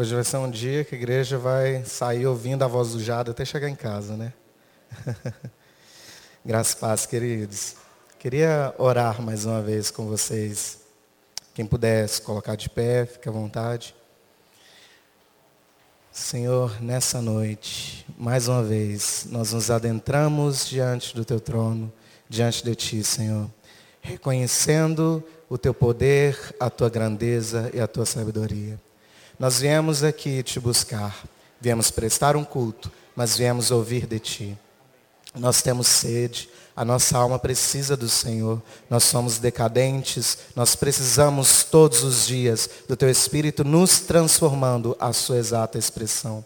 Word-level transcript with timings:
Hoje 0.00 0.14
vai 0.14 0.22
ser 0.22 0.36
um 0.36 0.48
dia 0.48 0.84
que 0.84 0.94
a 0.94 0.98
igreja 0.98 1.38
vai 1.38 1.84
sair 1.84 2.24
ouvindo 2.24 2.62
a 2.62 2.68
voz 2.68 2.92
do 2.92 3.02
Jado 3.02 3.32
até 3.32 3.44
chegar 3.44 3.68
em 3.68 3.74
casa, 3.74 4.16
né? 4.16 4.32
Graças 6.46 6.76
a 6.76 6.78
paz, 6.86 7.04
queridos. 7.04 7.74
Queria 8.16 8.72
orar 8.78 9.20
mais 9.20 9.44
uma 9.44 9.60
vez 9.60 9.90
com 9.90 10.06
vocês. 10.06 10.78
Quem 11.52 11.66
pudesse 11.66 12.22
colocar 12.22 12.54
de 12.54 12.70
pé, 12.70 13.06
fique 13.06 13.28
à 13.28 13.32
vontade. 13.32 13.92
Senhor, 16.12 16.80
nessa 16.80 17.20
noite, 17.20 18.06
mais 18.16 18.46
uma 18.46 18.62
vez, 18.62 19.26
nós 19.32 19.52
nos 19.52 19.68
adentramos 19.68 20.68
diante 20.68 21.12
do 21.12 21.24
teu 21.24 21.40
trono, 21.40 21.92
diante 22.28 22.62
de 22.62 22.76
ti, 22.76 23.02
Senhor, 23.02 23.50
reconhecendo 24.00 25.24
o 25.50 25.58
teu 25.58 25.74
poder, 25.74 26.54
a 26.60 26.70
tua 26.70 26.88
grandeza 26.88 27.68
e 27.74 27.80
a 27.80 27.88
tua 27.88 28.06
sabedoria. 28.06 28.78
Nós 29.38 29.60
viemos 29.60 30.02
aqui 30.02 30.42
te 30.42 30.58
buscar, 30.58 31.24
viemos 31.60 31.90
prestar 31.90 32.36
um 32.36 32.44
culto, 32.44 32.90
mas 33.14 33.36
viemos 33.36 33.70
ouvir 33.70 34.06
de 34.06 34.18
ti. 34.18 34.58
Nós 35.34 35.62
temos 35.62 35.86
sede, 35.86 36.48
a 36.74 36.84
nossa 36.84 37.16
alma 37.16 37.38
precisa 37.38 37.96
do 37.96 38.08
Senhor. 38.08 38.60
Nós 38.90 39.04
somos 39.04 39.38
decadentes, 39.38 40.38
nós 40.56 40.74
precisamos 40.74 41.62
todos 41.62 42.02
os 42.02 42.26
dias 42.26 42.68
do 42.88 42.96
teu 42.96 43.10
Espírito 43.10 43.62
nos 43.62 44.00
transformando 44.00 44.96
à 44.98 45.12
sua 45.12 45.38
exata 45.38 45.78
expressão. 45.78 46.44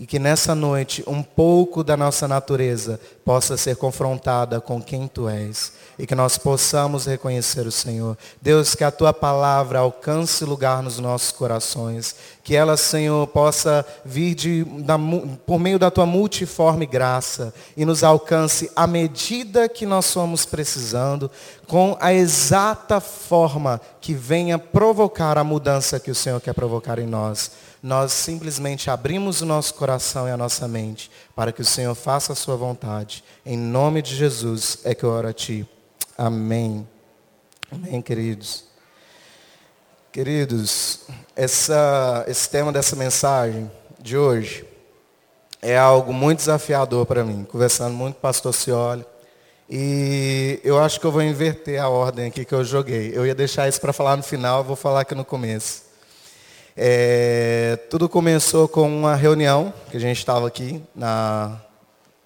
E 0.00 0.06
que 0.06 0.18
nessa 0.18 0.54
noite 0.54 1.04
um 1.06 1.22
pouco 1.22 1.84
da 1.84 1.94
nossa 1.94 2.26
natureza 2.26 2.98
possa 3.22 3.54
ser 3.58 3.76
confrontada 3.76 4.58
com 4.58 4.80
quem 4.80 5.06
tu 5.06 5.28
és. 5.28 5.74
E 5.98 6.06
que 6.06 6.14
nós 6.14 6.38
possamos 6.38 7.04
reconhecer 7.04 7.66
o 7.66 7.70
Senhor. 7.70 8.16
Deus, 8.40 8.74
que 8.74 8.82
a 8.82 8.90
tua 8.90 9.12
palavra 9.12 9.80
alcance 9.80 10.42
lugar 10.42 10.82
nos 10.82 10.98
nossos 10.98 11.32
corações. 11.32 12.16
Que 12.42 12.56
ela, 12.56 12.78
Senhor, 12.78 13.26
possa 13.26 13.84
vir 14.02 14.34
de, 14.34 14.64
da, 14.64 14.98
por 15.44 15.58
meio 15.58 15.78
da 15.78 15.90
tua 15.90 16.06
multiforme 16.06 16.86
graça 16.86 17.52
e 17.76 17.84
nos 17.84 18.02
alcance 18.02 18.72
à 18.74 18.86
medida 18.86 19.68
que 19.68 19.84
nós 19.84 20.06
somos 20.06 20.46
precisando, 20.46 21.30
com 21.66 21.94
a 22.00 22.10
exata 22.10 23.00
forma 23.00 23.78
que 24.00 24.14
venha 24.14 24.58
provocar 24.58 25.36
a 25.36 25.44
mudança 25.44 26.00
que 26.00 26.10
o 26.10 26.14
Senhor 26.14 26.40
quer 26.40 26.54
provocar 26.54 26.98
em 26.98 27.06
nós 27.06 27.50
nós 27.82 28.12
simplesmente 28.12 28.90
abrimos 28.90 29.40
o 29.40 29.46
nosso 29.46 29.74
coração 29.74 30.28
e 30.28 30.30
a 30.30 30.36
nossa 30.36 30.68
mente 30.68 31.10
para 31.34 31.52
que 31.52 31.62
o 31.62 31.64
Senhor 31.64 31.94
faça 31.94 32.32
a 32.32 32.36
sua 32.36 32.56
vontade. 32.56 33.24
Em 33.44 33.56
nome 33.56 34.02
de 34.02 34.14
Jesus 34.14 34.78
é 34.84 34.94
que 34.94 35.04
eu 35.04 35.10
oro 35.10 35.28
a 35.28 35.32
Ti. 35.32 35.66
Amém. 36.16 36.86
Amém, 37.72 38.02
queridos. 38.02 38.64
Queridos, 40.12 41.00
essa, 41.34 42.24
esse 42.28 42.50
tema 42.50 42.72
dessa 42.72 42.96
mensagem 42.96 43.70
de 43.98 44.16
hoje 44.16 44.66
é 45.62 45.78
algo 45.78 46.12
muito 46.12 46.38
desafiador 46.38 47.06
para 47.06 47.24
mim. 47.24 47.44
Conversando 47.44 47.94
muito 47.94 48.14
com 48.14 48.18
o 48.18 48.22
pastor 48.22 48.52
Cioli. 48.52 49.06
E 49.68 50.60
eu 50.64 50.82
acho 50.82 50.98
que 50.98 51.06
eu 51.06 51.12
vou 51.12 51.22
inverter 51.22 51.80
a 51.80 51.88
ordem 51.88 52.26
aqui 52.26 52.44
que 52.44 52.54
eu 52.54 52.64
joguei. 52.64 53.12
Eu 53.14 53.24
ia 53.24 53.34
deixar 53.34 53.68
isso 53.68 53.80
para 53.80 53.92
falar 53.92 54.16
no 54.16 54.22
final, 54.22 54.64
vou 54.64 54.74
falar 54.74 55.02
aqui 55.02 55.14
no 55.14 55.24
começo. 55.24 55.89
É, 56.76 57.78
tudo 57.90 58.08
começou 58.08 58.68
com 58.68 58.88
uma 58.88 59.14
reunião, 59.14 59.72
que 59.90 59.96
a 59.96 60.00
gente 60.00 60.18
estava 60.18 60.46
aqui 60.46 60.82
na, 60.94 61.60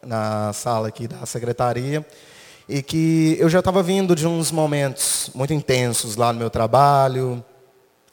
na 0.02 0.52
sala 0.52 0.88
aqui 0.88 1.08
da 1.08 1.24
secretaria, 1.26 2.04
e 2.68 2.82
que 2.82 3.36
eu 3.38 3.48
já 3.48 3.58
estava 3.58 3.82
vindo 3.82 4.14
de 4.14 4.26
uns 4.26 4.50
momentos 4.50 5.30
muito 5.34 5.52
intensos 5.52 6.16
lá 6.16 6.32
no 6.32 6.38
meu 6.38 6.50
trabalho. 6.50 7.44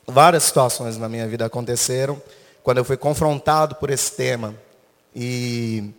Várias 0.08 0.44
situações 0.44 0.98
na 0.98 1.08
minha 1.08 1.28
vida 1.28 1.46
aconteceram 1.46 2.22
quando 2.64 2.80
eu 2.80 2.86
fui 2.86 2.98
confrontado 2.98 3.76
por 3.76 3.90
esse 3.90 4.12
tema. 4.14 4.56
E 5.16 5.92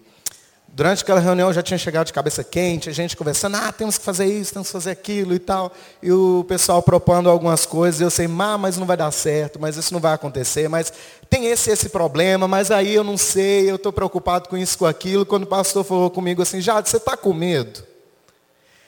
Durante 0.75 1.03
aquela 1.03 1.21
reunião 1.21 1.51
eu 1.51 1.53
já 1.53 1.63
tinha 1.63 1.77
chegado 1.77 2.07
de 2.07 2.15
cabeça 2.15 2.43
quente, 2.43 2.89
a 2.89 2.95
gente 2.95 3.15
conversando, 3.15 3.59
ah, 3.59 3.71
temos 3.71 3.99
que 3.99 4.05
fazer 4.07 4.25
isso, 4.25 4.55
temos 4.55 4.69
que 4.69 4.73
fazer 4.73 4.91
aquilo 4.93 5.35
e 5.35 5.39
tal. 5.39 5.71
E 6.03 6.11
o 6.11 6.47
pessoal 6.49 6.83
propondo 6.83 7.29
algumas 7.29 7.67
coisas, 7.67 8.01
eu 8.01 8.11
sei, 8.11 8.25
ah, 8.25 8.57
mas 8.57 8.79
não 8.79 8.87
vai 8.87 8.97
dar 8.97 9.11
certo, 9.11 9.61
mas 9.61 9.77
isso 9.77 9.93
não 9.93 10.01
vai 10.01 10.15
acontecer, 10.15 10.71
mas 10.71 10.91
tem 11.29 11.45
esse 11.45 11.71
esse 11.71 11.91
problema, 11.91 12.49
mas 12.49 12.71
aí 12.71 12.95
eu 12.95 13.05
não 13.05 13.19
sei, 13.19 13.71
eu 13.71 13.77
estou 13.77 13.93
preocupado 13.93 14.49
com 14.49 14.57
isso, 14.57 14.79
com 14.79 14.87
aquilo. 14.87 15.27
Quando 15.27 15.43
o 15.43 15.47
pastor 15.47 15.85
falou 15.85 16.09
comigo 16.09 16.41
assim, 16.41 16.59
Jade, 16.63 16.89
você 16.89 16.97
está 16.97 17.19
com 17.19 17.35
medo? 17.35 17.85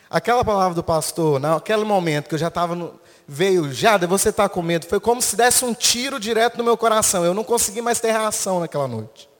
Aquela 0.09 0.43
palavra 0.43 0.75
do 0.75 0.83
pastor, 0.83 1.39
naquele 1.39 1.85
momento 1.85 2.31
que 2.31 2.35
eu 2.35 2.39
já 2.39 2.49
estava 2.49 2.75
no, 2.75 2.99
veio, 3.29 3.71
Jade, 3.71 4.07
você 4.07 4.31
está 4.31 4.49
com 4.49 4.63
medo, 4.63 4.87
foi 4.87 5.01
como 5.01 5.21
se 5.21 5.37
desse 5.37 5.63
um 5.67 5.75
tiro 5.75 6.19
direto 6.19 6.57
no 6.57 6.65
meu 6.65 6.79
coração. 6.79 7.27
Eu 7.27 7.35
não 7.35 7.45
consegui 7.45 7.83
mais 7.83 8.01
ter 8.01 8.11
reação 8.11 8.61
naquela 8.61 8.89
noite. 8.89 9.34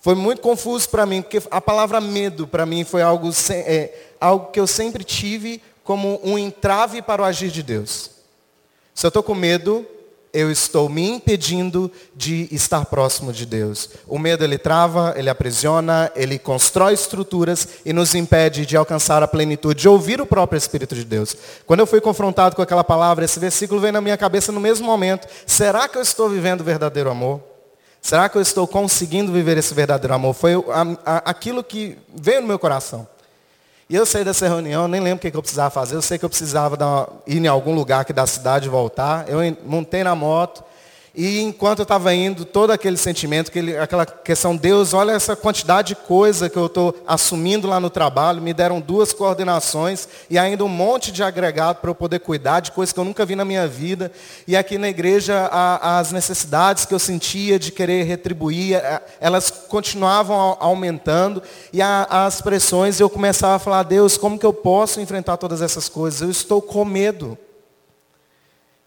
Foi 0.00 0.14
muito 0.14 0.40
confuso 0.40 0.88
para 0.88 1.04
mim, 1.04 1.20
porque 1.20 1.42
a 1.50 1.60
palavra 1.60 2.00
medo 2.00 2.46
para 2.46 2.64
mim 2.64 2.84
foi 2.84 3.02
algo, 3.02 3.30
é, 3.50 3.92
algo 4.20 4.50
que 4.50 4.58
eu 4.58 4.66
sempre 4.66 5.04
tive 5.04 5.62
como 5.84 6.20
um 6.24 6.38
entrave 6.38 7.02
para 7.02 7.20
o 7.20 7.24
agir 7.24 7.50
de 7.50 7.62
Deus. 7.62 8.10
Se 8.94 9.04
eu 9.04 9.08
estou 9.08 9.22
com 9.22 9.34
medo, 9.34 9.86
eu 10.32 10.50
estou 10.50 10.88
me 10.88 11.08
impedindo 11.08 11.90
de 12.14 12.48
estar 12.50 12.84
próximo 12.86 13.32
de 13.32 13.44
Deus. 13.44 13.90
O 14.06 14.18
medo 14.18 14.44
ele 14.44 14.56
trava, 14.56 15.12
ele 15.16 15.28
aprisiona, 15.28 16.10
ele 16.14 16.38
constrói 16.38 16.94
estruturas 16.94 17.68
e 17.84 17.92
nos 17.92 18.14
impede 18.14 18.64
de 18.64 18.76
alcançar 18.76 19.22
a 19.22 19.28
plenitude, 19.28 19.82
de 19.82 19.88
ouvir 19.88 20.20
o 20.20 20.26
próprio 20.26 20.56
Espírito 20.56 20.94
de 20.94 21.04
Deus. 21.04 21.36
Quando 21.66 21.80
eu 21.80 21.86
fui 21.86 22.00
confrontado 22.00 22.56
com 22.56 22.62
aquela 22.62 22.84
palavra, 22.84 23.24
esse 23.24 23.40
versículo 23.40 23.80
veio 23.80 23.92
na 23.92 24.00
minha 24.00 24.16
cabeça 24.16 24.52
no 24.52 24.60
mesmo 24.60 24.86
momento. 24.86 25.28
Será 25.46 25.88
que 25.88 25.98
eu 25.98 26.02
estou 26.02 26.28
vivendo 26.28 26.64
verdadeiro 26.64 27.10
amor? 27.10 27.49
Será 28.02 28.28
que 28.28 28.36
eu 28.36 28.42
estou 28.42 28.66
conseguindo 28.66 29.30
viver 29.32 29.58
esse 29.58 29.74
verdadeiro 29.74 30.14
amor? 30.14 30.34
Foi 30.34 30.52
aquilo 31.04 31.62
que 31.62 31.98
veio 32.14 32.40
no 32.40 32.46
meu 32.48 32.58
coração. 32.58 33.06
E 33.88 33.96
eu 33.96 34.06
saí 34.06 34.24
dessa 34.24 34.46
reunião, 34.46 34.86
nem 34.86 35.00
lembro 35.00 35.18
o 35.26 35.30
que 35.30 35.36
eu 35.36 35.42
precisava 35.42 35.68
fazer. 35.68 35.96
Eu 35.96 36.02
sei 36.02 36.16
que 36.16 36.24
eu 36.24 36.28
precisava 36.28 36.76
uma, 36.76 37.08
ir 37.26 37.38
em 37.38 37.48
algum 37.48 37.74
lugar 37.74 38.00
aqui 38.02 38.12
da 38.12 38.26
cidade 38.26 38.66
e 38.66 38.70
voltar. 38.70 39.28
Eu 39.28 39.38
montei 39.66 40.04
na 40.04 40.14
moto, 40.14 40.62
e 41.14 41.40
enquanto 41.40 41.80
eu 41.80 41.82
estava 41.82 42.14
indo, 42.14 42.44
todo 42.44 42.70
aquele 42.70 42.96
sentimento, 42.96 43.50
aquela 43.82 44.06
questão, 44.06 44.56
Deus, 44.56 44.94
olha 44.94 45.12
essa 45.12 45.34
quantidade 45.34 45.88
de 45.88 45.96
coisa 45.96 46.48
que 46.48 46.56
eu 46.56 46.66
estou 46.66 46.94
assumindo 47.06 47.66
lá 47.66 47.80
no 47.80 47.90
trabalho, 47.90 48.40
me 48.40 48.54
deram 48.54 48.80
duas 48.80 49.12
coordenações 49.12 50.06
e 50.28 50.38
ainda 50.38 50.64
um 50.64 50.68
monte 50.68 51.10
de 51.10 51.22
agregado 51.22 51.80
para 51.80 51.90
eu 51.90 51.94
poder 51.96 52.20
cuidar 52.20 52.60
de 52.60 52.70
coisas 52.70 52.92
que 52.92 53.00
eu 53.00 53.04
nunca 53.04 53.26
vi 53.26 53.34
na 53.34 53.44
minha 53.44 53.66
vida. 53.66 54.12
E 54.46 54.56
aqui 54.56 54.78
na 54.78 54.88
igreja, 54.88 55.48
a, 55.50 55.98
as 55.98 56.12
necessidades 56.12 56.84
que 56.84 56.94
eu 56.94 56.98
sentia 56.98 57.58
de 57.58 57.72
querer 57.72 58.04
retribuir, 58.04 58.76
a, 58.76 59.02
elas 59.20 59.50
continuavam 59.50 60.56
aumentando. 60.60 61.42
E 61.72 61.82
a, 61.82 62.06
as 62.08 62.40
pressões, 62.40 63.00
eu 63.00 63.10
começava 63.10 63.56
a 63.56 63.58
falar, 63.58 63.82
Deus, 63.82 64.16
como 64.16 64.38
que 64.38 64.46
eu 64.46 64.52
posso 64.52 65.00
enfrentar 65.00 65.36
todas 65.38 65.60
essas 65.60 65.88
coisas? 65.88 66.20
Eu 66.20 66.30
estou 66.30 66.62
com 66.62 66.84
medo. 66.84 67.36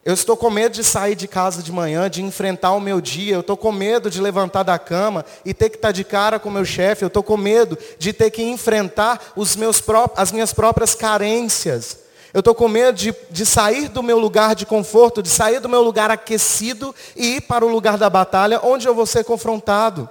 Eu 0.05 0.13
estou 0.13 0.35
com 0.35 0.49
medo 0.49 0.73
de 0.73 0.83
sair 0.83 1.15
de 1.15 1.29
casa 1.29 1.63
de 1.63 1.71
manhã, 1.71 2.09
de 2.09 2.21
enfrentar 2.21 2.73
o 2.73 2.79
meu 2.81 2.99
dia. 2.99 3.35
Eu 3.35 3.39
estou 3.39 3.55
com 3.55 3.71
medo 3.71 4.09
de 4.09 4.19
levantar 4.21 4.63
da 4.63 4.77
cama 4.77 5.23
e 5.45 5.53
ter 5.53 5.69
que 5.69 5.77
estar 5.77 5.93
de 5.93 6.03
cara 6.03 6.37
com 6.39 6.49
o 6.49 6.51
meu 6.51 6.65
chefe. 6.65 7.05
Eu 7.05 7.07
estou 7.07 7.23
com 7.23 7.37
medo 7.37 7.77
de 7.97 8.11
ter 8.11 8.29
que 8.29 8.43
enfrentar 8.43 9.31
os 9.33 9.55
meus 9.55 9.81
as 10.17 10.31
minhas 10.33 10.51
próprias 10.51 10.93
carências. 10.93 11.99
Eu 12.33 12.39
estou 12.39 12.53
com 12.53 12.67
medo 12.67 12.97
de, 12.97 13.15
de 13.31 13.45
sair 13.45 13.87
do 13.87 14.03
meu 14.03 14.19
lugar 14.19 14.55
de 14.55 14.65
conforto, 14.65 15.23
de 15.23 15.29
sair 15.29 15.61
do 15.61 15.69
meu 15.69 15.81
lugar 15.81 16.11
aquecido 16.11 16.93
e 17.15 17.37
ir 17.37 17.41
para 17.41 17.65
o 17.65 17.69
lugar 17.69 17.97
da 17.97 18.09
batalha, 18.09 18.59
onde 18.61 18.85
eu 18.85 18.93
vou 18.95 19.05
ser 19.05 19.23
confrontado. 19.23 20.09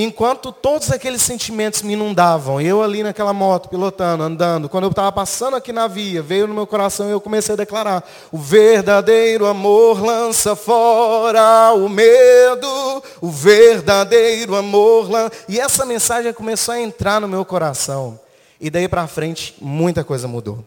Enquanto 0.00 0.52
todos 0.52 0.92
aqueles 0.92 1.20
sentimentos 1.22 1.82
me 1.82 1.94
inundavam, 1.94 2.60
eu 2.60 2.84
ali 2.84 3.02
naquela 3.02 3.32
moto, 3.32 3.68
pilotando, 3.68 4.22
andando, 4.22 4.68
quando 4.68 4.84
eu 4.84 4.90
estava 4.90 5.10
passando 5.10 5.56
aqui 5.56 5.72
na 5.72 5.88
via, 5.88 6.22
veio 6.22 6.46
no 6.46 6.54
meu 6.54 6.68
coração 6.68 7.08
e 7.08 7.10
eu 7.10 7.20
comecei 7.20 7.54
a 7.54 7.56
declarar: 7.56 8.08
O 8.30 8.38
verdadeiro 8.38 9.44
amor 9.44 10.00
lança 10.00 10.54
fora 10.54 11.72
o 11.74 11.88
medo, 11.88 13.02
o 13.20 13.28
verdadeiro 13.28 14.54
amor 14.54 15.10
lança. 15.10 15.32
E 15.48 15.58
essa 15.58 15.84
mensagem 15.84 16.32
começou 16.32 16.74
a 16.74 16.80
entrar 16.80 17.20
no 17.20 17.26
meu 17.26 17.44
coração. 17.44 18.20
E 18.60 18.70
daí 18.70 18.86
para 18.86 19.08
frente, 19.08 19.56
muita 19.60 20.04
coisa 20.04 20.28
mudou. 20.28 20.64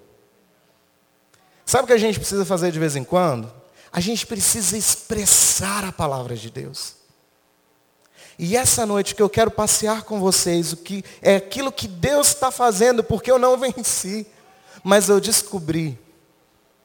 Sabe 1.66 1.86
o 1.86 1.88
que 1.88 1.94
a 1.94 1.98
gente 1.98 2.20
precisa 2.20 2.44
fazer 2.44 2.70
de 2.70 2.80
vez 2.80 2.98
em 2.98 3.04
quando? 3.06 3.50
A 3.94 4.02
gente 4.02 4.28
precisa 4.28 4.78
expressar 4.78 5.86
a 5.86 5.92
palavra 5.94 6.36
de 6.36 6.50
Deus. 6.50 7.00
E 8.38 8.56
essa 8.56 8.86
noite 8.86 9.16
que 9.16 9.22
eu 9.22 9.30
quero 9.30 9.52
passear 9.52 10.04
com 10.04 10.20
vocês, 10.20 10.74
o 10.74 10.78
que 10.78 11.04
é 11.22 11.36
aquilo 11.36 11.72
que 11.72 11.88
Deus 11.88 12.28
está 12.28 12.52
fazendo, 12.52 13.04
porque 13.04 13.32
eu 13.32 13.38
não 13.38 13.58
venci, 13.60 14.26
mas 14.84 15.10
eu 15.10 15.20
descobri 15.20 15.98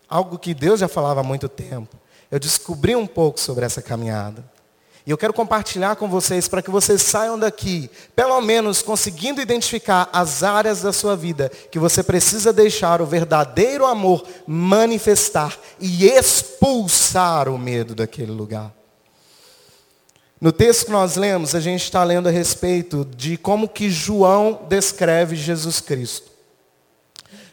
algo 0.09 0.39
que 0.39 0.55
Deus 0.55 0.81
já 0.81 0.89
falava 0.89 1.21
há 1.21 1.25
muito 1.25 1.49
tempo. 1.49 1.97
Eu 2.31 2.39
descobri 2.39 2.97
um 2.97 3.07
pouco 3.07 3.39
sobre 3.41 3.65
essa 3.65 3.81
caminhada. 3.81 4.45
E 5.07 5.11
eu 5.11 5.17
quero 5.17 5.33
compartilhar 5.33 5.95
com 5.95 6.09
vocês 6.09 6.49
para 6.49 6.61
que 6.61 6.71
vocês 6.71 7.01
saiam 7.01 7.39
daqui, 7.39 7.89
pelo 8.17 8.41
menos 8.41 8.83
conseguindo 8.83 9.41
identificar 9.41 10.09
as 10.13 10.43
áreas 10.43 10.83
da 10.83 10.93
sua 10.93 11.15
vida 11.15 11.49
que 11.71 11.79
você 11.79 12.03
precisa 12.03 12.53
deixar 12.53 13.01
o 13.01 13.07
verdadeiro 13.07 13.87
amor 13.87 14.27
manifestar 14.49 15.57
e 15.79 16.09
expulsar 16.09 17.49
o 17.49 17.57
medo 17.57 17.95
daquele 17.95 18.33
lugar. 18.33 18.76
No 20.41 20.53
texto 20.53 20.87
que 20.87 20.93
nós 20.93 21.17
lemos, 21.17 21.55
a 21.55 21.61
gente 21.61 21.83
está 21.83 22.05
lendo 22.05 22.29
a 22.29 22.33
respeito 22.33 23.09
de 23.17 23.39
como 23.39 23.69
que 23.69 23.89
João 23.89 24.61
descreve 24.69 25.35
Jesus 25.35 25.81
Cristo. 25.81 26.31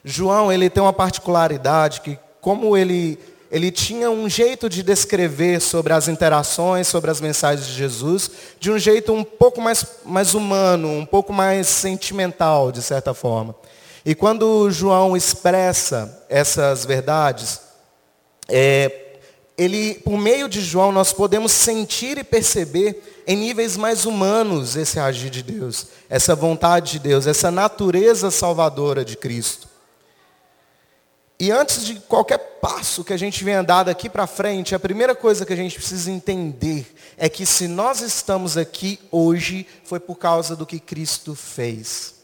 João, 0.04 0.52
ele 0.52 0.70
tem 0.70 0.84
uma 0.84 0.92
particularidade 0.92 2.02
que, 2.02 2.20
como 2.42 2.76
ele, 2.76 3.18
ele 3.50 3.72
tinha 3.72 4.12
um 4.12 4.28
jeito 4.28 4.68
de 4.68 4.84
descrever 4.84 5.62
sobre 5.62 5.94
as 5.94 6.10
interações, 6.10 6.88
sobre 6.88 7.10
as 7.10 7.22
mensagens 7.22 7.68
de 7.68 7.74
Jesus, 7.74 8.30
de 8.60 8.70
um 8.70 8.78
jeito 8.78 9.14
um 9.14 9.24
pouco 9.24 9.62
mais, 9.62 9.86
mais 10.04 10.34
humano, 10.34 10.90
um 10.90 11.06
pouco 11.06 11.32
mais 11.32 11.68
sentimental, 11.68 12.70
de 12.70 12.82
certa 12.82 13.14
forma. 13.14 13.56
E 14.06 14.14
quando 14.14 14.70
João 14.70 15.16
expressa 15.16 16.26
essas 16.28 16.84
verdades, 16.84 17.62
é, 18.50 19.03
ele, 19.58 19.96
por 19.96 20.18
meio 20.18 20.50
de 20.50 20.62
João, 20.62 20.92
nós 20.92 21.14
podemos 21.14 21.52
sentir 21.52 22.18
e 22.18 22.24
perceber 22.24 23.24
em 23.28 23.38
níveis 23.38 23.78
mais 23.78 24.06
humanos 24.06 24.76
esse 24.76 25.00
agir 25.00 25.30
de 25.30 25.44
Deus, 25.44 25.88
essa 26.10 26.36
vontade 26.36 26.94
de 26.94 27.00
Deus, 27.00 27.28
essa 27.28 27.52
natureza 27.52 28.32
salvadora 28.32 29.06
de 29.06 29.16
Cristo. 29.16 29.68
E 31.40 31.52
antes 31.52 31.86
de 31.86 31.96
qualquer 31.96 32.38
passo 32.62 33.04
que 33.04 33.14
a 33.14 33.18
gente 33.18 33.44
venha 33.44 33.64
dar 33.64 33.84
daqui 33.84 34.10
para 34.10 34.26
frente, 34.26 34.74
a 34.74 34.80
primeira 34.80 35.14
coisa 35.14 35.46
que 35.46 35.54
a 35.54 35.58
gente 35.58 35.76
precisa 35.76 36.10
entender 36.10 36.96
é 37.18 37.28
que 37.28 37.46
se 37.46 37.68
nós 37.68 38.02
estamos 38.02 38.58
aqui 38.58 39.00
hoje, 39.12 39.68
foi 39.84 40.00
por 40.00 40.16
causa 40.16 40.56
do 40.56 40.66
que 40.66 40.80
Cristo 40.80 41.36
fez. 41.36 42.23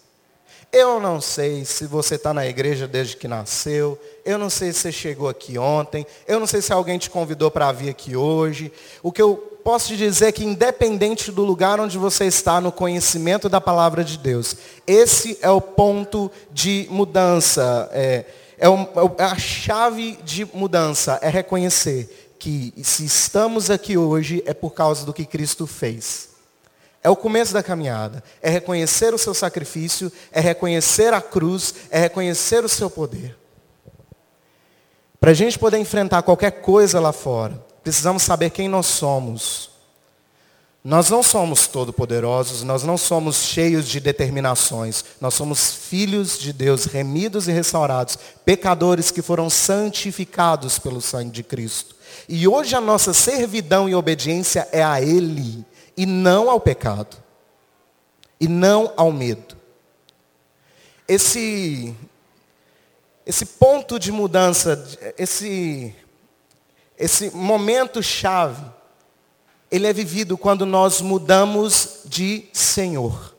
Eu 0.71 0.99
não 0.99 1.19
sei 1.19 1.65
se 1.65 1.87
você 1.87 2.13
está 2.13 2.31
na 2.31 2.45
igreja 2.45 2.87
desde 2.87 3.17
que 3.17 3.27
nasceu. 3.27 3.99
Eu 4.23 4.37
não 4.37 4.51
sei 4.51 4.71
se 4.71 4.79
você 4.79 4.91
chegou 4.91 5.27
aqui 5.27 5.57
ontem. 5.57 6.05
Eu 6.27 6.39
não 6.39 6.45
sei 6.45 6.61
se 6.61 6.71
alguém 6.71 6.99
te 6.99 7.09
convidou 7.09 7.49
para 7.49 7.71
vir 7.71 7.89
aqui 7.89 8.15
hoje. 8.15 8.71
O 9.01 9.11
que 9.11 9.19
eu 9.19 9.35
posso 9.63 9.87
te 9.87 9.97
dizer 9.97 10.27
é 10.27 10.31
que, 10.31 10.45
independente 10.45 11.31
do 11.31 11.43
lugar 11.43 11.79
onde 11.79 11.97
você 11.97 12.25
está 12.25 12.61
no 12.61 12.71
conhecimento 12.71 13.49
da 13.49 13.59
palavra 13.59 14.03
de 14.03 14.15
Deus, 14.19 14.55
esse 14.85 15.39
é 15.41 15.49
o 15.49 15.59
ponto 15.59 16.31
de 16.51 16.87
mudança. 16.91 17.89
É, 17.91 18.25
é, 18.59 18.67
é 18.67 19.23
a 19.23 19.37
chave 19.39 20.19
de 20.23 20.45
mudança. 20.53 21.17
É 21.23 21.29
reconhecer 21.29 22.35
que 22.37 22.75
se 22.83 23.05
estamos 23.05 23.71
aqui 23.71 23.97
hoje 23.97 24.43
é 24.45 24.53
por 24.53 24.75
causa 24.75 25.03
do 25.03 25.13
que 25.13 25.25
Cristo 25.25 25.65
fez. 25.65 26.28
É 27.03 27.09
o 27.09 27.15
começo 27.15 27.53
da 27.53 27.63
caminhada. 27.63 28.23
É 28.41 28.49
reconhecer 28.49 29.13
o 29.13 29.17
seu 29.17 29.33
sacrifício, 29.33 30.11
é 30.31 30.39
reconhecer 30.39 31.13
a 31.13 31.21
cruz, 31.21 31.73
é 31.89 31.99
reconhecer 31.99 32.63
o 32.63 32.69
seu 32.69 32.89
poder. 32.89 33.37
Para 35.19 35.31
a 35.31 35.33
gente 35.33 35.59
poder 35.59 35.77
enfrentar 35.77 36.21
qualquer 36.21 36.61
coisa 36.61 36.99
lá 36.99 37.11
fora, 37.11 37.61
precisamos 37.83 38.23
saber 38.23 38.49
quem 38.49 38.69
nós 38.69 38.85
somos. 38.85 39.69
Nós 40.81 41.09
não 41.09 41.21
somos 41.21 41.67
todo-poderosos, 41.67 42.63
nós 42.63 42.83
não 42.83 42.97
somos 42.97 43.35
cheios 43.35 43.87
de 43.87 43.99
determinações. 43.99 45.03
Nós 45.19 45.33
somos 45.33 45.73
filhos 45.73 46.39
de 46.39 46.53
Deus, 46.53 46.85
remidos 46.85 47.49
e 47.49 47.51
restaurados, 47.51 48.17
pecadores 48.45 49.11
que 49.11 49.21
foram 49.21 49.49
santificados 49.49 50.79
pelo 50.79 51.01
sangue 51.01 51.31
de 51.31 51.43
Cristo. 51.43 51.95
E 52.27 52.47
hoje 52.47 52.75
a 52.75 52.81
nossa 52.81 53.13
servidão 53.13 53.89
e 53.89 53.95
obediência 53.95 54.67
é 54.71 54.81
a 54.81 55.01
Ele 55.01 55.65
e 55.99 56.05
não 56.05 56.49
ao 56.49 56.61
pecado. 56.61 57.17
E 58.39 58.47
não 58.47 58.93
ao 58.95 59.11
medo. 59.11 59.57
Esse, 61.05 61.93
esse 63.25 63.45
ponto 63.45 63.99
de 63.99 64.09
mudança, 64.09 64.81
esse, 65.17 65.93
esse 66.97 67.35
momento 67.35 68.01
chave, 68.01 68.63
ele 69.69 69.87
é 69.87 69.91
vivido 69.91 70.37
quando 70.37 70.65
nós 70.65 71.01
mudamos 71.01 72.03
de 72.05 72.47
Senhor. 72.53 73.35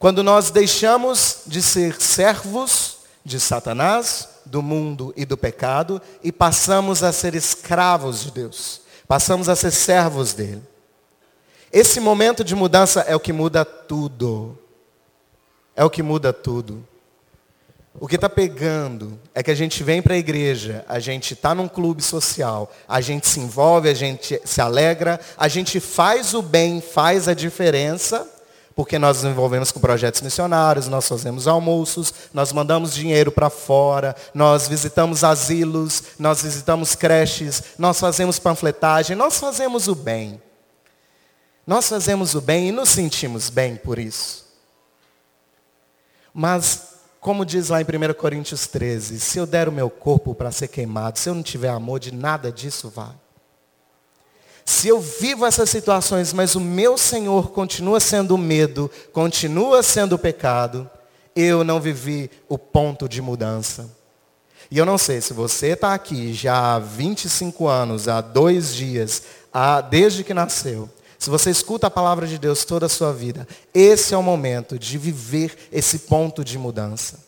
Quando 0.00 0.24
nós 0.24 0.50
deixamos 0.50 1.42
de 1.46 1.62
ser 1.62 2.00
servos 2.00 2.96
de 3.24 3.38
Satanás, 3.38 4.28
do 4.44 4.60
mundo 4.60 5.14
e 5.16 5.24
do 5.24 5.36
pecado, 5.36 6.02
e 6.24 6.32
passamos 6.32 7.04
a 7.04 7.12
ser 7.12 7.36
escravos 7.36 8.24
de 8.24 8.32
Deus. 8.32 8.80
Passamos 9.06 9.48
a 9.48 9.54
ser 9.54 9.70
servos 9.70 10.32
dele. 10.32 10.62
Esse 11.72 12.00
momento 12.00 12.42
de 12.42 12.54
mudança 12.54 13.00
é 13.02 13.14
o 13.14 13.20
que 13.20 13.32
muda 13.32 13.64
tudo. 13.64 14.58
É 15.76 15.84
o 15.84 15.90
que 15.90 16.02
muda 16.02 16.32
tudo. 16.32 16.86
O 18.00 18.06
que 18.06 18.14
está 18.14 18.28
pegando 18.28 19.18
é 19.34 19.42
que 19.42 19.50
a 19.50 19.54
gente 19.54 19.82
vem 19.82 20.00
para 20.00 20.14
a 20.14 20.18
igreja, 20.18 20.84
a 20.88 21.00
gente 21.00 21.34
está 21.34 21.52
num 21.52 21.66
clube 21.66 22.00
social, 22.00 22.70
a 22.88 23.00
gente 23.00 23.26
se 23.26 23.40
envolve, 23.40 23.88
a 23.88 23.94
gente 23.94 24.40
se 24.44 24.60
alegra, 24.60 25.18
a 25.36 25.48
gente 25.48 25.80
faz 25.80 26.32
o 26.32 26.40
bem, 26.40 26.80
faz 26.80 27.26
a 27.26 27.34
diferença, 27.34 28.26
porque 28.76 29.00
nós 29.00 29.22
nos 29.22 29.32
envolvemos 29.32 29.72
com 29.72 29.80
projetos 29.80 30.20
missionários, 30.20 30.86
nós 30.86 31.08
fazemos 31.08 31.48
almoços, 31.48 32.14
nós 32.32 32.52
mandamos 32.52 32.94
dinheiro 32.94 33.32
para 33.32 33.50
fora, 33.50 34.14
nós 34.32 34.68
visitamos 34.68 35.24
asilos, 35.24 36.04
nós 36.20 36.42
visitamos 36.42 36.94
creches, 36.94 37.62
nós 37.76 37.98
fazemos 37.98 38.38
panfletagem, 38.38 39.16
nós 39.16 39.40
fazemos 39.40 39.88
o 39.88 39.96
bem. 39.96 40.40
Nós 41.68 41.86
fazemos 41.86 42.34
o 42.34 42.40
bem 42.40 42.68
e 42.68 42.72
nos 42.72 42.88
sentimos 42.88 43.50
bem 43.50 43.76
por 43.76 43.98
isso. 43.98 44.46
Mas, 46.32 46.94
como 47.20 47.44
diz 47.44 47.68
lá 47.68 47.78
em 47.82 47.84
1 47.84 48.14
Coríntios 48.14 48.66
13, 48.66 49.20
se 49.20 49.36
eu 49.36 49.44
der 49.44 49.68
o 49.68 49.72
meu 49.72 49.90
corpo 49.90 50.34
para 50.34 50.50
ser 50.50 50.68
queimado, 50.68 51.18
se 51.18 51.28
eu 51.28 51.34
não 51.34 51.42
tiver 51.42 51.68
amor, 51.68 52.00
de 52.00 52.10
nada 52.10 52.50
disso 52.50 52.88
vai. 52.88 53.12
Se 54.64 54.88
eu 54.88 54.98
vivo 54.98 55.44
essas 55.44 55.68
situações, 55.68 56.32
mas 56.32 56.54
o 56.54 56.60
meu 56.60 56.96
Senhor 56.96 57.50
continua 57.50 58.00
sendo 58.00 58.38
medo, 58.38 58.90
continua 59.12 59.82
sendo 59.82 60.18
pecado, 60.18 60.90
eu 61.36 61.62
não 61.64 61.82
vivi 61.82 62.30
o 62.48 62.56
ponto 62.56 63.06
de 63.06 63.20
mudança. 63.20 63.94
E 64.70 64.78
eu 64.78 64.86
não 64.86 64.96
sei 64.96 65.20
se 65.20 65.34
você 65.34 65.72
está 65.72 65.92
aqui 65.92 66.32
já 66.32 66.76
há 66.76 66.78
25 66.78 67.68
anos, 67.68 68.08
há 68.08 68.22
dois 68.22 68.74
dias, 68.74 69.22
há, 69.52 69.82
desde 69.82 70.24
que 70.24 70.32
nasceu, 70.32 70.88
se 71.18 71.28
você 71.28 71.50
escuta 71.50 71.88
a 71.88 71.90
palavra 71.90 72.26
de 72.26 72.38
Deus 72.38 72.64
toda 72.64 72.86
a 72.86 72.88
sua 72.88 73.12
vida, 73.12 73.46
esse 73.74 74.14
é 74.14 74.16
o 74.16 74.22
momento 74.22 74.78
de 74.78 74.96
viver 74.96 75.68
esse 75.72 76.00
ponto 76.00 76.44
de 76.44 76.56
mudança. 76.56 77.26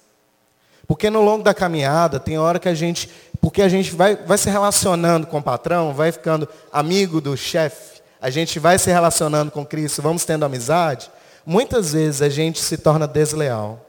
Porque 0.87 1.11
no 1.11 1.21
longo 1.23 1.43
da 1.43 1.53
caminhada, 1.53 2.21
tem 2.21 2.39
hora 2.39 2.59
que 2.59 2.69
a 2.69 2.75
gente, 2.75 3.11
porque 3.41 3.63
a 3.63 3.69
gente 3.69 3.95
vai, 3.95 4.15
vai 4.15 4.39
se 4.39 4.49
relacionando 4.49 5.27
com 5.27 5.39
o 5.39 5.43
patrão, 5.43 5.93
vai 5.93 6.13
ficando 6.13 6.49
amigo 6.73 7.21
do 7.21 7.37
chefe, 7.37 8.01
a 8.21 8.31
gente 8.31 8.61
vai 8.61 8.79
se 8.79 8.91
relacionando 8.91 9.51
com 9.51 9.67
Cristo, 9.67 10.03
vamos 10.03 10.25
tendo 10.25 10.45
amizade, 10.45 11.11
muitas 11.45 11.93
vezes 11.93 12.23
a 12.23 12.29
gente 12.29 12.61
se 12.61 12.79
torna 12.79 13.09
desleal. 13.09 13.85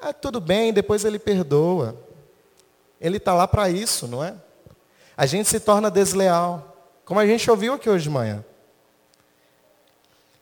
Ah, 0.00 0.12
tudo 0.12 0.40
bem, 0.40 0.72
depois 0.72 1.04
ele 1.04 1.18
perdoa. 1.18 1.96
Ele 3.00 3.18
está 3.18 3.34
lá 3.34 3.46
para 3.46 3.68
isso, 3.68 4.08
não 4.08 4.24
é? 4.24 4.34
A 5.16 5.26
gente 5.26 5.48
se 5.48 5.60
torna 5.60 5.90
desleal. 5.90 6.76
Como 7.04 7.20
a 7.20 7.26
gente 7.26 7.50
ouviu 7.50 7.74
aqui 7.74 7.88
hoje 7.88 8.04
de 8.04 8.10
manhã. 8.10 8.44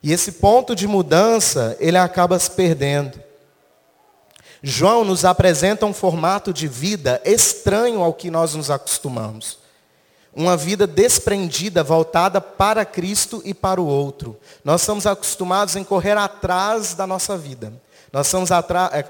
E 0.03 0.11
esse 0.11 0.33
ponto 0.33 0.75
de 0.75 0.87
mudança, 0.87 1.77
ele 1.79 1.97
acaba 1.97 2.37
se 2.39 2.49
perdendo. 2.51 3.19
João 4.63 5.03
nos 5.03 5.25
apresenta 5.25 5.85
um 5.85 5.93
formato 5.93 6.53
de 6.53 6.67
vida 6.67 7.21
estranho 7.25 8.01
ao 8.01 8.13
que 8.13 8.29
nós 8.29 8.53
nos 8.53 8.69
acostumamos. 8.69 9.59
Uma 10.33 10.55
vida 10.55 10.87
desprendida, 10.87 11.83
voltada 11.83 12.39
para 12.39 12.85
Cristo 12.85 13.41
e 13.43 13.53
para 13.53 13.81
o 13.81 13.85
outro. 13.85 14.39
Nós 14.63 14.81
estamos 14.81 15.05
acostumados 15.05 15.75
em 15.75 15.83
correr 15.83 16.17
atrás 16.17 16.93
da 16.93 17.05
nossa 17.05 17.37
vida. 17.37 17.73
Nós 18.13 18.27
estamos 18.27 18.51
é, 18.51 18.55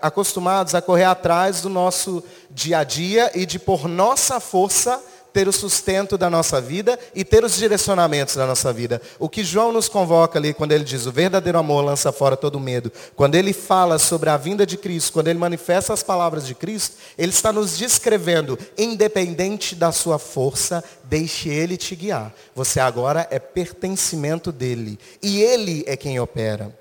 acostumados 0.01 0.73
a 0.73 0.81
correr 0.81 1.05
atrás 1.05 1.61
do 1.61 1.69
nosso 1.69 2.23
dia 2.49 2.79
a 2.79 2.83
dia 2.83 3.31
e 3.35 3.45
de 3.45 3.59
por 3.59 3.87
nossa 3.87 4.39
força 4.39 5.01
ter 5.33 5.47
o 5.47 5.53
sustento 5.53 6.17
da 6.17 6.29
nossa 6.29 6.59
vida 6.59 6.99
e 7.15 7.23
ter 7.23 7.43
os 7.43 7.55
direcionamentos 7.55 8.35
da 8.35 8.45
nossa 8.45 8.71
vida. 8.71 9.01
O 9.19 9.29
que 9.29 9.43
João 9.43 9.71
nos 9.71 9.87
convoca 9.87 10.37
ali, 10.37 10.53
quando 10.53 10.71
ele 10.71 10.83
diz 10.83 11.05
o 11.05 11.11
verdadeiro 11.11 11.57
amor 11.57 11.83
lança 11.83 12.11
fora 12.11 12.35
todo 12.35 12.59
medo, 12.59 12.91
quando 13.15 13.35
ele 13.35 13.53
fala 13.53 13.97
sobre 13.97 14.29
a 14.29 14.37
vinda 14.37 14.65
de 14.65 14.77
Cristo, 14.77 15.13
quando 15.13 15.27
ele 15.27 15.39
manifesta 15.39 15.93
as 15.93 16.03
palavras 16.03 16.45
de 16.45 16.55
Cristo, 16.55 16.97
ele 17.17 17.31
está 17.31 17.51
nos 17.51 17.77
descrevendo, 17.77 18.57
independente 18.77 19.75
da 19.75 19.91
sua 19.91 20.19
força, 20.19 20.83
deixe 21.03 21.49
ele 21.49 21.77
te 21.77 21.95
guiar. 21.95 22.33
Você 22.55 22.79
agora 22.79 23.27
é 23.31 23.39
pertencimento 23.39 24.51
dele. 24.51 24.99
E 25.21 25.41
ele 25.41 25.83
é 25.87 25.95
quem 25.95 26.19
opera. 26.19 26.75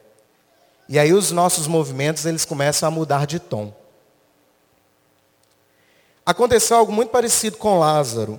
E 0.89 0.99
aí 0.99 1.13
os 1.13 1.31
nossos 1.31 1.69
movimentos, 1.69 2.27
eles 2.27 2.45
começam 2.45 2.89
a 2.89 2.91
mudar 2.91 3.25
de 3.25 3.39
tom. 3.39 3.80
Aconteceu 6.31 6.77
algo 6.77 6.93
muito 6.93 7.11
parecido 7.11 7.57
com 7.57 7.81
Lázaro. 7.81 8.39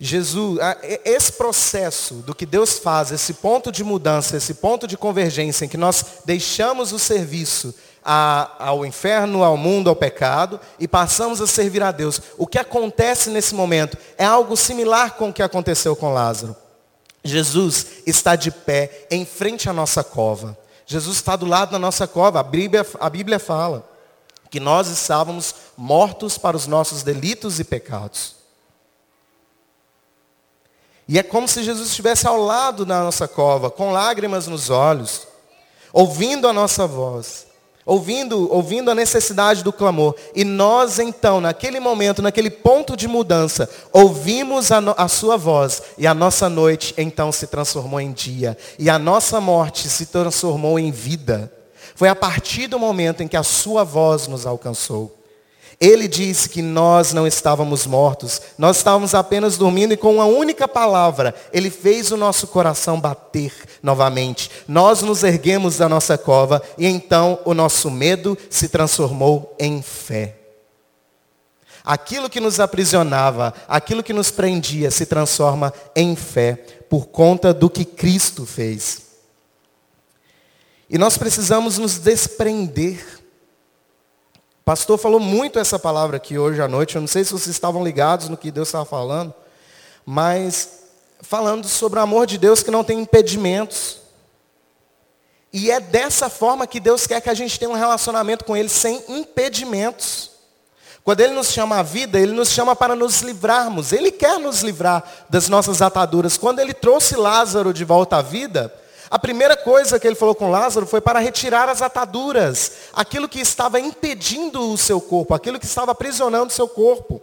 Jesus, 0.00 0.58
esse 1.04 1.32
processo 1.32 2.14
do 2.14 2.34
que 2.34 2.46
Deus 2.46 2.78
faz, 2.78 3.12
esse 3.12 3.34
ponto 3.34 3.70
de 3.70 3.84
mudança, 3.84 4.38
esse 4.38 4.54
ponto 4.54 4.86
de 4.86 4.96
convergência 4.96 5.66
em 5.66 5.68
que 5.68 5.76
nós 5.76 6.02
deixamos 6.24 6.92
o 6.92 6.98
serviço 6.98 7.74
ao 8.02 8.86
inferno, 8.86 9.44
ao 9.44 9.54
mundo, 9.54 9.90
ao 9.90 9.94
pecado 9.94 10.58
e 10.80 10.88
passamos 10.88 11.42
a 11.42 11.46
servir 11.46 11.82
a 11.82 11.92
Deus. 11.92 12.22
O 12.38 12.46
que 12.46 12.58
acontece 12.58 13.28
nesse 13.28 13.54
momento 13.54 13.98
é 14.16 14.24
algo 14.24 14.56
similar 14.56 15.12
com 15.12 15.28
o 15.28 15.32
que 15.32 15.42
aconteceu 15.42 15.94
com 15.94 16.14
Lázaro. 16.14 16.56
Jesus 17.22 17.86
está 18.06 18.34
de 18.34 18.50
pé 18.50 19.06
em 19.10 19.26
frente 19.26 19.68
à 19.68 19.74
nossa 19.74 20.02
cova. 20.02 20.56
Jesus 20.86 21.16
está 21.16 21.36
do 21.36 21.44
lado 21.44 21.72
da 21.72 21.78
nossa 21.78 22.06
cova. 22.06 22.40
A 22.40 22.42
Bíblia, 22.42 22.86
a 22.98 23.10
Bíblia 23.10 23.38
fala 23.38 23.92
que 24.54 24.60
nós 24.60 24.86
estávamos 24.86 25.52
mortos 25.76 26.38
para 26.38 26.56
os 26.56 26.68
nossos 26.68 27.02
delitos 27.02 27.58
e 27.58 27.64
pecados. 27.64 28.36
E 31.08 31.18
é 31.18 31.24
como 31.24 31.48
se 31.48 31.64
Jesus 31.64 31.88
estivesse 31.88 32.24
ao 32.28 32.40
lado 32.40 32.86
da 32.86 33.02
nossa 33.02 33.26
cova, 33.26 33.68
com 33.68 33.90
lágrimas 33.90 34.46
nos 34.46 34.70
olhos, 34.70 35.26
ouvindo 35.92 36.46
a 36.46 36.52
nossa 36.52 36.86
voz, 36.86 37.48
ouvindo, 37.84 38.48
ouvindo 38.48 38.92
a 38.92 38.94
necessidade 38.94 39.64
do 39.64 39.72
clamor. 39.72 40.14
E 40.36 40.44
nós 40.44 41.00
então, 41.00 41.40
naquele 41.40 41.80
momento, 41.80 42.22
naquele 42.22 42.48
ponto 42.48 42.96
de 42.96 43.08
mudança, 43.08 43.68
ouvimos 43.92 44.70
a, 44.70 44.78
a 44.96 45.08
sua 45.08 45.36
voz 45.36 45.82
e 45.98 46.06
a 46.06 46.14
nossa 46.14 46.48
noite 46.48 46.94
então 46.96 47.32
se 47.32 47.48
transformou 47.48 48.00
em 48.00 48.12
dia. 48.12 48.56
E 48.78 48.88
a 48.88 49.00
nossa 49.00 49.40
morte 49.40 49.88
se 49.88 50.06
transformou 50.06 50.78
em 50.78 50.92
vida. 50.92 51.50
Foi 51.94 52.08
a 52.08 52.14
partir 52.14 52.66
do 52.66 52.78
momento 52.78 53.22
em 53.22 53.28
que 53.28 53.36
a 53.36 53.42
sua 53.42 53.84
voz 53.84 54.26
nos 54.26 54.46
alcançou. 54.46 55.24
Ele 55.80 56.06
disse 56.06 56.48
que 56.48 56.62
nós 56.62 57.12
não 57.12 57.26
estávamos 57.26 57.86
mortos, 57.86 58.40
nós 58.56 58.76
estávamos 58.76 59.14
apenas 59.14 59.56
dormindo 59.56 59.92
e 59.92 59.96
com 59.96 60.14
uma 60.14 60.24
única 60.24 60.68
palavra, 60.68 61.34
Ele 61.52 61.70
fez 61.70 62.12
o 62.12 62.16
nosso 62.16 62.46
coração 62.46 63.00
bater 63.00 63.52
novamente. 63.82 64.50
Nós 64.68 65.02
nos 65.02 65.22
erguemos 65.22 65.76
da 65.76 65.88
nossa 65.88 66.16
cova 66.16 66.62
e 66.78 66.86
então 66.86 67.38
o 67.44 67.54
nosso 67.54 67.90
medo 67.90 68.38
se 68.48 68.68
transformou 68.68 69.54
em 69.58 69.82
fé. 69.82 70.36
Aquilo 71.84 72.30
que 72.30 72.40
nos 72.40 72.60
aprisionava, 72.60 73.52
aquilo 73.68 74.02
que 74.02 74.12
nos 74.12 74.30
prendia, 74.30 74.90
se 74.90 75.04
transforma 75.04 75.72
em 75.94 76.16
fé 76.16 76.54
por 76.88 77.08
conta 77.08 77.52
do 77.52 77.68
que 77.68 77.84
Cristo 77.84 78.46
fez. 78.46 79.03
E 80.88 80.98
nós 80.98 81.16
precisamos 81.18 81.78
nos 81.78 81.98
desprender 81.98 83.24
pastor 84.64 84.96
falou 84.96 85.20
muito 85.20 85.58
essa 85.58 85.78
palavra 85.78 86.16
aqui 86.16 86.38
hoje 86.38 86.60
à 86.62 86.66
noite. 86.66 86.96
Eu 86.96 87.02
não 87.02 87.08
sei 87.08 87.22
se 87.22 87.32
vocês 87.32 87.54
estavam 87.54 87.84
ligados 87.84 88.28
no 88.28 88.36
que 88.36 88.50
Deus 88.50 88.68
estava 88.68 88.84
falando, 88.84 89.34
mas 90.06 90.84
falando 91.20 91.68
sobre 91.68 91.98
o 91.98 92.02
amor 92.02 92.26
de 92.26 92.38
Deus 92.38 92.62
que 92.62 92.70
não 92.70 92.82
tem 92.82 93.00
impedimentos. 93.00 94.00
E 95.52 95.70
é 95.70 95.78
dessa 95.78 96.30
forma 96.30 96.66
que 96.66 96.80
Deus 96.80 97.06
quer 97.06 97.20
que 97.20 97.28
a 97.28 97.34
gente 97.34 97.58
tenha 97.58 97.70
um 97.70 97.74
relacionamento 97.74 98.44
com 98.44 98.56
Ele 98.56 98.68
sem 98.68 99.04
impedimentos. 99.06 100.30
Quando 101.04 101.20
Ele 101.20 101.34
nos 101.34 101.52
chama 101.52 101.78
à 101.78 101.82
vida, 101.82 102.18
Ele 102.18 102.32
nos 102.32 102.48
chama 102.48 102.74
para 102.74 102.96
nos 102.96 103.20
livrarmos. 103.20 103.92
Ele 103.92 104.10
quer 104.10 104.40
nos 104.40 104.62
livrar 104.62 105.04
das 105.28 105.48
nossas 105.48 105.82
ataduras. 105.82 106.38
Quando 106.38 106.60
Ele 106.60 106.72
trouxe 106.72 107.14
Lázaro 107.14 107.72
de 107.72 107.84
volta 107.84 108.16
à 108.16 108.22
vida, 108.22 108.74
a 109.14 109.18
primeira 109.20 109.56
coisa 109.56 110.00
que 110.00 110.08
ele 110.08 110.16
falou 110.16 110.34
com 110.34 110.50
Lázaro 110.50 110.86
foi 110.86 111.00
para 111.00 111.20
retirar 111.20 111.68
as 111.68 111.80
ataduras, 111.80 112.72
aquilo 112.92 113.28
que 113.28 113.38
estava 113.38 113.78
impedindo 113.78 114.72
o 114.72 114.76
seu 114.76 115.00
corpo, 115.00 115.32
aquilo 115.32 115.56
que 115.56 115.66
estava 115.66 115.92
aprisionando 115.92 116.48
o 116.48 116.52
seu 116.52 116.66
corpo. 116.66 117.22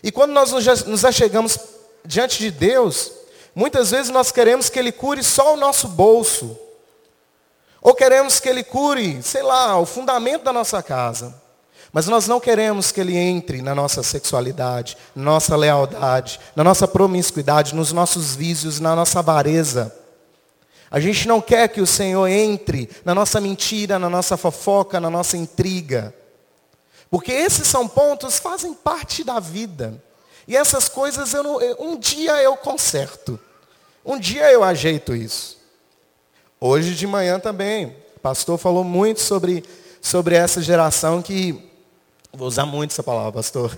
E 0.00 0.12
quando 0.12 0.30
nós 0.30 0.52
nos 0.84 1.04
achegamos 1.04 1.58
diante 2.06 2.38
de 2.38 2.52
Deus, 2.52 3.10
muitas 3.52 3.90
vezes 3.90 4.12
nós 4.12 4.30
queremos 4.30 4.68
que 4.68 4.78
Ele 4.78 4.92
cure 4.92 5.24
só 5.24 5.54
o 5.54 5.56
nosso 5.56 5.88
bolso. 5.88 6.56
Ou 7.82 7.96
queremos 7.96 8.38
que 8.38 8.48
Ele 8.48 8.62
cure, 8.62 9.20
sei 9.20 9.42
lá, 9.42 9.76
o 9.76 9.84
fundamento 9.84 10.44
da 10.44 10.52
nossa 10.52 10.80
casa. 10.84 11.34
Mas 11.92 12.06
nós 12.06 12.28
não 12.28 12.38
queremos 12.38 12.92
que 12.92 13.00
Ele 13.00 13.16
entre 13.16 13.60
na 13.60 13.74
nossa 13.74 14.04
sexualidade, 14.04 14.96
na 15.16 15.24
nossa 15.24 15.56
lealdade, 15.56 16.38
na 16.54 16.62
nossa 16.62 16.86
promiscuidade, 16.86 17.74
nos 17.74 17.90
nossos 17.90 18.36
vícios, 18.36 18.78
na 18.78 18.94
nossa 18.94 19.18
avareza. 19.18 20.03
A 20.94 21.00
gente 21.00 21.26
não 21.26 21.40
quer 21.40 21.66
que 21.70 21.80
o 21.80 21.86
Senhor 21.88 22.28
entre 22.28 22.88
na 23.04 23.16
nossa 23.16 23.40
mentira, 23.40 23.98
na 23.98 24.08
nossa 24.08 24.36
fofoca, 24.36 25.00
na 25.00 25.10
nossa 25.10 25.36
intriga. 25.36 26.14
Porque 27.10 27.32
esses 27.32 27.66
são 27.66 27.88
pontos 27.88 28.36
que 28.36 28.42
fazem 28.44 28.72
parte 28.72 29.24
da 29.24 29.40
vida. 29.40 30.00
E 30.46 30.56
essas 30.56 30.88
coisas 30.88 31.32
não, 31.32 31.58
um 31.80 31.98
dia 31.98 32.40
eu 32.40 32.56
conserto. 32.56 33.40
Um 34.06 34.16
dia 34.16 34.52
eu 34.52 34.62
ajeito 34.62 35.16
isso. 35.16 35.58
Hoje 36.60 36.94
de 36.94 37.08
manhã 37.08 37.40
também, 37.40 37.86
o 38.16 38.20
pastor 38.20 38.56
falou 38.56 38.84
muito 38.84 39.20
sobre, 39.20 39.64
sobre 40.00 40.36
essa 40.36 40.62
geração 40.62 41.20
que. 41.20 41.60
Vou 42.32 42.46
usar 42.46 42.66
muito 42.66 42.92
essa 42.92 43.02
palavra, 43.02 43.32
pastor. 43.32 43.76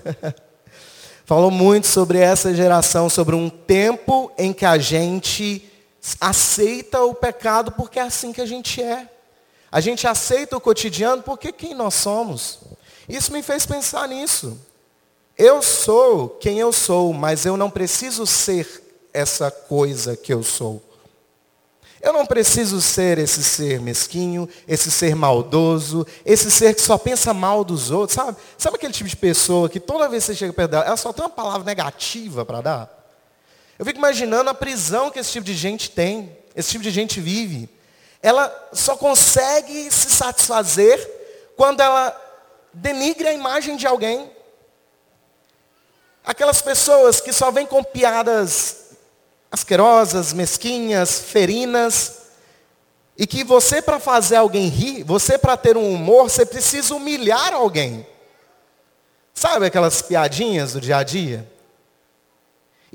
falou 1.25 1.51
muito 1.51 1.87
sobre 1.87 2.19
essa 2.19 2.55
geração, 2.55 3.09
sobre 3.09 3.35
um 3.35 3.49
tempo 3.49 4.31
em 4.37 4.53
que 4.53 4.67
a 4.67 4.77
gente 4.77 5.73
aceita 6.21 7.03
o 7.03 7.15
pecado 7.15 7.73
porque 7.73 7.99
é 7.99 8.03
assim 8.03 8.33
que 8.33 8.41
a 8.41 8.47
gente 8.47 8.83
é. 8.83 9.11
A 9.71 9.81
gente 9.81 10.07
aceita 10.07 10.57
o 10.57 10.61
cotidiano 10.61 11.23
porque 11.23 11.51
quem 11.51 11.75
nós 11.75 11.95
somos. 11.95 12.61
Isso 13.09 13.33
me 13.33 13.43
fez 13.43 13.67
pensar 13.67 14.09
nisso. 14.09 14.59
Eu 15.37 15.61
sou 15.61 16.29
quem 16.29 16.59
eu 16.59 16.73
sou, 16.73 17.13
mas 17.13 17.45
eu 17.45 17.57
não 17.57 17.71
preciso 17.71 18.27
ser 18.27 19.09
essa 19.13 19.51
coisa 19.51 20.17
que 20.17 20.33
eu 20.33 20.43
sou. 20.43 20.83
Eu 22.01 22.13
não 22.13 22.25
preciso 22.25 22.81
ser 22.81 23.19
esse 23.19 23.43
ser 23.43 23.81
mesquinho, 23.81 24.49
esse 24.69 24.91
ser 24.91 25.17
maldoso, 25.17 26.07
esse 26.25 26.51
ser 26.51 26.75
que 26.75 26.81
só 26.81 26.97
pensa 26.97 27.35
mal 27.35 27.65
dos 27.65 27.91
outros, 27.91 28.15
sabe? 28.15 28.37
Sabe 28.57 28.77
aquele 28.77 28.93
tipo 28.93 29.09
de 29.09 29.17
pessoa 29.17 29.69
que 29.69 29.81
toda 29.81 30.09
vez 30.09 30.25
que 30.25 30.33
você 30.33 30.39
chega 30.39 30.53
perto 30.53 30.71
dela, 30.71 30.85
ela 30.85 30.97
só 30.97 31.13
tem 31.13 31.25
uma 31.25 31.31
palavra 31.31 31.65
negativa 31.65 32.45
para 32.45 32.61
dar? 32.61 32.96
Eu 33.79 33.85
fico 33.85 33.99
imaginando 33.99 34.51
a 34.51 34.55
prisão 34.55 35.11
que 35.11 35.19
esse 35.19 35.33
tipo 35.33 35.45
de 35.45 35.55
gente 35.55 35.91
tem, 35.91 36.37
esse 36.55 36.71
tipo 36.71 36.83
de 36.83 36.91
gente 36.91 37.21
vive. 37.21 37.69
Ela 38.23 38.53
só 38.73 38.97
consegue 38.97 39.91
se 39.91 40.11
satisfazer 40.11 40.99
quando 41.57 41.81
ela 41.81 42.15
denigre 42.73 43.29
a 43.29 43.33
imagem 43.33 43.77
de 43.77 43.87
alguém. 43.87 44.31
Aquelas 46.25 46.61
pessoas 46.61 47.21
que 47.21 47.33
só 47.33 47.51
vêm 47.51 47.67
com 47.67 47.85
piadas 47.85 48.87
asquerosas, 49.51 50.33
mesquinhas, 50.33 51.21
ferinas, 51.21 52.17
e 53.19 53.27
que 53.27 53.43
você 53.43 53.81
para 53.81 53.99
fazer 53.99 54.37
alguém 54.37 54.69
rir, 54.69 55.03
você 55.03 55.39
para 55.39 55.57
ter 55.57 55.77
um 55.77 55.95
humor, 55.95 56.29
você 56.29 56.45
precisa 56.45 56.95
humilhar 56.95 57.55
alguém. 57.55 58.07
Sabe 59.33 59.67
aquelas 59.67 60.03
piadinhas 60.03 60.73
do 60.75 60.81
dia 60.81 60.99
a 60.99 61.03
dia? 61.03 61.47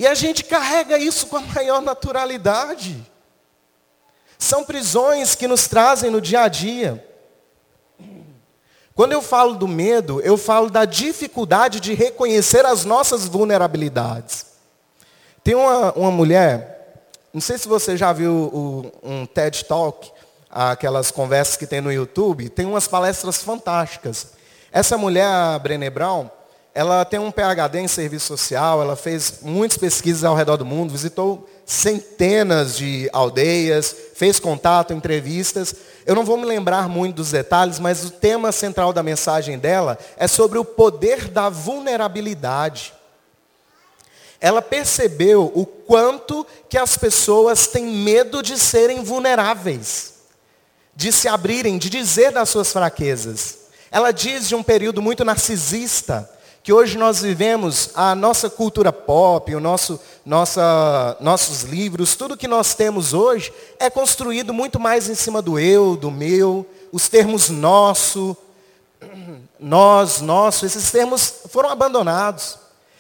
E 0.02 0.08
a 0.08 0.16
gente 0.16 0.44
carrega 0.44 0.98
isso 0.98 1.28
com 1.28 1.38
a 1.38 1.42
maior 1.42 1.80
naturalidade. 1.80 3.08
São 4.36 4.64
prisões 4.64 5.36
que 5.36 5.48
nos 5.48 5.68
trazem 5.68 6.10
no 6.10 6.20
dia 6.20 6.42
a 6.42 6.48
dia. 6.48 7.08
Quando 8.96 9.12
eu 9.12 9.22
falo 9.22 9.54
do 9.54 9.68
medo, 9.68 10.20
eu 10.22 10.40
falo 10.40 10.72
da 10.72 10.86
dificuldade 10.86 11.80
de 11.80 11.94
reconhecer 11.94 12.66
as 12.66 12.84
nossas 12.84 13.28
vulnerabilidades. 13.28 14.48
Tem 15.44 15.54
uma, 15.54 15.92
uma 15.94 16.10
mulher, 16.10 17.12
não 17.32 17.40
sei 17.40 17.60
se 17.60 17.68
você 17.68 17.96
já 17.96 18.12
viu 18.12 18.34
o, 18.34 18.92
um 19.04 19.28
TED 19.28 19.66
Talk, 19.66 20.12
aquelas 20.50 21.12
conversas 21.12 21.58
que 21.58 21.68
tem 21.68 21.80
no 21.80 21.94
YouTube, 21.94 22.50
tem 22.50 22.66
umas 22.66 22.88
palestras 22.88 23.44
fantásticas. 23.44 24.30
Essa 24.72 24.98
mulher, 24.98 25.28
a 25.28 25.60
Brené 25.60 25.92
Brown, 25.92 26.28
ela 26.74 27.04
tem 27.04 27.20
um 27.20 27.32
PhD 27.32 27.80
em 27.80 27.88
serviço 27.88 28.28
social, 28.28 28.82
ela 28.82 28.96
fez 28.96 29.40
muitas 29.42 29.78
pesquisas 29.78 30.24
ao 30.24 30.36
redor 30.36 30.56
do 30.56 30.66
mundo, 30.66 30.92
visitou 30.92 31.48
centenas 31.66 32.78
de 32.78 33.10
aldeias, 33.12 33.96
fez 34.16 34.40
contato, 34.40 34.94
entrevistas. 34.94 35.76
Eu 36.06 36.16
não 36.16 36.24
vou 36.24 36.38
me 36.38 36.46
lembrar 36.46 36.88
muito 36.88 37.18
dos 37.18 37.32
detalhes, 37.32 37.78
mas 37.78 38.06
o 38.06 38.10
tema 38.10 38.52
central 38.52 38.94
da 38.94 39.04
mensagem 39.04 39.60
dela 39.60 39.98
é 40.18 40.28
sobre 40.28 40.58
o 40.58 40.66
poder 40.66 41.28
da 41.28 41.50
vulnerabilidade. 41.50 42.94
Ela 44.40 44.62
percebeu 44.62 45.52
o 45.54 45.66
quanto 45.66 46.48
que 46.70 46.78
as 46.78 46.98
pessoas 46.98 47.68
têm 47.68 47.86
medo 47.86 48.42
de 48.42 48.58
serem 48.58 49.04
vulneráveis, 49.04 50.14
de 50.96 51.12
se 51.12 51.28
abrirem, 51.28 51.78
de 51.78 51.90
dizer 51.90 52.32
das 52.32 52.50
suas 52.50 52.72
fraquezas. 52.72 53.60
Ela 53.92 54.12
diz 54.12 54.48
de 54.48 54.56
um 54.56 54.64
período 54.64 55.02
muito 55.02 55.24
narcisista, 55.24 56.30
que 56.64 56.72
hoje 56.72 56.98
nós 56.98 57.22
vivemos 57.22 57.90
a 57.96 58.14
nossa 58.14 58.50
cultura 58.50 58.94
pop, 58.94 59.54
o 59.56 59.60
nosso, 59.60 60.00
nossa, 60.26 61.18
nossos 61.20 61.64
livros, 61.64 62.16
tudo 62.16 62.38
que 62.38 62.48
nós 62.48 62.76
temos 62.76 63.14
hoje 63.14 63.52
é 63.80 63.90
construído 63.90 64.54
muito 64.54 64.80
mais 64.80 65.10
em 65.10 65.16
cima 65.16 65.42
do 65.42 65.58
eu, 65.58 65.96
do 65.96 66.12
meu, 66.12 66.66
os 66.92 67.08
termos 67.10 67.50
nosso, 67.50 68.38
nós, 69.60 70.22
nosso, 70.22 70.66
esses 70.66 70.92
termos 70.92 71.34
foram 71.50 71.70
abandonados. 71.70 72.58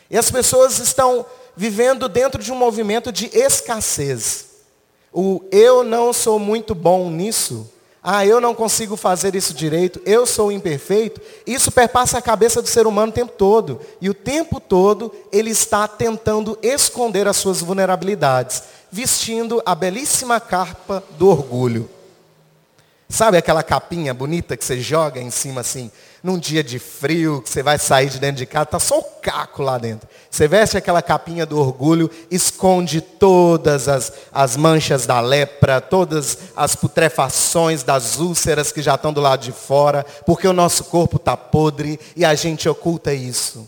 E 0.09 0.17
as 0.17 0.31
pessoas 0.31 0.79
estão 0.79 1.25
vivendo 1.55 2.09
dentro 2.09 2.41
de 2.41 2.51
um 2.51 2.55
movimento 2.55 3.11
de 3.11 3.27
escassez. 3.27 4.45
O 5.13 5.43
eu 5.51 5.83
não 5.83 6.11
sou 6.13 6.39
muito 6.39 6.73
bom 6.73 7.09
nisso. 7.09 7.69
Ah, 8.03 8.25
eu 8.25 8.41
não 8.41 8.55
consigo 8.55 8.95
fazer 8.95 9.35
isso 9.35 9.53
direito, 9.53 10.01
eu 10.05 10.25
sou 10.25 10.51
imperfeito. 10.51 11.21
Isso 11.45 11.71
perpassa 11.71 12.17
a 12.17 12.21
cabeça 12.21 12.59
do 12.59 12.67
ser 12.67 12.87
humano 12.87 13.11
o 13.11 13.15
tempo 13.15 13.33
todo. 13.37 13.79
E 14.01 14.09
o 14.09 14.13
tempo 14.13 14.59
todo 14.59 15.13
ele 15.31 15.51
está 15.51 15.87
tentando 15.87 16.57
esconder 16.63 17.27
as 17.27 17.37
suas 17.37 17.61
vulnerabilidades, 17.61 18.63
vestindo 18.91 19.61
a 19.63 19.75
belíssima 19.75 20.39
capa 20.39 21.03
do 21.11 21.27
orgulho. 21.27 21.87
Sabe 23.07 23.37
aquela 23.37 23.61
capinha 23.61 24.13
bonita 24.13 24.57
que 24.57 24.65
você 24.65 24.79
joga 24.79 25.19
em 25.21 25.29
cima 25.29 25.61
assim, 25.61 25.91
num 26.23 26.37
dia 26.37 26.63
de 26.63 26.77
frio, 26.77 27.41
que 27.41 27.49
você 27.49 27.63
vai 27.63 27.79
sair 27.79 28.09
de 28.09 28.19
dentro 28.19 28.37
de 28.37 28.45
casa, 28.45 28.67
tá 28.67 28.79
só 28.79 28.99
o 28.99 29.03
caco 29.03 29.63
lá 29.63 29.77
dentro. 29.77 30.07
Você 30.29 30.47
veste 30.47 30.77
aquela 30.77 31.01
capinha 31.01 31.45
do 31.45 31.59
orgulho, 31.59 32.09
esconde 32.29 33.01
todas 33.01 33.87
as, 33.87 34.13
as 34.31 34.55
manchas 34.55 35.05
da 35.05 35.19
lepra, 35.19 35.81
todas 35.81 36.37
as 36.55 36.75
putrefações 36.75 37.81
das 37.81 38.19
úlceras 38.19 38.71
que 38.71 38.81
já 38.81 38.95
estão 38.95 39.11
do 39.11 39.19
lado 39.19 39.41
de 39.41 39.51
fora, 39.51 40.05
porque 40.25 40.47
o 40.47 40.53
nosso 40.53 40.83
corpo 40.83 41.17
está 41.17 41.35
podre 41.35 41.99
e 42.15 42.23
a 42.23 42.35
gente 42.35 42.69
oculta 42.69 43.13
isso. 43.13 43.67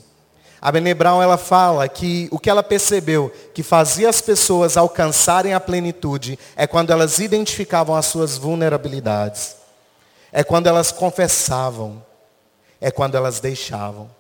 A 0.62 0.72
Bene 0.72 0.94
Brown, 0.94 1.22
ela 1.22 1.38
fala 1.38 1.90
que 1.90 2.30
o 2.32 2.40
que 2.40 2.50
ela 2.50 2.64
percebeu 2.64 3.30
que 3.54 3.62
fazia 3.62 4.08
as 4.08 4.22
pessoas 4.22 4.78
alcançarem 4.78 5.54
a 5.54 5.60
plenitude 5.60 6.40
é 6.56 6.66
quando 6.66 6.92
elas 6.92 7.20
identificavam 7.20 7.96
as 7.96 8.06
suas 8.06 8.38
vulnerabilidades. 8.38 9.58
É 10.32 10.42
quando 10.42 10.68
elas 10.68 10.90
confessavam. 10.90 12.02
É 12.84 12.92
quando 12.92 13.16
elas 13.16 13.40
deixavam. 13.40 14.12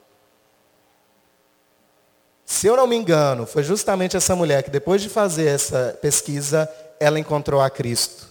Se 2.45 2.65
eu 2.65 2.77
não 2.77 2.87
me 2.87 2.95
engano, 2.95 3.45
foi 3.45 3.61
justamente 3.61 4.15
essa 4.15 4.37
mulher 4.37 4.63
que 4.63 4.69
depois 4.69 5.01
de 5.01 5.09
fazer 5.09 5.47
essa 5.47 5.99
pesquisa, 6.01 6.69
ela 6.97 7.19
encontrou 7.19 7.59
a 7.59 7.69
Cristo. 7.69 8.25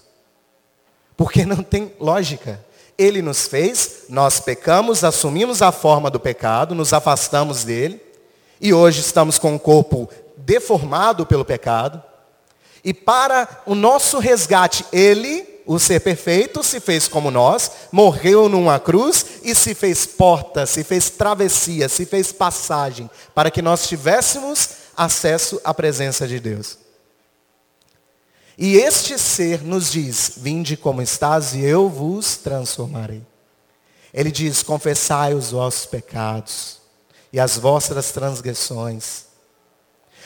Porque 1.18 1.44
não 1.44 1.62
tem 1.62 1.92
lógica. 2.00 2.64
Ele 2.96 3.20
nos 3.20 3.46
fez, 3.46 4.04
nós 4.08 4.40
pecamos, 4.40 5.04
assumimos 5.04 5.60
a 5.60 5.70
forma 5.70 6.08
do 6.08 6.18
pecado, 6.18 6.74
nos 6.74 6.94
afastamos 6.94 7.62
dele, 7.62 8.00
e 8.58 8.72
hoje 8.72 9.00
estamos 9.00 9.38
com 9.38 9.54
o 9.54 9.60
corpo 9.60 10.08
deformado 10.38 11.26
pelo 11.26 11.44
pecado. 11.44 12.02
E 12.82 12.94
para 12.94 13.62
o 13.66 13.74
nosso 13.74 14.18
resgate, 14.18 14.86
ele, 14.90 15.51
o 15.66 15.78
ser 15.78 16.00
perfeito, 16.00 16.62
se 16.62 16.80
fez 16.80 17.08
como 17.08 17.30
nós, 17.30 17.70
morreu 17.90 18.48
numa 18.48 18.80
cruz 18.80 19.24
e 19.42 19.54
se 19.54 19.74
fez 19.74 20.06
porta, 20.06 20.66
se 20.66 20.82
fez 20.82 21.10
travessia, 21.10 21.88
se 21.88 22.04
fez 22.04 22.32
passagem, 22.32 23.10
para 23.34 23.50
que 23.50 23.62
nós 23.62 23.86
tivéssemos 23.86 24.68
acesso 24.96 25.60
à 25.64 25.72
presença 25.72 26.26
de 26.26 26.40
Deus. 26.40 26.78
E 28.56 28.76
este 28.76 29.18
ser 29.18 29.62
nos 29.62 29.90
diz: 29.90 30.32
Vinde 30.36 30.76
como 30.76 31.00
estás 31.00 31.54
e 31.54 31.60
eu 31.60 31.88
vos 31.88 32.36
transformarei. 32.36 33.22
Ele 34.12 34.30
diz: 34.30 34.62
Confessai 34.62 35.34
os 35.34 35.50
vossos 35.50 35.86
pecados 35.86 36.78
e 37.32 37.40
as 37.40 37.56
vossas 37.56 38.12
transgressões. 38.12 39.31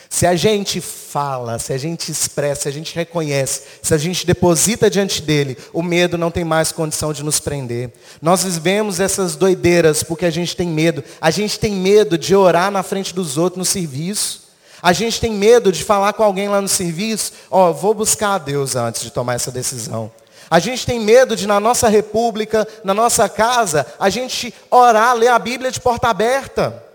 Se 0.08 0.26
a 0.26 0.36
gente 0.36 0.80
fala, 0.80 1.58
se 1.58 1.72
a 1.72 1.78
gente 1.78 2.10
expressa, 2.10 2.62
se 2.62 2.68
a 2.68 2.72
gente 2.72 2.94
reconhece, 2.94 3.62
se 3.82 3.92
a 3.92 3.98
gente 3.98 4.26
deposita 4.26 4.88
diante 4.88 5.20
dele, 5.20 5.58
o 5.72 5.82
medo 5.82 6.16
não 6.16 6.30
tem 6.30 6.44
mais 6.44 6.72
condição 6.72 7.12
de 7.12 7.22
nos 7.22 7.40
prender. 7.40 7.90
Nós 8.22 8.44
vivemos 8.44 9.00
essas 9.00 9.36
doideiras 9.36 10.02
porque 10.02 10.24
a 10.24 10.30
gente 10.30 10.56
tem 10.56 10.68
medo. 10.68 11.02
A 11.20 11.30
gente 11.30 11.58
tem 11.58 11.72
medo 11.72 12.16
de 12.16 12.34
orar 12.34 12.70
na 12.70 12.82
frente 12.82 13.14
dos 13.14 13.36
outros 13.36 13.58
no 13.58 13.64
serviço. 13.64 14.46
A 14.82 14.92
gente 14.92 15.20
tem 15.20 15.32
medo 15.32 15.72
de 15.72 15.82
falar 15.82 16.12
com 16.12 16.22
alguém 16.22 16.48
lá 16.48 16.60
no 16.60 16.68
serviço, 16.68 17.32
ó, 17.50 17.70
oh, 17.70 17.74
vou 17.74 17.94
buscar 17.94 18.34
a 18.34 18.38
Deus 18.38 18.76
antes 18.76 19.02
de 19.02 19.10
tomar 19.10 19.34
essa 19.34 19.50
decisão. 19.50 20.12
A 20.48 20.58
gente 20.58 20.86
tem 20.86 21.00
medo 21.00 21.34
de, 21.34 21.46
na 21.46 21.58
nossa 21.58 21.88
república, 21.88 22.66
na 22.84 22.94
nossa 22.94 23.28
casa, 23.28 23.86
a 23.98 24.08
gente 24.08 24.54
orar, 24.70 25.14
ler 25.14 25.28
a 25.28 25.38
Bíblia 25.38 25.72
de 25.72 25.80
porta 25.80 26.08
aberta. 26.08 26.85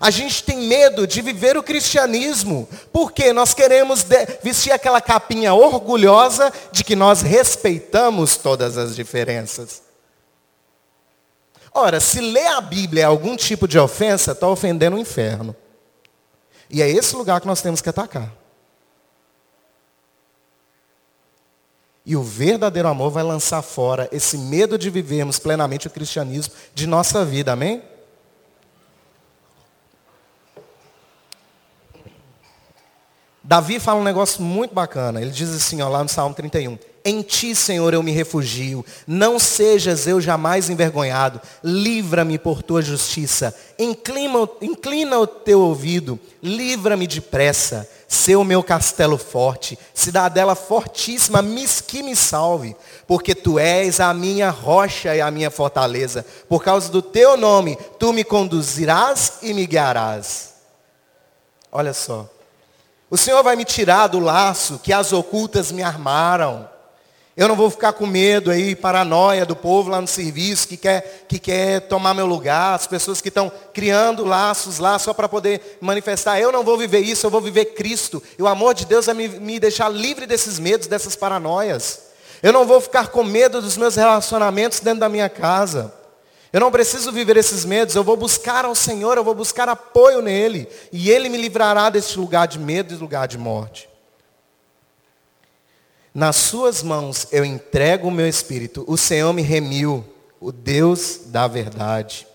A 0.00 0.10
gente 0.10 0.42
tem 0.44 0.58
medo 0.66 1.06
de 1.06 1.20
viver 1.20 1.56
o 1.56 1.62
cristianismo, 1.62 2.68
porque 2.92 3.32
nós 3.32 3.54
queremos 3.54 4.04
vestir 4.42 4.72
aquela 4.72 5.00
capinha 5.00 5.54
orgulhosa 5.54 6.52
de 6.70 6.82
que 6.82 6.96
nós 6.96 7.22
respeitamos 7.22 8.36
todas 8.36 8.76
as 8.76 8.94
diferenças. 8.96 9.82
Ora, 11.74 12.00
se 12.00 12.20
ler 12.20 12.48
a 12.48 12.60
Bíblia 12.60 13.02
é 13.02 13.06
algum 13.06 13.36
tipo 13.36 13.66
de 13.66 13.78
ofensa, 13.78 14.32
está 14.32 14.46
ofendendo 14.46 14.96
o 14.96 14.98
inferno. 14.98 15.56
E 16.68 16.82
é 16.82 16.88
esse 16.88 17.16
lugar 17.16 17.40
que 17.40 17.46
nós 17.46 17.62
temos 17.62 17.80
que 17.80 17.88
atacar. 17.88 18.32
E 22.04 22.16
o 22.16 22.22
verdadeiro 22.22 22.88
amor 22.88 23.10
vai 23.10 23.22
lançar 23.22 23.62
fora 23.62 24.08
esse 24.10 24.36
medo 24.36 24.76
de 24.76 24.90
vivermos 24.90 25.38
plenamente 25.38 25.86
o 25.86 25.90
cristianismo 25.90 26.52
de 26.74 26.86
nossa 26.86 27.24
vida, 27.24 27.52
amém? 27.52 27.82
Davi 33.52 33.78
fala 33.78 34.00
um 34.00 34.02
negócio 34.02 34.40
muito 34.40 34.74
bacana. 34.74 35.20
Ele 35.20 35.30
diz 35.30 35.54
assim, 35.54 35.82
ó, 35.82 35.88
lá 35.90 36.02
no 36.02 36.08
Salmo 36.08 36.34
31. 36.34 36.78
Em 37.04 37.20
ti, 37.20 37.54
Senhor, 37.54 37.92
eu 37.92 38.02
me 38.02 38.10
refugio. 38.10 38.82
Não 39.06 39.38
sejas 39.38 40.06
eu 40.06 40.22
jamais 40.22 40.70
envergonhado. 40.70 41.38
Livra-me 41.62 42.38
por 42.38 42.62
tua 42.62 42.80
justiça. 42.80 43.54
Inclina, 43.78 44.48
inclina 44.62 45.18
o 45.18 45.26
teu 45.26 45.60
ouvido. 45.60 46.18
Livra-me 46.42 47.06
depressa. 47.06 47.86
Ser 48.08 48.36
o 48.36 48.44
meu 48.44 48.62
castelo 48.62 49.18
forte. 49.18 49.78
Cidadela 49.92 50.54
fortíssima, 50.54 51.44
que 51.86 52.02
me 52.02 52.16
salve. 52.16 52.74
Porque 53.06 53.34
tu 53.34 53.58
és 53.58 54.00
a 54.00 54.14
minha 54.14 54.48
rocha 54.48 55.14
e 55.14 55.20
a 55.20 55.30
minha 55.30 55.50
fortaleza. 55.50 56.24
Por 56.48 56.64
causa 56.64 56.90
do 56.90 57.02
teu 57.02 57.36
nome, 57.36 57.76
tu 57.98 58.14
me 58.14 58.24
conduzirás 58.24 59.40
e 59.42 59.52
me 59.52 59.66
guiarás. 59.66 60.54
Olha 61.70 61.92
só. 61.92 62.26
O 63.12 63.16
Senhor 63.18 63.42
vai 63.42 63.56
me 63.56 63.64
tirar 63.66 64.06
do 64.06 64.18
laço 64.18 64.80
que 64.82 64.90
as 64.90 65.12
ocultas 65.12 65.70
me 65.70 65.82
armaram. 65.82 66.66
Eu 67.36 67.46
não 67.46 67.54
vou 67.54 67.68
ficar 67.68 67.92
com 67.92 68.06
medo 68.06 68.50
aí, 68.50 68.74
paranoia 68.74 69.44
do 69.44 69.54
povo 69.54 69.90
lá 69.90 70.00
no 70.00 70.06
serviço 70.06 70.66
que 70.66 70.78
quer, 70.78 71.26
que 71.28 71.38
quer 71.38 71.80
tomar 71.80 72.14
meu 72.14 72.24
lugar, 72.24 72.74
as 72.74 72.86
pessoas 72.86 73.20
que 73.20 73.28
estão 73.28 73.52
criando 73.74 74.24
laços 74.24 74.78
lá 74.78 74.98
só 74.98 75.12
para 75.12 75.28
poder 75.28 75.76
manifestar. 75.78 76.40
Eu 76.40 76.50
não 76.50 76.64
vou 76.64 76.78
viver 76.78 77.00
isso, 77.00 77.26
eu 77.26 77.30
vou 77.30 77.42
viver 77.42 77.74
Cristo. 77.74 78.22
E 78.38 78.42
o 78.42 78.48
amor 78.48 78.72
de 78.72 78.86
Deus 78.86 79.04
vai 79.04 79.14
me, 79.14 79.28
me 79.28 79.60
deixar 79.60 79.90
livre 79.90 80.26
desses 80.26 80.58
medos, 80.58 80.86
dessas 80.86 81.14
paranoias. 81.14 82.04
Eu 82.42 82.50
não 82.50 82.64
vou 82.64 82.80
ficar 82.80 83.08
com 83.08 83.22
medo 83.22 83.60
dos 83.60 83.76
meus 83.76 83.94
relacionamentos 83.94 84.80
dentro 84.80 85.00
da 85.00 85.10
minha 85.10 85.28
casa. 85.28 85.92
Eu 86.52 86.60
não 86.60 86.70
preciso 86.70 87.10
viver 87.10 87.38
esses 87.38 87.64
medos, 87.64 87.94
eu 87.94 88.04
vou 88.04 88.16
buscar 88.16 88.66
ao 88.66 88.74
Senhor, 88.74 89.16
eu 89.16 89.24
vou 89.24 89.34
buscar 89.34 89.68
apoio 89.68 90.20
nele. 90.20 90.68
E 90.92 91.10
Ele 91.10 91.30
me 91.30 91.38
livrará 91.38 91.88
desse 91.88 92.18
lugar 92.18 92.46
de 92.46 92.58
medo 92.58 92.92
e 92.92 92.96
lugar 92.96 93.26
de 93.26 93.38
morte. 93.38 93.88
Nas 96.14 96.36
suas 96.36 96.82
mãos 96.82 97.26
eu 97.32 97.42
entrego 97.42 98.08
o 98.08 98.10
meu 98.10 98.28
espírito. 98.28 98.84
O 98.86 98.98
Senhor 98.98 99.32
me 99.32 99.40
remiu, 99.40 100.04
o 100.38 100.52
Deus 100.52 101.20
da 101.26 101.48
verdade. 101.48 102.26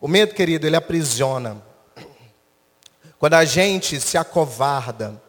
O 0.00 0.08
medo, 0.08 0.34
querido, 0.34 0.66
ele 0.66 0.76
aprisiona. 0.76 1.62
Quando 3.18 3.34
a 3.34 3.44
gente 3.44 4.00
se 4.00 4.16
acovarda, 4.16 5.20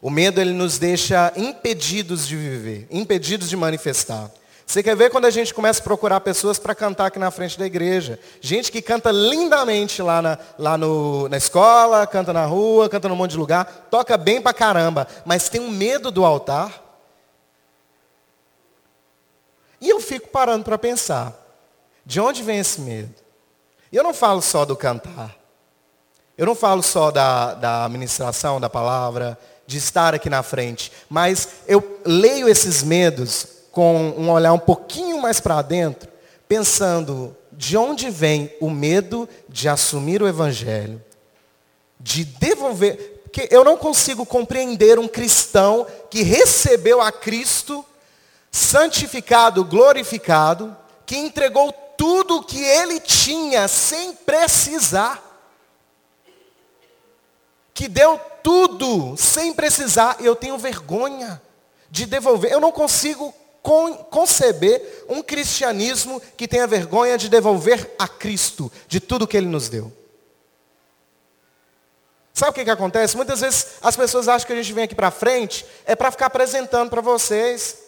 o 0.00 0.08
medo 0.08 0.40
ele 0.40 0.52
nos 0.52 0.78
deixa 0.78 1.30
impedidos 1.36 2.26
de 2.26 2.36
viver, 2.36 2.86
impedidos 2.90 3.50
de 3.50 3.56
manifestar. 3.56 4.30
Você 4.66 4.82
quer 4.82 4.96
ver 4.96 5.10
quando 5.10 5.26
a 5.26 5.30
gente 5.30 5.54
começa 5.54 5.78
a 5.80 5.84
procurar 5.84 6.20
pessoas 6.20 6.58
para 6.58 6.74
cantar 6.74 7.06
aqui 7.06 7.20
na 7.20 7.30
frente 7.30 7.56
da 7.56 7.64
igreja? 7.64 8.18
Gente 8.40 8.72
que 8.72 8.82
canta 8.82 9.12
lindamente 9.12 10.02
lá, 10.02 10.20
na, 10.20 10.38
lá 10.58 10.76
no, 10.76 11.28
na 11.28 11.36
escola, 11.36 12.04
canta 12.04 12.32
na 12.32 12.44
rua, 12.44 12.88
canta 12.88 13.08
num 13.08 13.14
monte 13.14 13.30
de 13.30 13.36
lugar, 13.36 13.86
toca 13.88 14.16
bem 14.16 14.42
pra 14.42 14.52
caramba, 14.52 15.06
mas 15.24 15.48
tem 15.48 15.60
um 15.60 15.70
medo 15.70 16.10
do 16.10 16.24
altar. 16.24 16.82
E 19.80 19.88
eu 19.88 20.00
fico 20.00 20.28
parando 20.30 20.64
para 20.64 20.76
pensar, 20.76 21.32
de 22.04 22.18
onde 22.18 22.42
vem 22.42 22.58
esse 22.58 22.80
medo? 22.80 23.14
E 23.92 23.96
eu 23.96 24.02
não 24.02 24.12
falo 24.12 24.42
só 24.42 24.64
do 24.64 24.74
cantar. 24.74 25.36
Eu 26.36 26.44
não 26.44 26.56
falo 26.56 26.82
só 26.82 27.12
da, 27.12 27.54
da 27.54 27.84
administração 27.84 28.60
da 28.60 28.68
palavra, 28.68 29.38
de 29.64 29.78
estar 29.78 30.12
aqui 30.12 30.28
na 30.28 30.42
frente. 30.42 30.90
Mas 31.08 31.48
eu 31.68 32.00
leio 32.04 32.48
esses 32.48 32.82
medos 32.82 33.55
com 33.76 34.14
um 34.16 34.30
olhar 34.30 34.54
um 34.54 34.58
pouquinho 34.58 35.20
mais 35.20 35.38
para 35.38 35.60
dentro, 35.60 36.10
pensando 36.48 37.36
de 37.52 37.76
onde 37.76 38.08
vem 38.08 38.50
o 38.58 38.70
medo 38.70 39.28
de 39.50 39.68
assumir 39.68 40.22
o 40.22 40.26
Evangelho, 40.26 41.04
de 42.00 42.24
devolver. 42.24 43.20
Porque 43.24 43.46
eu 43.50 43.62
não 43.62 43.76
consigo 43.76 44.24
compreender 44.24 44.98
um 44.98 45.06
cristão 45.06 45.86
que 46.08 46.22
recebeu 46.22 47.02
a 47.02 47.12
Cristo 47.12 47.84
santificado, 48.50 49.62
glorificado, 49.62 50.74
que 51.04 51.18
entregou 51.18 51.70
tudo 51.98 52.38
o 52.38 52.42
que 52.42 52.64
ele 52.64 52.98
tinha 52.98 53.68
sem 53.68 54.14
precisar. 54.14 55.22
que 57.74 57.88
deu 57.88 58.18
tudo 58.42 59.18
sem 59.18 59.52
precisar, 59.52 60.16
eu 60.20 60.34
tenho 60.34 60.56
vergonha 60.56 61.42
de 61.90 62.06
devolver. 62.06 62.50
Eu 62.50 62.58
não 62.58 62.72
consigo 62.72 63.34
conceber 64.10 65.04
um 65.08 65.22
cristianismo 65.22 66.22
que 66.36 66.46
tenha 66.46 66.66
vergonha 66.66 67.18
de 67.18 67.28
devolver 67.28 67.94
a 67.98 68.06
Cristo 68.06 68.70
de 68.86 69.00
tudo 69.00 69.26
que 69.26 69.36
Ele 69.36 69.48
nos 69.48 69.68
deu. 69.68 69.92
Sabe 72.32 72.50
o 72.50 72.54
que, 72.54 72.64
que 72.64 72.70
acontece? 72.70 73.16
Muitas 73.16 73.40
vezes 73.40 73.78
as 73.82 73.96
pessoas 73.96 74.28
acham 74.28 74.46
que 74.46 74.52
a 74.52 74.56
gente 74.56 74.72
vem 74.72 74.84
aqui 74.84 74.94
para 74.94 75.10
frente 75.10 75.64
é 75.84 75.96
para 75.96 76.10
ficar 76.10 76.26
apresentando 76.26 76.90
para 76.90 77.00
vocês. 77.00 77.78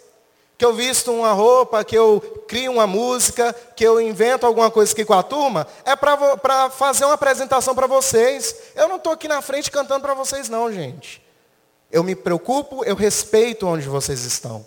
Que 0.56 0.64
eu 0.64 0.74
visto 0.74 1.12
uma 1.12 1.30
roupa, 1.32 1.84
que 1.84 1.96
eu 1.96 2.20
crio 2.48 2.72
uma 2.72 2.86
música, 2.86 3.54
que 3.76 3.84
eu 3.84 4.00
invento 4.00 4.44
alguma 4.44 4.72
coisa 4.72 4.92
aqui 4.92 5.04
com 5.04 5.14
a 5.14 5.22
turma, 5.22 5.68
é 5.84 5.94
para 5.94 6.68
fazer 6.70 7.04
uma 7.04 7.14
apresentação 7.14 7.76
para 7.76 7.86
vocês. 7.86 8.56
Eu 8.74 8.88
não 8.88 8.96
estou 8.96 9.12
aqui 9.12 9.28
na 9.28 9.40
frente 9.40 9.70
cantando 9.70 10.00
para 10.00 10.14
vocês 10.14 10.48
não, 10.48 10.72
gente. 10.72 11.22
Eu 11.92 12.02
me 12.02 12.16
preocupo, 12.16 12.84
eu 12.84 12.96
respeito 12.96 13.68
onde 13.68 13.86
vocês 13.86 14.24
estão. 14.24 14.66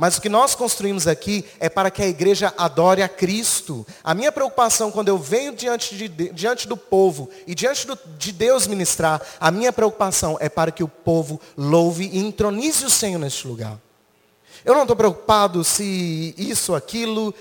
Mas 0.00 0.16
o 0.16 0.22
que 0.22 0.30
nós 0.30 0.54
construímos 0.54 1.06
aqui 1.06 1.44
é 1.60 1.68
para 1.68 1.90
que 1.90 2.00
a 2.00 2.06
igreja 2.06 2.54
adore 2.56 3.02
a 3.02 3.08
Cristo. 3.08 3.86
A 4.02 4.14
minha 4.14 4.32
preocupação 4.32 4.90
quando 4.90 5.08
eu 5.08 5.18
venho 5.18 5.54
diante, 5.54 5.94
de, 5.94 6.08
diante 6.30 6.66
do 6.66 6.74
povo 6.74 7.28
e 7.46 7.54
diante 7.54 7.86
do, 7.86 7.98
de 8.16 8.32
Deus 8.32 8.66
ministrar, 8.66 9.20
a 9.38 9.50
minha 9.50 9.70
preocupação 9.70 10.38
é 10.40 10.48
para 10.48 10.72
que 10.72 10.82
o 10.82 10.88
povo 10.88 11.38
louve 11.54 12.08
e 12.10 12.18
entronize 12.18 12.82
o 12.82 12.88
Senhor 12.88 13.18
neste 13.18 13.46
lugar. 13.46 13.78
Eu 14.64 14.72
não 14.72 14.82
estou 14.82 14.96
preocupado 14.96 15.62
se 15.62 16.34
isso, 16.38 16.74
aquilo, 16.74 17.34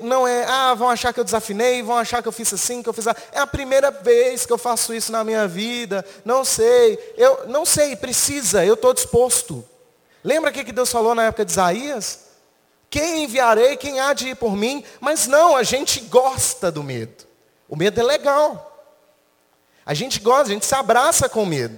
não 0.00 0.24
é, 0.24 0.44
ah, 0.44 0.72
vão 0.74 0.90
achar 0.90 1.12
que 1.12 1.18
eu 1.18 1.24
desafinei, 1.24 1.82
vão 1.82 1.98
achar 1.98 2.22
que 2.22 2.28
eu 2.28 2.32
fiz 2.32 2.52
assim, 2.52 2.80
que 2.80 2.88
eu 2.88 2.92
fiz 2.92 3.08
assim. 3.08 3.20
É 3.32 3.40
a 3.40 3.46
primeira 3.46 3.90
vez 3.90 4.46
que 4.46 4.52
eu 4.52 4.58
faço 4.58 4.94
isso 4.94 5.10
na 5.10 5.24
minha 5.24 5.48
vida, 5.48 6.06
não 6.24 6.44
sei, 6.44 6.96
eu 7.16 7.48
não 7.48 7.66
sei, 7.66 7.96
precisa, 7.96 8.64
eu 8.64 8.74
estou 8.74 8.94
disposto. 8.94 9.64
Lembra 10.24 10.50
o 10.50 10.52
que 10.52 10.72
Deus 10.72 10.90
falou 10.90 11.14
na 11.14 11.24
época 11.24 11.44
de 11.44 11.52
Isaías? 11.52 12.20
Quem 12.88 13.24
enviarei, 13.24 13.76
quem 13.76 14.00
há 14.00 14.14
de 14.14 14.28
ir 14.28 14.36
por 14.36 14.56
mim? 14.56 14.82
Mas 15.00 15.26
não, 15.26 15.54
a 15.54 15.62
gente 15.62 16.00
gosta 16.00 16.72
do 16.72 16.82
medo. 16.82 17.24
O 17.68 17.76
medo 17.76 18.00
é 18.00 18.02
legal. 18.02 18.70
A 19.84 19.92
gente 19.92 20.20
gosta, 20.20 20.44
a 20.44 20.54
gente 20.54 20.64
se 20.64 20.74
abraça 20.74 21.28
com 21.28 21.44
medo. 21.44 21.76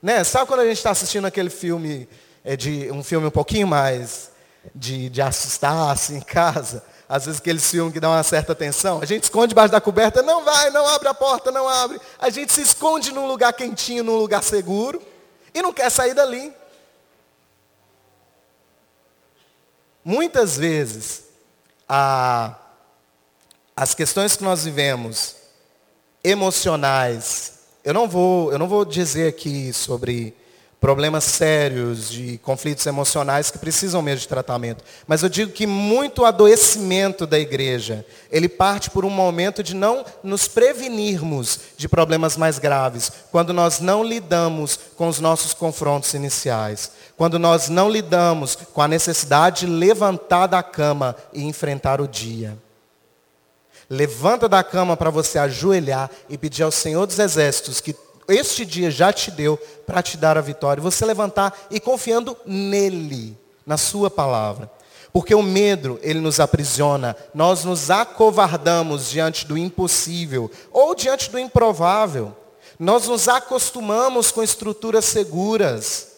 Né? 0.00 0.22
Sabe 0.22 0.46
quando 0.46 0.60
a 0.60 0.66
gente 0.66 0.76
está 0.76 0.90
assistindo 0.90 1.26
aquele 1.26 1.50
filme, 1.50 2.08
é 2.44 2.56
de 2.56 2.90
um 2.92 3.02
filme 3.02 3.26
um 3.26 3.30
pouquinho 3.30 3.66
mais 3.66 4.30
de, 4.72 5.08
de 5.08 5.20
assustar 5.20 5.90
assim 5.90 6.18
em 6.18 6.20
casa. 6.20 6.84
Às 7.08 7.26
vezes 7.26 7.40
aqueles 7.40 7.68
filmes 7.68 7.92
que 7.92 7.98
dão 7.98 8.12
uma 8.12 8.22
certa 8.22 8.54
tensão. 8.54 9.00
A 9.02 9.06
gente 9.06 9.24
esconde 9.24 9.48
debaixo 9.48 9.72
da 9.72 9.80
coberta, 9.80 10.22
não 10.22 10.44
vai, 10.44 10.70
não 10.70 10.86
abre 10.86 11.08
a 11.08 11.14
porta, 11.14 11.50
não 11.50 11.68
abre. 11.68 12.00
A 12.20 12.30
gente 12.30 12.52
se 12.52 12.62
esconde 12.62 13.12
num 13.12 13.26
lugar 13.26 13.52
quentinho, 13.52 14.04
num 14.04 14.16
lugar 14.16 14.44
seguro. 14.44 15.02
E 15.52 15.60
não 15.60 15.72
quer 15.72 15.90
sair 15.90 16.14
dali. 16.14 16.52
Muitas 20.04 20.56
vezes, 20.56 21.24
a, 21.88 22.56
as 23.76 23.94
questões 23.94 24.36
que 24.36 24.42
nós 24.42 24.64
vivemos, 24.64 25.36
emocionais, 26.24 27.60
eu 27.84 27.92
não 27.92 28.08
vou, 28.08 28.52
eu 28.52 28.58
não 28.58 28.68
vou 28.68 28.84
dizer 28.84 29.28
aqui 29.28 29.72
sobre 29.72 30.34
problemas 30.80 31.24
sérios, 31.24 32.08
de 32.08 32.38
conflitos 32.38 32.86
emocionais 32.86 33.50
que 33.50 33.58
precisam 33.58 34.00
mesmo 34.00 34.20
de 34.20 34.28
tratamento. 34.28 34.82
Mas 35.06 35.22
eu 35.22 35.28
digo 35.28 35.52
que 35.52 35.66
muito 35.66 36.24
adoecimento 36.24 37.26
da 37.26 37.38
igreja, 37.38 38.04
ele 38.32 38.48
parte 38.48 38.88
por 38.88 39.04
um 39.04 39.10
momento 39.10 39.62
de 39.62 39.74
não 39.74 40.04
nos 40.22 40.48
prevenirmos 40.48 41.60
de 41.76 41.86
problemas 41.86 42.36
mais 42.36 42.58
graves, 42.58 43.12
quando 43.30 43.52
nós 43.52 43.80
não 43.80 44.02
lidamos 44.02 44.78
com 44.96 45.06
os 45.06 45.20
nossos 45.20 45.52
confrontos 45.52 46.14
iniciais, 46.14 46.90
quando 47.14 47.38
nós 47.38 47.68
não 47.68 47.90
lidamos 47.90 48.56
com 48.56 48.80
a 48.80 48.88
necessidade 48.88 49.66
de 49.66 49.72
levantar 49.72 50.46
da 50.46 50.62
cama 50.62 51.14
e 51.34 51.42
enfrentar 51.42 52.00
o 52.00 52.08
dia. 52.08 52.56
Levanta 53.90 54.48
da 54.48 54.62
cama 54.62 54.96
para 54.96 55.10
você 55.10 55.38
ajoelhar 55.38 56.08
e 56.28 56.38
pedir 56.38 56.62
ao 56.62 56.70
Senhor 56.70 57.06
dos 57.06 57.18
Exércitos 57.18 57.80
que 57.80 57.94
este 58.32 58.64
dia 58.64 58.90
já 58.90 59.12
te 59.12 59.30
deu 59.30 59.56
para 59.86 60.02
te 60.02 60.16
dar 60.16 60.38
a 60.38 60.40
vitória. 60.40 60.82
Você 60.82 61.04
levantar 61.04 61.66
e 61.70 61.80
confiando 61.80 62.36
nele, 62.46 63.36
na 63.66 63.76
sua 63.76 64.10
palavra. 64.10 64.70
Porque 65.12 65.34
o 65.34 65.42
medo, 65.42 65.98
ele 66.02 66.20
nos 66.20 66.38
aprisiona. 66.38 67.16
Nós 67.34 67.64
nos 67.64 67.90
acovardamos 67.90 69.10
diante 69.10 69.46
do 69.46 69.58
impossível 69.58 70.50
ou 70.70 70.94
diante 70.94 71.30
do 71.30 71.38
improvável. 71.38 72.36
Nós 72.78 73.08
nos 73.08 73.28
acostumamos 73.28 74.30
com 74.30 74.42
estruturas 74.42 75.04
seguras. 75.04 76.08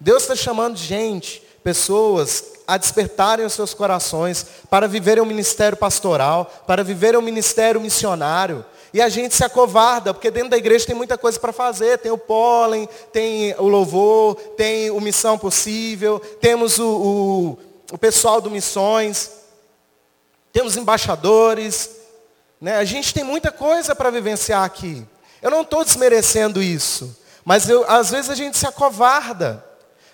Deus 0.00 0.22
está 0.22 0.34
chamando 0.34 0.76
gente, 0.76 1.42
pessoas, 1.62 2.44
a 2.66 2.76
despertarem 2.76 3.44
os 3.44 3.52
seus 3.52 3.74
corações 3.74 4.46
para 4.70 4.88
viverem 4.88 5.22
o 5.22 5.26
ministério 5.26 5.76
pastoral, 5.76 6.50
para 6.66 6.82
viverem 6.82 7.18
o 7.18 7.22
ministério 7.22 7.80
missionário, 7.80 8.64
e 8.92 9.00
a 9.00 9.08
gente 9.08 9.34
se 9.34 9.44
acovarda, 9.44 10.12
porque 10.12 10.30
dentro 10.30 10.50
da 10.50 10.56
igreja 10.56 10.86
tem 10.86 10.94
muita 10.94 11.16
coisa 11.16 11.38
para 11.38 11.52
fazer. 11.52 11.98
Tem 11.98 12.10
o 12.10 12.18
pólen, 12.18 12.88
tem 13.12 13.54
o 13.56 13.68
louvor, 13.68 14.34
tem 14.56 14.90
o 14.90 15.00
missão 15.00 15.38
possível, 15.38 16.18
temos 16.18 16.78
o, 16.78 16.88
o, 16.88 17.58
o 17.92 17.98
pessoal 17.98 18.40
do 18.40 18.50
missões, 18.50 19.30
temos 20.52 20.76
embaixadores. 20.76 21.90
Né? 22.60 22.76
A 22.76 22.84
gente 22.84 23.14
tem 23.14 23.22
muita 23.22 23.52
coisa 23.52 23.94
para 23.94 24.10
vivenciar 24.10 24.64
aqui. 24.64 25.06
Eu 25.40 25.50
não 25.50 25.62
estou 25.62 25.84
desmerecendo 25.84 26.62
isso. 26.62 27.16
Mas 27.44 27.68
eu, 27.68 27.88
às 27.88 28.10
vezes 28.10 28.28
a 28.28 28.34
gente 28.34 28.58
se 28.58 28.66
acovarda. 28.66 29.64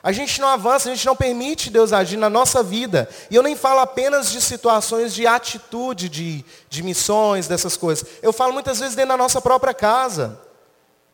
A 0.06 0.12
gente 0.12 0.40
não 0.40 0.46
avança, 0.46 0.88
a 0.88 0.94
gente 0.94 1.04
não 1.04 1.16
permite 1.16 1.68
Deus 1.68 1.92
agir 1.92 2.16
na 2.16 2.30
nossa 2.30 2.62
vida. 2.62 3.08
E 3.28 3.34
eu 3.34 3.42
nem 3.42 3.56
falo 3.56 3.80
apenas 3.80 4.30
de 4.30 4.40
situações 4.40 5.12
de 5.12 5.26
atitude, 5.26 6.08
de, 6.08 6.44
de 6.68 6.82
missões, 6.84 7.48
dessas 7.48 7.76
coisas. 7.76 8.06
Eu 8.22 8.32
falo 8.32 8.52
muitas 8.52 8.78
vezes 8.78 8.94
dentro 8.94 9.08
da 9.08 9.16
nossa 9.16 9.40
própria 9.40 9.74
casa. 9.74 10.40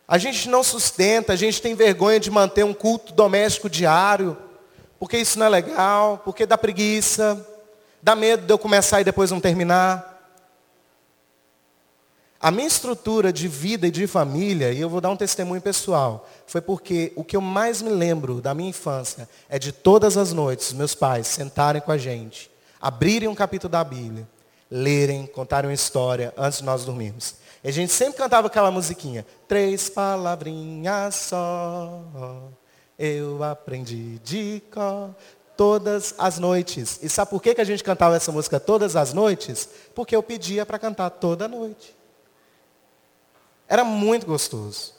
A 0.06 0.18
gente 0.18 0.46
não 0.46 0.62
sustenta, 0.62 1.32
a 1.32 1.36
gente 1.36 1.62
tem 1.62 1.74
vergonha 1.74 2.20
de 2.20 2.30
manter 2.30 2.66
um 2.66 2.74
culto 2.74 3.14
doméstico 3.14 3.70
diário, 3.70 4.36
porque 4.98 5.16
isso 5.16 5.38
não 5.38 5.46
é 5.46 5.48
legal, 5.48 6.20
porque 6.22 6.44
dá 6.44 6.58
preguiça, 6.58 7.48
dá 8.02 8.14
medo 8.14 8.44
de 8.44 8.52
eu 8.52 8.58
começar 8.58 9.00
e 9.00 9.04
depois 9.04 9.30
não 9.30 9.40
terminar. 9.40 10.11
A 12.42 12.50
minha 12.50 12.66
estrutura 12.66 13.32
de 13.32 13.46
vida 13.46 13.86
e 13.86 13.90
de 13.92 14.04
família, 14.08 14.72
e 14.72 14.80
eu 14.80 14.90
vou 14.90 15.00
dar 15.00 15.10
um 15.10 15.16
testemunho 15.16 15.62
pessoal, 15.62 16.28
foi 16.44 16.60
porque 16.60 17.12
o 17.14 17.22
que 17.22 17.36
eu 17.36 17.40
mais 17.40 17.80
me 17.80 17.90
lembro 17.90 18.40
da 18.40 18.52
minha 18.52 18.70
infância 18.70 19.28
é 19.48 19.60
de 19.60 19.70
todas 19.70 20.16
as 20.16 20.32
noites 20.32 20.72
meus 20.72 20.92
pais 20.92 21.28
sentarem 21.28 21.80
com 21.80 21.92
a 21.92 21.96
gente, 21.96 22.50
abrirem 22.80 23.28
um 23.28 23.34
capítulo 23.34 23.70
da 23.70 23.84
Bíblia, 23.84 24.28
lerem, 24.68 25.24
contarem 25.24 25.70
uma 25.70 25.74
história 25.74 26.34
antes 26.36 26.58
de 26.58 26.64
nós 26.64 26.84
dormirmos. 26.84 27.36
E 27.62 27.68
a 27.68 27.72
gente 27.72 27.92
sempre 27.92 28.18
cantava 28.18 28.48
aquela 28.48 28.72
musiquinha, 28.72 29.24
três 29.46 29.88
palavrinhas 29.88 31.14
só, 31.14 32.02
eu 32.98 33.40
aprendi 33.44 34.18
de 34.18 34.60
cor, 34.74 35.14
todas 35.56 36.12
as 36.18 36.40
noites. 36.40 36.98
E 37.04 37.08
sabe 37.08 37.30
por 37.30 37.40
que 37.40 37.54
a 37.56 37.64
gente 37.64 37.84
cantava 37.84 38.16
essa 38.16 38.32
música 38.32 38.58
todas 38.58 38.96
as 38.96 39.12
noites? 39.14 39.68
Porque 39.94 40.16
eu 40.16 40.24
pedia 40.24 40.66
para 40.66 40.76
cantar 40.76 41.08
toda 41.08 41.46
noite. 41.46 42.01
Era 43.72 43.84
muito 43.84 44.26
gostoso. 44.26 44.92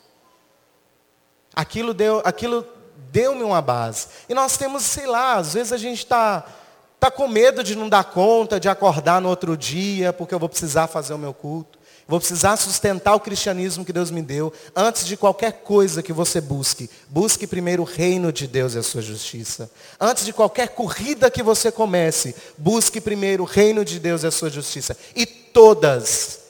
Aquilo 1.55 1.93
deu, 1.93 2.23
aquilo 2.25 2.65
deu-me 3.11 3.43
uma 3.43 3.61
base. 3.61 4.07
E 4.27 4.33
nós 4.33 4.57
temos, 4.57 4.81
sei 4.81 5.05
lá, 5.05 5.35
às 5.35 5.53
vezes 5.53 5.71
a 5.71 5.77
gente 5.77 5.99
está 5.99 6.43
tá 6.99 7.11
com 7.11 7.27
medo 7.27 7.63
de 7.63 7.75
não 7.75 7.87
dar 7.87 8.05
conta, 8.05 8.59
de 8.59 8.67
acordar 8.67 9.21
no 9.21 9.29
outro 9.29 9.55
dia, 9.55 10.11
porque 10.11 10.33
eu 10.33 10.39
vou 10.39 10.49
precisar 10.49 10.87
fazer 10.87 11.13
o 11.13 11.19
meu 11.19 11.35
culto. 11.35 11.77
Vou 12.07 12.19
precisar 12.19 12.57
sustentar 12.57 13.13
o 13.13 13.19
cristianismo 13.19 13.85
que 13.85 13.93
Deus 13.93 14.09
me 14.09 14.23
deu. 14.23 14.51
Antes 14.75 15.05
de 15.05 15.15
qualquer 15.15 15.61
coisa 15.61 16.01
que 16.01 16.11
você 16.11 16.41
busque, 16.41 16.89
busque 17.07 17.45
primeiro 17.45 17.83
o 17.83 17.85
reino 17.85 18.33
de 18.33 18.47
Deus 18.47 18.73
e 18.73 18.79
a 18.79 18.83
sua 18.83 19.03
justiça. 19.03 19.69
Antes 20.01 20.25
de 20.25 20.33
qualquer 20.33 20.69
corrida 20.69 21.29
que 21.29 21.43
você 21.43 21.71
comece, 21.71 22.35
busque 22.57 22.99
primeiro 22.99 23.43
o 23.43 23.45
reino 23.45 23.85
de 23.85 23.99
Deus 23.99 24.23
e 24.23 24.27
a 24.27 24.31
sua 24.31 24.49
justiça. 24.49 24.97
E 25.15 25.27
todas 25.27 26.41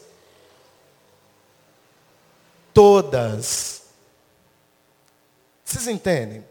todas. 2.73 3.83
Vocês 5.63 5.87
entendem? 5.87 6.43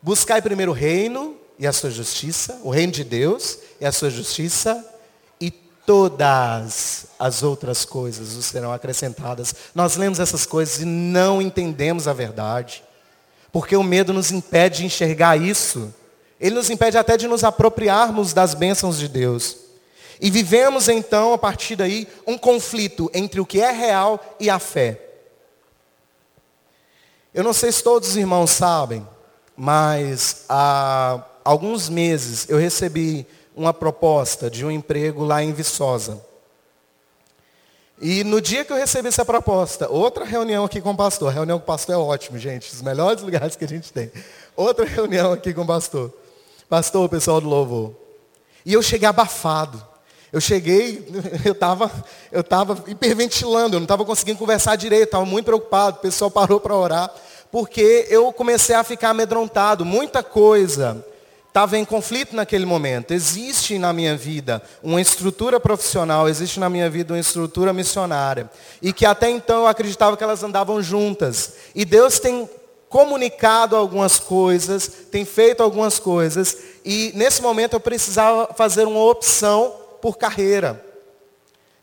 Buscai 0.00 0.40
primeiro 0.40 0.72
o 0.72 0.74
reino 0.74 1.36
e 1.58 1.66
a 1.66 1.72
sua 1.72 1.90
justiça, 1.90 2.60
o 2.62 2.70
reino 2.70 2.92
de 2.92 3.04
Deus 3.04 3.58
e 3.80 3.86
a 3.86 3.92
sua 3.92 4.10
justiça, 4.10 4.84
e 5.40 5.50
todas 5.50 7.06
as 7.18 7.42
outras 7.42 7.84
coisas 7.84 8.44
serão 8.44 8.72
acrescentadas. 8.72 9.54
Nós 9.74 9.96
lemos 9.96 10.20
essas 10.20 10.46
coisas 10.46 10.80
e 10.80 10.84
não 10.84 11.40
entendemos 11.40 12.06
a 12.06 12.12
verdade, 12.12 12.84
porque 13.52 13.76
o 13.76 13.82
medo 13.82 14.12
nos 14.12 14.30
impede 14.30 14.78
de 14.78 14.86
enxergar 14.86 15.36
isso. 15.36 15.92
Ele 16.38 16.54
nos 16.54 16.70
impede 16.70 16.98
até 16.98 17.16
de 17.16 17.26
nos 17.26 17.42
apropriarmos 17.44 18.32
das 18.32 18.54
bênçãos 18.54 18.98
de 18.98 19.08
Deus. 19.08 19.56
E 20.20 20.30
vivemos 20.30 20.88
então, 20.88 21.32
a 21.32 21.38
partir 21.38 21.76
daí, 21.76 22.08
um 22.26 22.38
conflito 22.38 23.10
entre 23.12 23.40
o 23.40 23.46
que 23.46 23.60
é 23.60 23.70
real 23.70 24.36
e 24.40 24.48
a 24.48 24.58
fé. 24.58 25.05
Eu 27.36 27.44
não 27.44 27.52
sei 27.52 27.70
se 27.70 27.82
todos 27.82 28.08
os 28.08 28.16
irmãos 28.16 28.50
sabem, 28.50 29.06
mas 29.54 30.46
há 30.48 31.22
alguns 31.44 31.86
meses 31.86 32.48
eu 32.48 32.56
recebi 32.56 33.26
uma 33.54 33.74
proposta 33.74 34.48
de 34.48 34.64
um 34.64 34.70
emprego 34.70 35.22
lá 35.22 35.42
em 35.42 35.52
Viçosa. 35.52 36.24
E 38.00 38.24
no 38.24 38.40
dia 38.40 38.64
que 38.64 38.72
eu 38.72 38.76
recebi 38.78 39.08
essa 39.08 39.22
proposta, 39.22 39.86
outra 39.86 40.24
reunião 40.24 40.64
aqui 40.64 40.80
com 40.80 40.92
o 40.92 40.96
pastor. 40.96 41.28
A 41.28 41.32
reunião 41.32 41.58
com 41.58 41.64
o 41.64 41.66
pastor 41.66 41.94
é 41.94 41.98
ótimo, 41.98 42.38
gente. 42.38 42.72
Os 42.72 42.80
melhores 42.80 43.20
lugares 43.20 43.54
que 43.54 43.66
a 43.66 43.68
gente 43.68 43.92
tem. 43.92 44.10
Outra 44.56 44.86
reunião 44.88 45.34
aqui 45.34 45.52
com 45.52 45.60
o 45.60 45.66
pastor. 45.66 46.10
Pastor, 46.70 47.04
o 47.04 47.08
pessoal 47.08 47.38
do 47.38 47.50
louvor. 47.50 47.94
E 48.64 48.72
eu 48.72 48.82
cheguei 48.82 49.06
abafado. 49.06 49.86
Eu 50.36 50.40
cheguei, 50.42 51.02
eu 51.46 51.52
estava 51.52 51.90
eu 52.30 52.44
tava 52.44 52.84
hiperventilando, 52.86 53.76
eu 53.76 53.80
não 53.80 53.86
estava 53.86 54.04
conseguindo 54.04 54.38
conversar 54.38 54.76
direito, 54.76 55.04
estava 55.04 55.24
muito 55.24 55.46
preocupado. 55.46 55.96
O 55.96 56.00
pessoal 56.00 56.30
parou 56.30 56.60
para 56.60 56.76
orar. 56.76 57.10
Porque 57.50 58.06
eu 58.10 58.30
comecei 58.34 58.76
a 58.76 58.84
ficar 58.84 59.10
amedrontado. 59.10 59.82
Muita 59.82 60.22
coisa 60.22 61.02
estava 61.48 61.78
em 61.78 61.86
conflito 61.86 62.36
naquele 62.36 62.66
momento. 62.66 63.14
Existe 63.14 63.78
na 63.78 63.94
minha 63.94 64.14
vida 64.14 64.60
uma 64.82 65.00
estrutura 65.00 65.58
profissional, 65.58 66.28
existe 66.28 66.60
na 66.60 66.68
minha 66.68 66.90
vida 66.90 67.14
uma 67.14 67.18
estrutura 67.20 67.72
missionária. 67.72 68.50
E 68.82 68.92
que 68.92 69.06
até 69.06 69.30
então 69.30 69.60
eu 69.60 69.66
acreditava 69.66 70.18
que 70.18 70.22
elas 70.22 70.42
andavam 70.42 70.82
juntas. 70.82 71.54
E 71.74 71.82
Deus 71.82 72.18
tem 72.18 72.46
comunicado 72.90 73.74
algumas 73.74 74.18
coisas, 74.18 74.86
tem 75.10 75.24
feito 75.24 75.62
algumas 75.62 75.98
coisas. 75.98 76.58
E 76.84 77.10
nesse 77.14 77.40
momento 77.40 77.72
eu 77.72 77.80
precisava 77.80 78.52
fazer 78.52 78.86
uma 78.86 79.02
opção 79.02 79.85
por 80.00 80.16
carreira. 80.18 80.84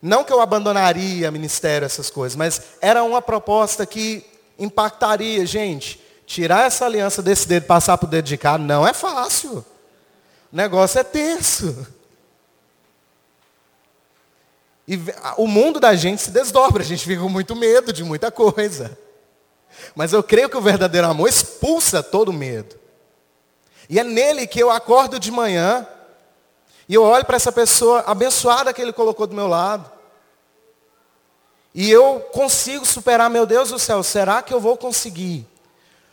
Não 0.01 0.23
que 0.23 0.33
eu 0.33 0.41
abandonaria 0.41 1.31
ministério, 1.31 1.85
essas 1.85 2.09
coisas, 2.09 2.35
mas 2.35 2.61
era 2.81 3.03
uma 3.03 3.21
proposta 3.21 3.85
que 3.85 4.25
impactaria, 4.59 5.45
gente. 5.45 6.01
Tirar 6.25 6.65
essa 6.67 6.85
aliança 6.85 7.21
desse 7.21 7.47
dedo 7.47 7.65
passar 7.65 7.97
para 7.97 8.07
o 8.07 8.09
dedo 8.09 8.25
de 8.25 8.37
cá 8.37 8.57
não 8.57 8.87
é 8.87 8.93
fácil. 8.93 9.65
O 10.51 10.55
negócio 10.55 10.99
é 10.99 11.03
tenso. 11.03 11.87
E 14.87 14.99
o 15.37 15.47
mundo 15.47 15.79
da 15.79 15.95
gente 15.95 16.21
se 16.21 16.31
desdobra, 16.31 16.83
a 16.83 16.85
gente 16.85 17.05
fica 17.05 17.21
com 17.21 17.29
muito 17.29 17.55
medo 17.55 17.93
de 17.93 18.03
muita 18.03 18.29
coisa. 18.29 18.97
Mas 19.95 20.13
eu 20.13 20.21
creio 20.21 20.49
que 20.49 20.57
o 20.57 20.61
verdadeiro 20.61 21.07
amor 21.07 21.27
expulsa 21.27 22.03
todo 22.03 22.33
medo. 22.33 22.75
E 23.89 23.99
é 23.99 24.03
nele 24.03 24.45
que 24.45 24.61
eu 24.61 24.69
acordo 24.69 25.19
de 25.19 25.31
manhã 25.31 25.87
e 26.87 26.95
eu 26.95 27.03
olho 27.03 27.25
para 27.25 27.35
essa 27.35 27.51
pessoa 27.51 28.03
abençoada 28.05 28.73
que 28.73 28.81
ele 28.81 28.93
colocou 28.93 29.25
do 29.25 29.35
meu 29.35 29.47
lado. 29.47 29.89
E 31.73 31.89
eu 31.89 32.19
consigo 32.31 32.85
superar, 32.85 33.29
meu 33.29 33.45
Deus 33.45 33.69
do 33.69 33.79
céu, 33.79 34.03
será 34.03 34.41
que 34.41 34.53
eu 34.53 34.59
vou 34.59 34.77
conseguir? 34.77 35.47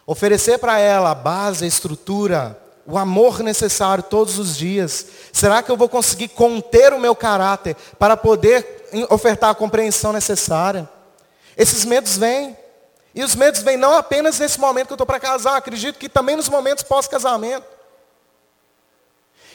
Oferecer 0.06 0.58
para 0.58 0.78
ela 0.78 1.10
a 1.10 1.14
base, 1.14 1.64
a 1.64 1.68
estrutura, 1.68 2.58
o 2.86 2.96
amor 2.96 3.40
necessário 3.40 4.02
todos 4.02 4.38
os 4.38 4.56
dias. 4.56 5.06
Será 5.32 5.62
que 5.62 5.70
eu 5.70 5.76
vou 5.76 5.88
conseguir 5.88 6.28
conter 6.28 6.92
o 6.92 6.98
meu 6.98 7.14
caráter 7.14 7.76
para 7.98 8.16
poder 8.16 8.88
ofertar 9.10 9.50
a 9.50 9.54
compreensão 9.54 10.12
necessária? 10.12 10.88
Esses 11.56 11.84
medos 11.84 12.16
vêm. 12.16 12.56
E 13.14 13.22
os 13.22 13.34
medos 13.34 13.60
vêm 13.62 13.76
não 13.76 13.96
apenas 13.96 14.38
nesse 14.38 14.58
momento 14.58 14.86
que 14.86 14.92
eu 14.92 14.96
estou 14.96 15.06
para 15.06 15.20
casar, 15.20 15.56
acredito 15.56 15.98
que 15.98 16.08
também 16.08 16.36
nos 16.36 16.48
momentos 16.48 16.84
pós-casamento. 16.84 17.66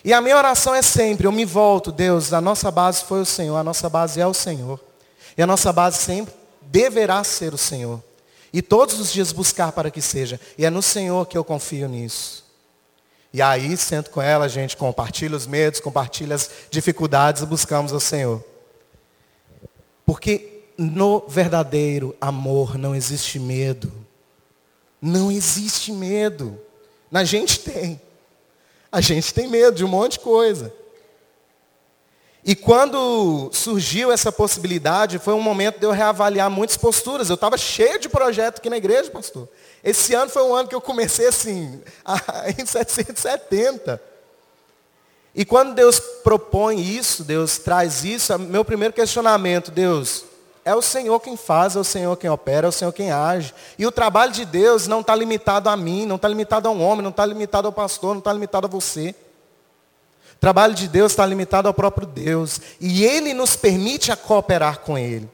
E 0.05 0.13
a 0.13 0.21
minha 0.21 0.37
oração 0.37 0.75
é 0.75 0.83
sempre, 0.83 1.25
eu 1.25 1.31
me 1.31 1.45
volto, 1.45 1.91
Deus, 1.91 2.31
a 2.31 2.39
nossa 2.39 2.69
base 2.69 3.03
foi 3.03 3.21
o 3.21 3.25
Senhor, 3.25 3.57
a 3.57 3.63
nossa 3.63 3.89
base 3.89 4.21
é 4.21 4.27
o 4.27 4.35
Senhor. 4.35 4.79
E 5.35 5.41
a 5.41 5.47
nossa 5.47 5.73
base 5.73 5.97
sempre 5.97 6.31
deverá 6.61 7.23
ser 7.23 7.55
o 7.55 7.57
Senhor. 7.57 8.03
E 8.53 8.61
todos 8.61 8.99
os 8.99 9.11
dias 9.11 9.31
buscar 9.31 9.71
para 9.71 9.89
que 9.89 10.03
seja. 10.03 10.39
E 10.59 10.63
é 10.63 10.69
no 10.69 10.83
Senhor 10.83 11.25
que 11.25 11.35
eu 11.35 11.43
confio 11.43 11.89
nisso. 11.89 12.45
E 13.33 13.41
aí, 13.41 13.75
sento 13.75 14.11
com 14.11 14.21
ela, 14.21 14.45
a 14.45 14.47
gente 14.47 14.77
compartilha 14.77 15.35
os 15.35 15.47
medos, 15.47 15.79
compartilha 15.79 16.35
as 16.35 16.51
dificuldades 16.69 17.41
e 17.41 17.45
buscamos 17.47 17.91
o 17.91 17.99
Senhor. 17.99 18.45
Porque 20.05 20.65
no 20.77 21.25
verdadeiro 21.27 22.15
amor 22.21 22.77
não 22.77 22.93
existe 22.93 23.39
medo. 23.39 23.91
Não 25.01 25.31
existe 25.31 25.91
medo. 25.91 26.61
Na 27.09 27.23
gente 27.23 27.59
tem. 27.59 27.99
A 28.95 29.01
gente 29.01 29.33
tem 29.33 29.45
medo 29.45 29.75
de 29.75 29.83
um 29.83 29.89
monte 29.89 30.13
de 30.13 30.19
coisa. 30.21 30.73
E 32.45 32.55
quando 32.55 33.49
surgiu 33.51 34.09
essa 34.09 34.31
possibilidade, 34.31 35.19
foi 35.19 35.33
um 35.33 35.41
momento 35.41 35.79
de 35.79 35.85
eu 35.85 35.91
reavaliar 35.91 36.49
muitas 36.49 36.77
posturas. 36.77 37.27
Eu 37.27 37.35
estava 37.35 37.57
cheio 37.57 37.99
de 37.99 38.07
projeto 38.07 38.59
aqui 38.59 38.69
na 38.69 38.77
igreja, 38.77 39.11
pastor. 39.11 39.49
Esse 39.83 40.13
ano 40.13 40.31
foi 40.31 40.43
um 40.43 40.55
ano 40.55 40.69
que 40.69 40.75
eu 40.75 40.79
comecei 40.79 41.27
assim, 41.27 41.81
em 42.57 42.65
770. 42.65 44.01
E 45.35 45.43
quando 45.43 45.75
Deus 45.75 45.99
propõe 46.23 46.79
isso, 46.79 47.25
Deus 47.25 47.57
traz 47.57 48.05
isso, 48.05 48.39
meu 48.39 48.63
primeiro 48.63 48.93
questionamento, 48.93 49.71
Deus, 49.71 50.23
é 50.65 50.73
o 50.73 50.81
Senhor 50.81 51.19
quem 51.19 51.37
faz, 51.37 51.75
é 51.75 51.79
o 51.79 51.83
Senhor 51.83 52.17
quem 52.17 52.27
opera, 52.27 52.65
é 52.65 52.69
o 52.69 52.71
Senhor 52.71 52.91
quem 52.91 53.11
age. 53.11 53.53
E 53.77 53.85
o 53.85 53.91
trabalho 53.91 54.31
de 54.31 54.43
Deus 54.43 54.87
não 54.87 55.01
está 55.01 55.15
limitado 55.15 55.69
a 55.69 55.77
mim, 55.77 56.07
não 56.07 56.15
está 56.15 56.27
limitado 56.27 56.67
a 56.67 56.71
um 56.71 56.81
homem, 56.81 57.03
não 57.03 57.11
está 57.11 57.23
limitado 57.23 57.67
ao 57.67 57.71
pastor, 57.71 58.15
não 58.15 58.19
está 58.19 58.33
limitado 58.33 58.65
a 58.65 58.69
você. 58.69 59.13
O 60.33 60.39
trabalho 60.39 60.73
de 60.73 60.87
Deus 60.87 61.11
está 61.11 61.23
limitado 61.23 61.67
ao 61.67 61.73
próprio 61.73 62.07
Deus. 62.07 62.59
E 62.81 63.05
Ele 63.05 63.31
nos 63.31 63.55
permite 63.55 64.11
a 64.11 64.15
cooperar 64.15 64.79
com 64.79 64.97
Ele. 64.97 65.29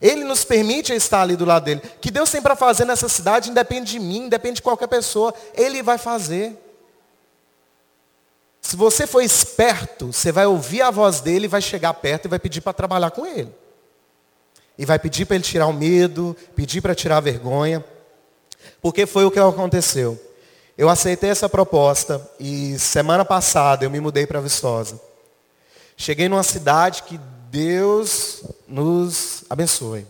Ele 0.00 0.22
nos 0.22 0.44
permite 0.44 0.92
estar 0.94 1.22
ali 1.22 1.34
do 1.34 1.44
lado 1.44 1.64
dele. 1.64 1.82
O 1.84 1.98
que 1.98 2.10
Deus 2.12 2.30
tem 2.30 2.40
para 2.40 2.54
fazer 2.54 2.84
nessa 2.84 3.08
cidade 3.08 3.50
independe 3.50 3.90
de 3.90 3.98
mim, 3.98 4.26
independe 4.26 4.56
de 4.56 4.62
qualquer 4.62 4.86
pessoa. 4.86 5.34
Ele 5.54 5.82
vai 5.82 5.98
fazer. 5.98 6.56
Se 8.60 8.76
você 8.76 9.08
for 9.08 9.22
esperto, 9.22 10.12
você 10.12 10.30
vai 10.30 10.46
ouvir 10.46 10.82
a 10.82 10.90
voz 10.90 11.20
dele, 11.20 11.48
vai 11.48 11.60
chegar 11.60 11.92
perto 11.94 12.26
e 12.26 12.28
vai 12.28 12.38
pedir 12.38 12.60
para 12.60 12.72
trabalhar 12.72 13.10
com 13.10 13.26
ele. 13.26 13.61
E 14.82 14.84
vai 14.84 14.98
pedir 14.98 15.26
para 15.26 15.36
ele 15.36 15.44
tirar 15.44 15.68
o 15.68 15.72
medo, 15.72 16.36
pedir 16.56 16.80
para 16.80 16.92
tirar 16.92 17.18
a 17.18 17.20
vergonha. 17.20 17.84
Porque 18.80 19.06
foi 19.06 19.24
o 19.24 19.30
que 19.30 19.38
aconteceu. 19.38 20.20
Eu 20.76 20.88
aceitei 20.88 21.30
essa 21.30 21.48
proposta 21.48 22.20
e 22.40 22.76
semana 22.80 23.24
passada 23.24 23.84
eu 23.84 23.90
me 23.90 24.00
mudei 24.00 24.26
para 24.26 24.40
Viçosa. 24.40 25.00
Cheguei 25.96 26.28
numa 26.28 26.42
cidade 26.42 27.04
que 27.04 27.20
Deus 27.48 28.42
nos 28.66 29.44
abençoe. 29.48 30.04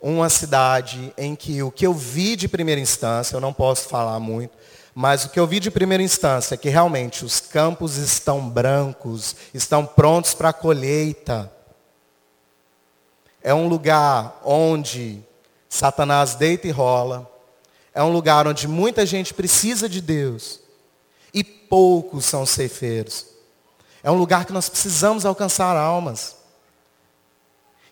Uma 0.00 0.28
cidade 0.28 1.12
em 1.18 1.34
que 1.34 1.60
o 1.60 1.72
que 1.72 1.84
eu 1.84 1.92
vi 1.92 2.36
de 2.36 2.46
primeira 2.46 2.80
instância, 2.80 3.34
eu 3.34 3.40
não 3.40 3.52
posso 3.52 3.88
falar 3.88 4.20
muito, 4.20 4.56
mas 4.94 5.24
o 5.24 5.30
que 5.30 5.40
eu 5.40 5.48
vi 5.48 5.58
de 5.58 5.68
primeira 5.68 6.04
instância 6.04 6.54
é 6.54 6.56
que 6.56 6.68
realmente 6.68 7.24
os 7.24 7.40
campos 7.40 7.96
estão 7.96 8.48
brancos, 8.48 9.34
estão 9.52 9.84
prontos 9.84 10.32
para 10.32 10.50
a 10.50 10.52
colheita. 10.52 11.57
É 13.42 13.54
um 13.54 13.68
lugar 13.68 14.40
onde 14.44 15.22
Satanás 15.68 16.34
deita 16.34 16.66
e 16.66 16.70
rola, 16.70 17.30
é 17.94 18.02
um 18.02 18.12
lugar 18.12 18.46
onde 18.46 18.68
muita 18.68 19.04
gente 19.04 19.34
precisa 19.34 19.88
de 19.88 20.00
Deus 20.00 20.60
e 21.32 21.42
poucos 21.42 22.24
são 22.24 22.46
ceifeiros. 22.46 23.26
É 24.02 24.10
um 24.10 24.16
lugar 24.16 24.44
que 24.44 24.52
nós 24.52 24.68
precisamos 24.68 25.26
alcançar 25.26 25.76
almas. 25.76 26.36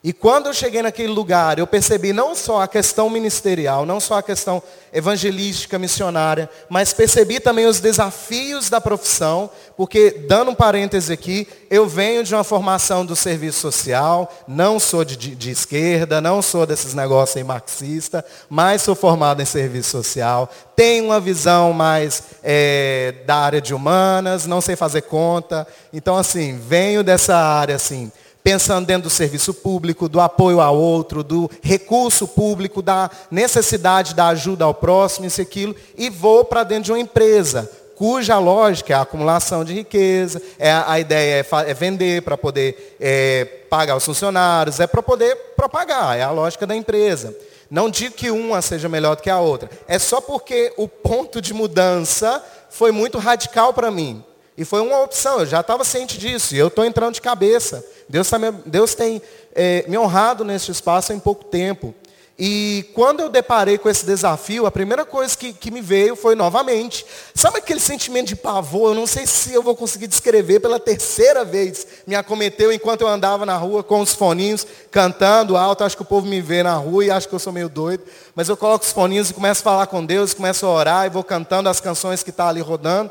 E 0.06 0.12
quando 0.12 0.46
eu 0.46 0.54
cheguei 0.54 0.82
naquele 0.82 1.12
lugar, 1.12 1.58
eu 1.58 1.66
percebi 1.66 2.12
não 2.12 2.32
só 2.32 2.62
a 2.62 2.68
questão 2.68 3.10
ministerial, 3.10 3.84
não 3.84 3.98
só 3.98 4.18
a 4.18 4.22
questão 4.22 4.62
evangelística, 4.92 5.80
missionária, 5.80 6.48
mas 6.68 6.92
percebi 6.92 7.40
também 7.40 7.66
os 7.66 7.80
desafios 7.80 8.70
da 8.70 8.80
profissão, 8.80 9.50
porque, 9.76 10.12
dando 10.28 10.52
um 10.52 10.54
parêntese 10.54 11.12
aqui, 11.12 11.48
eu 11.68 11.88
venho 11.88 12.22
de 12.22 12.32
uma 12.32 12.44
formação 12.44 13.04
do 13.04 13.16
serviço 13.16 13.58
social, 13.58 14.32
não 14.46 14.78
sou 14.78 15.04
de, 15.04 15.16
de, 15.16 15.34
de 15.34 15.50
esquerda, 15.50 16.20
não 16.20 16.40
sou 16.40 16.64
desses 16.64 16.94
negócios 16.94 17.38
aí 17.38 17.42
marxista, 17.42 18.24
mas 18.48 18.82
sou 18.82 18.94
formado 18.94 19.42
em 19.42 19.44
serviço 19.44 19.90
social, 19.90 20.48
tenho 20.76 21.06
uma 21.06 21.18
visão 21.18 21.72
mais 21.72 22.22
é, 22.44 23.12
da 23.26 23.34
área 23.38 23.60
de 23.60 23.74
humanas, 23.74 24.46
não 24.46 24.60
sei 24.60 24.76
fazer 24.76 25.02
conta. 25.02 25.66
Então, 25.92 26.16
assim, 26.16 26.56
venho 26.56 27.02
dessa 27.02 27.34
área, 27.34 27.74
assim, 27.74 28.12
pensando 28.46 28.86
dentro 28.86 29.08
do 29.08 29.10
serviço 29.10 29.52
público, 29.52 30.08
do 30.08 30.20
apoio 30.20 30.60
ao 30.60 30.78
outro, 30.78 31.24
do 31.24 31.50
recurso 31.60 32.28
público, 32.28 32.80
da 32.80 33.10
necessidade 33.28 34.14
da 34.14 34.28
ajuda 34.28 34.64
ao 34.64 34.72
próximo, 34.72 35.26
isso 35.26 35.40
e 35.40 35.42
aquilo, 35.42 35.74
e 35.98 36.08
vou 36.08 36.44
para 36.44 36.62
dentro 36.62 36.84
de 36.84 36.92
uma 36.92 37.00
empresa, 37.00 37.68
cuja 37.96 38.38
lógica 38.38 38.92
é 38.92 38.96
a 38.96 39.00
acumulação 39.00 39.64
de 39.64 39.74
riqueza, 39.74 40.40
é 40.60 40.70
a, 40.70 41.00
ideia 41.00 41.44
é, 41.44 41.70
é 41.70 41.74
vender 41.74 42.22
para 42.22 42.38
poder 42.38 42.96
é, 43.00 43.46
pagar 43.68 43.96
os 43.96 44.04
funcionários, 44.04 44.78
é 44.78 44.86
para 44.86 45.02
poder 45.02 45.34
propagar, 45.56 46.16
é 46.16 46.22
a 46.22 46.30
lógica 46.30 46.64
da 46.68 46.76
empresa. 46.76 47.36
Não 47.68 47.90
digo 47.90 48.14
que 48.14 48.30
uma 48.30 48.62
seja 48.62 48.88
melhor 48.88 49.16
do 49.16 49.22
que 49.22 49.30
a 49.30 49.40
outra, 49.40 49.68
é 49.88 49.98
só 49.98 50.20
porque 50.20 50.72
o 50.76 50.86
ponto 50.86 51.40
de 51.42 51.52
mudança 51.52 52.40
foi 52.70 52.92
muito 52.92 53.18
radical 53.18 53.74
para 53.74 53.90
mim. 53.90 54.22
E 54.56 54.64
foi 54.64 54.80
uma 54.80 55.00
opção, 55.00 55.40
eu 55.40 55.46
já 55.46 55.60
estava 55.60 55.84
ciente 55.84 56.18
disso, 56.18 56.54
e 56.54 56.58
eu 56.58 56.68
estou 56.68 56.84
entrando 56.84 57.14
de 57.14 57.20
cabeça. 57.20 57.84
Deus, 58.08 58.28
tá 58.28 58.38
me, 58.38 58.50
Deus 58.64 58.94
tem 58.94 59.20
é, 59.54 59.84
me 59.86 59.98
honrado 59.98 60.44
nesse 60.44 60.70
espaço 60.70 61.12
em 61.12 61.18
pouco 61.18 61.44
tempo. 61.44 61.94
E 62.38 62.90
quando 62.94 63.20
eu 63.20 63.30
deparei 63.30 63.78
com 63.78 63.88
esse 63.88 64.04
desafio, 64.04 64.66
a 64.66 64.70
primeira 64.70 65.06
coisa 65.06 65.36
que, 65.36 65.54
que 65.54 65.70
me 65.70 65.80
veio 65.80 66.14
foi 66.14 66.34
novamente. 66.34 67.04
Sabe 67.34 67.58
aquele 67.58 67.80
sentimento 67.80 68.28
de 68.28 68.36
pavor? 68.36 68.90
Eu 68.90 68.94
não 68.94 69.06
sei 69.06 69.26
se 69.26 69.54
eu 69.54 69.62
vou 69.62 69.74
conseguir 69.74 70.06
descrever 70.06 70.60
pela 70.60 70.78
terceira 70.78 71.46
vez. 71.46 71.86
Me 72.06 72.14
acometeu 72.14 72.70
enquanto 72.70 73.00
eu 73.00 73.08
andava 73.08 73.46
na 73.46 73.56
rua 73.56 73.82
com 73.82 74.00
os 74.00 74.12
foninhos, 74.12 74.66
cantando 74.90 75.56
alto. 75.56 75.82
Acho 75.82 75.96
que 75.96 76.02
o 76.02 76.06
povo 76.06 76.26
me 76.26 76.42
vê 76.42 76.62
na 76.62 76.74
rua 76.74 77.06
e 77.06 77.10
acha 77.10 77.26
que 77.26 77.34
eu 77.34 77.38
sou 77.38 77.54
meio 77.54 77.70
doido. 77.70 78.04
Mas 78.34 78.50
eu 78.50 78.56
coloco 78.56 78.84
os 78.84 78.92
foninhos 78.92 79.30
e 79.30 79.34
começo 79.34 79.62
a 79.62 79.64
falar 79.64 79.86
com 79.86 80.04
Deus, 80.04 80.34
começo 80.34 80.66
a 80.66 80.70
orar 80.70 81.06
e 81.06 81.10
vou 81.10 81.24
cantando 81.24 81.70
as 81.70 81.80
canções 81.80 82.22
que 82.22 82.28
estão 82.28 82.44
tá 82.44 82.50
ali 82.50 82.60
rodando. 82.60 83.10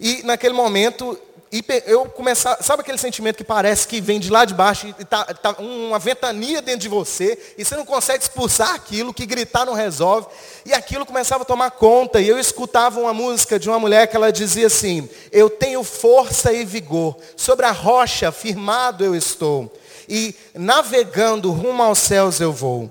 E 0.00 0.22
naquele 0.22 0.54
momento 0.54 1.16
eu 1.84 2.06
começar, 2.06 2.62
sabe 2.62 2.82
aquele 2.82 2.96
sentimento 2.96 3.36
que 3.36 3.44
parece 3.44 3.86
que 3.86 4.00
vem 4.00 4.20
de 4.20 4.30
lá 4.30 4.44
de 4.44 4.54
baixo 4.54 4.86
e 4.86 5.02
está 5.02 5.24
tá 5.24 5.56
uma 5.58 5.98
ventania 5.98 6.62
dentro 6.62 6.80
de 6.80 6.88
você, 6.88 7.36
e 7.58 7.64
você 7.64 7.76
não 7.76 7.84
consegue 7.84 8.22
expulsar 8.22 8.72
aquilo, 8.72 9.12
que 9.12 9.26
gritar 9.26 9.66
não 9.66 9.74
resolve, 9.74 10.28
e 10.64 10.72
aquilo 10.72 11.04
começava 11.04 11.42
a 11.42 11.46
tomar 11.46 11.72
conta, 11.72 12.20
e 12.20 12.28
eu 12.28 12.38
escutava 12.38 13.00
uma 13.00 13.12
música 13.12 13.58
de 13.58 13.68
uma 13.68 13.80
mulher 13.80 14.06
que 14.06 14.14
ela 14.16 14.30
dizia 14.30 14.68
assim, 14.68 15.08
eu 15.32 15.50
tenho 15.50 15.82
força 15.82 16.52
e 16.52 16.64
vigor, 16.64 17.16
sobre 17.36 17.66
a 17.66 17.72
rocha 17.72 18.30
firmado 18.30 19.04
eu 19.04 19.14
estou, 19.14 19.76
e 20.08 20.34
navegando 20.54 21.50
rumo 21.50 21.82
aos 21.82 21.98
céus 21.98 22.40
eu 22.40 22.52
vou. 22.52 22.88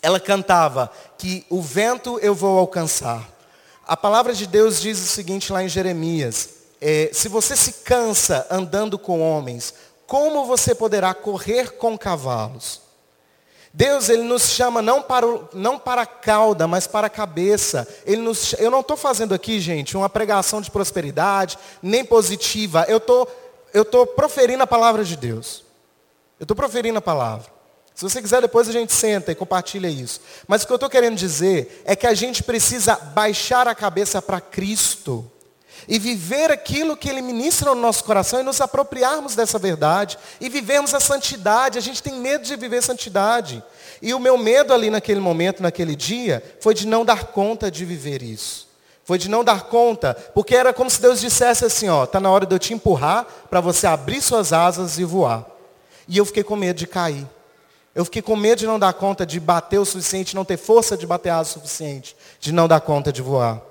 Ela 0.00 0.20
cantava 0.20 0.92
que 1.18 1.44
o 1.50 1.60
vento 1.60 2.20
eu 2.22 2.34
vou 2.34 2.56
alcançar. 2.56 3.37
A 3.88 3.96
palavra 3.96 4.34
de 4.34 4.46
Deus 4.46 4.82
diz 4.82 4.98
o 4.98 5.06
seguinte 5.06 5.50
lá 5.50 5.64
em 5.64 5.68
Jeremias, 5.68 6.50
é, 6.78 7.08
se 7.10 7.26
você 7.26 7.56
se 7.56 7.72
cansa 7.84 8.46
andando 8.50 8.98
com 8.98 9.22
homens, 9.22 9.72
como 10.06 10.44
você 10.44 10.74
poderá 10.74 11.14
correr 11.14 11.70
com 11.78 11.96
cavalos? 11.96 12.82
Deus, 13.72 14.10
Ele 14.10 14.24
nos 14.24 14.50
chama 14.50 14.82
não 14.82 15.00
para, 15.00 15.26
o, 15.26 15.48
não 15.54 15.78
para 15.78 16.02
a 16.02 16.06
cauda, 16.06 16.68
mas 16.68 16.86
para 16.86 17.06
a 17.06 17.10
cabeça. 17.10 17.88
Ele 18.04 18.20
nos, 18.20 18.52
eu 18.58 18.70
não 18.70 18.80
estou 18.80 18.96
fazendo 18.96 19.32
aqui, 19.32 19.58
gente, 19.58 19.96
uma 19.96 20.10
pregação 20.10 20.60
de 20.60 20.70
prosperidade, 20.70 21.58
nem 21.82 22.04
positiva. 22.04 22.84
Eu 22.88 23.00
tô, 23.00 23.26
estou 23.72 24.06
proferindo 24.06 24.62
a 24.62 24.66
palavra 24.66 25.02
de 25.02 25.16
Deus. 25.16 25.64
Eu 26.38 26.44
estou 26.44 26.54
proferindo 26.54 26.98
a 26.98 27.02
palavra. 27.02 27.57
Se 27.98 28.04
você 28.04 28.22
quiser, 28.22 28.40
depois 28.40 28.68
a 28.68 28.72
gente 28.72 28.92
senta 28.92 29.32
e 29.32 29.34
compartilha 29.34 29.88
isso. 29.88 30.20
Mas 30.46 30.62
o 30.62 30.66
que 30.68 30.72
eu 30.72 30.76
estou 30.76 30.88
querendo 30.88 31.16
dizer 31.16 31.82
é 31.84 31.96
que 31.96 32.06
a 32.06 32.14
gente 32.14 32.44
precisa 32.44 32.94
baixar 32.94 33.66
a 33.66 33.74
cabeça 33.74 34.22
para 34.22 34.40
Cristo 34.40 35.28
e 35.88 35.98
viver 35.98 36.48
aquilo 36.52 36.96
que 36.96 37.08
Ele 37.08 37.20
ministra 37.20 37.74
no 37.74 37.80
nosso 37.80 38.04
coração 38.04 38.38
e 38.38 38.44
nos 38.44 38.60
apropriarmos 38.60 39.34
dessa 39.34 39.58
verdade 39.58 40.16
e 40.40 40.48
vivermos 40.48 40.94
a 40.94 41.00
santidade. 41.00 41.76
A 41.76 41.80
gente 41.80 42.00
tem 42.00 42.14
medo 42.14 42.44
de 42.44 42.54
viver 42.54 42.84
santidade. 42.84 43.60
E 44.00 44.14
o 44.14 44.20
meu 44.20 44.38
medo 44.38 44.72
ali 44.72 44.90
naquele 44.90 45.18
momento, 45.18 45.60
naquele 45.60 45.96
dia, 45.96 46.40
foi 46.60 46.74
de 46.74 46.86
não 46.86 47.04
dar 47.04 47.24
conta 47.32 47.68
de 47.68 47.84
viver 47.84 48.22
isso. 48.22 48.68
Foi 49.02 49.18
de 49.18 49.28
não 49.28 49.42
dar 49.42 49.62
conta, 49.62 50.14
porque 50.36 50.54
era 50.54 50.72
como 50.72 50.88
se 50.88 51.02
Deus 51.02 51.20
dissesse 51.20 51.64
assim, 51.64 51.88
ó, 51.88 52.04
está 52.04 52.20
na 52.20 52.30
hora 52.30 52.46
de 52.46 52.54
eu 52.54 52.60
te 52.60 52.72
empurrar 52.72 53.26
para 53.50 53.60
você 53.60 53.88
abrir 53.88 54.20
suas 54.20 54.52
asas 54.52 55.00
e 55.00 55.04
voar. 55.04 55.44
E 56.06 56.16
eu 56.16 56.24
fiquei 56.24 56.44
com 56.44 56.54
medo 56.54 56.76
de 56.76 56.86
cair. 56.86 57.26
Eu 57.98 58.04
fiquei 58.04 58.22
com 58.22 58.36
medo 58.36 58.60
de 58.60 58.66
não 58.66 58.78
dar 58.78 58.92
conta 58.92 59.26
de 59.26 59.40
bater 59.40 59.78
o 59.78 59.84
suficiente, 59.84 60.36
não 60.36 60.44
ter 60.44 60.56
força 60.56 60.96
de 60.96 61.06
bater 61.06 61.30
asa 61.30 61.50
o 61.50 61.52
suficiente, 61.54 62.16
de 62.38 62.52
não 62.52 62.68
dar 62.68 62.80
conta 62.80 63.12
de 63.12 63.20
voar 63.20 63.68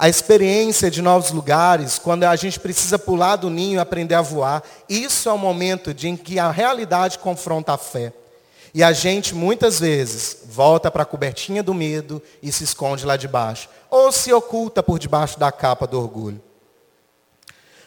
a 0.00 0.08
experiência 0.08 0.90
de 0.90 1.02
novos 1.02 1.30
lugares, 1.30 1.98
quando 1.98 2.24
a 2.24 2.34
gente 2.34 2.58
precisa 2.58 2.98
pular 2.98 3.36
do 3.36 3.50
ninho 3.50 3.74
e 3.74 3.78
aprender 3.78 4.14
a 4.14 4.22
voar, 4.22 4.62
isso 4.88 5.28
é 5.28 5.32
o 5.32 5.36
momento 5.36 5.92
de 5.92 6.08
em 6.08 6.16
que 6.16 6.38
a 6.38 6.50
realidade 6.50 7.18
confronta 7.18 7.74
a 7.74 7.76
fé. 7.76 8.10
E 8.72 8.82
a 8.82 8.94
gente 8.94 9.34
muitas 9.34 9.78
vezes 9.78 10.38
volta 10.46 10.90
para 10.90 11.02
a 11.02 11.06
cobertinha 11.06 11.62
do 11.62 11.74
medo 11.74 12.22
e 12.42 12.50
se 12.50 12.64
esconde 12.64 13.04
lá 13.04 13.14
debaixo, 13.14 13.68
ou 13.90 14.10
se 14.10 14.32
oculta 14.32 14.82
por 14.82 14.98
debaixo 14.98 15.38
da 15.38 15.52
capa 15.52 15.86
do 15.86 16.00
orgulho. 16.00 16.40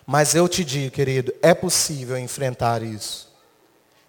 Mas 0.05 0.35
eu 0.35 0.47
te 0.47 0.63
digo, 0.63 0.91
querido, 0.91 1.33
é 1.41 1.55
possível 1.55 2.15
enfrentar 2.15 2.83
isso. 2.83 3.32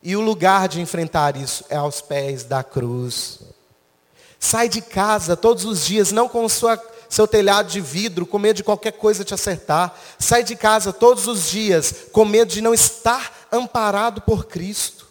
E 0.05 0.15
o 0.15 0.21
lugar 0.21 0.69
de 0.69 0.83
enfrentar 0.83 1.35
isso 1.35 1.65
é 1.71 1.77
aos 1.77 2.03
pés 2.03 2.45
da 2.45 2.63
cruz. 2.63 3.39
Sai 4.39 4.69
de 4.69 4.83
casa 4.83 5.35
todos 5.35 5.65
os 5.65 5.87
dias, 5.87 6.13
não 6.13 6.29
com 6.29 6.47
sua 6.47 6.79
seu 7.09 7.29
telhado 7.29 7.71
de 7.71 7.81
vidro, 7.81 8.27
com 8.27 8.39
medo 8.39 8.57
de 8.57 8.65
qualquer 8.65 8.93
coisa 8.93 9.25
te 9.25 9.33
acertar. 9.33 9.97
Sai 10.19 10.43
de 10.43 10.57
casa 10.57 10.93
todos 10.93 11.27
os 11.27 11.49
dias 11.49 11.95
com 12.13 12.25
medo 12.25 12.51
de 12.51 12.61
não 12.61 12.75
estar 12.75 13.47
amparado 13.53 14.21
por 14.23 14.47
Cristo. 14.47 15.07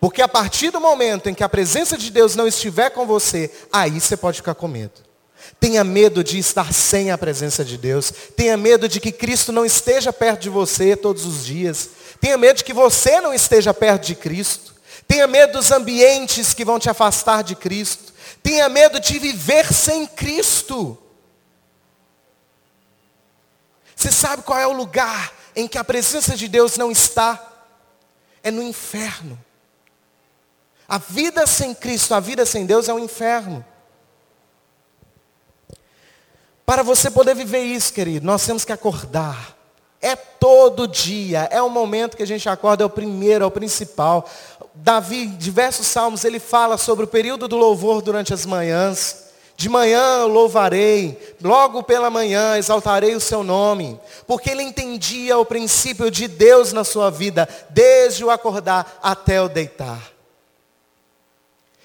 Porque 0.00 0.22
a 0.22 0.28
partir 0.28 0.70
do 0.70 0.80
momento 0.80 1.28
em 1.28 1.34
que 1.34 1.44
a 1.44 1.48
presença 1.48 1.96
de 1.96 2.10
Deus 2.10 2.34
não 2.34 2.46
estiver 2.46 2.90
com 2.90 3.06
você, 3.06 3.50
aí 3.72 4.00
você 4.00 4.16
pode 4.16 4.38
ficar 4.38 4.54
com 4.54 4.66
medo. 4.66 5.06
Tenha 5.60 5.84
medo 5.84 6.24
de 6.24 6.38
estar 6.38 6.72
sem 6.72 7.10
a 7.10 7.18
presença 7.18 7.64
de 7.64 7.78
Deus. 7.78 8.12
Tenha 8.34 8.56
medo 8.56 8.88
de 8.88 8.98
que 8.98 9.12
Cristo 9.12 9.52
não 9.52 9.64
esteja 9.64 10.12
perto 10.12 10.42
de 10.42 10.48
você 10.48 10.96
todos 10.96 11.24
os 11.24 11.44
dias. 11.44 11.90
Tenha 12.20 12.36
medo 12.36 12.58
de 12.58 12.64
que 12.64 12.72
você 12.72 13.20
não 13.20 13.32
esteja 13.32 13.72
perto 13.74 14.06
de 14.06 14.14
Cristo. 14.14 14.74
Tenha 15.06 15.26
medo 15.26 15.54
dos 15.54 15.70
ambientes 15.70 16.52
que 16.52 16.64
vão 16.64 16.78
te 16.78 16.90
afastar 16.90 17.42
de 17.42 17.54
Cristo. 17.54 18.12
Tenha 18.42 18.68
medo 18.68 18.98
de 18.98 19.18
viver 19.18 19.72
sem 19.72 20.06
Cristo. 20.06 20.98
Você 23.94 24.12
sabe 24.12 24.42
qual 24.42 24.58
é 24.58 24.66
o 24.66 24.72
lugar 24.72 25.32
em 25.54 25.66
que 25.66 25.78
a 25.78 25.84
presença 25.84 26.36
de 26.36 26.48
Deus 26.48 26.76
não 26.76 26.90
está? 26.90 27.42
É 28.42 28.50
no 28.50 28.62
inferno. 28.62 29.42
A 30.88 30.98
vida 30.98 31.46
sem 31.46 31.74
Cristo, 31.74 32.14
a 32.14 32.20
vida 32.20 32.46
sem 32.46 32.66
Deus 32.66 32.88
é 32.88 32.94
um 32.94 32.98
inferno. 32.98 33.64
Para 36.64 36.82
você 36.82 37.10
poder 37.10 37.34
viver 37.34 37.62
isso, 37.62 37.92
querido, 37.92 38.26
nós 38.26 38.44
temos 38.44 38.64
que 38.64 38.72
acordar. 38.72 39.55
É 40.00 40.14
todo 40.14 40.86
dia, 40.86 41.48
é 41.50 41.60
o 41.60 41.70
momento 41.70 42.16
que 42.16 42.22
a 42.22 42.26
gente 42.26 42.48
acorda, 42.48 42.84
é 42.84 42.86
o 42.86 42.90
primeiro, 42.90 43.44
é 43.44 43.46
o 43.46 43.50
principal. 43.50 44.28
Davi, 44.74 45.24
em 45.24 45.36
diversos 45.36 45.86
salmos, 45.86 46.24
ele 46.24 46.38
fala 46.38 46.76
sobre 46.76 47.04
o 47.04 47.08
período 47.08 47.48
do 47.48 47.56
louvor 47.56 48.02
durante 48.02 48.34
as 48.34 48.44
manhãs. 48.44 49.24
De 49.56 49.70
manhã 49.70 50.18
eu 50.20 50.28
louvarei, 50.28 51.36
logo 51.42 51.82
pela 51.82 52.10
manhã 52.10 52.58
exaltarei 52.58 53.14
o 53.14 53.20
seu 53.20 53.42
nome, 53.42 53.98
porque 54.26 54.50
ele 54.50 54.62
entendia 54.62 55.38
o 55.38 55.46
princípio 55.46 56.10
de 56.10 56.28
Deus 56.28 56.74
na 56.74 56.84
sua 56.84 57.10
vida, 57.10 57.48
desde 57.70 58.22
o 58.22 58.30
acordar 58.30 58.98
até 59.02 59.40
o 59.40 59.48
deitar. 59.48 60.12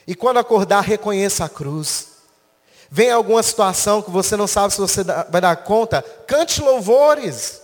E 0.06 0.14
quando 0.14 0.40
acordar, 0.40 0.82
reconheça 0.82 1.46
a 1.46 1.50
cruz. 1.50 2.08
Vem 2.90 3.10
alguma 3.10 3.42
situação 3.42 4.02
que 4.02 4.12
você 4.12 4.36
não 4.36 4.48
sabe 4.48 4.74
se 4.74 4.82
você 4.82 5.02
vai 5.30 5.40
dar 5.40 5.56
conta, 5.56 6.02
cante 6.28 6.62
louvores. 6.62 7.61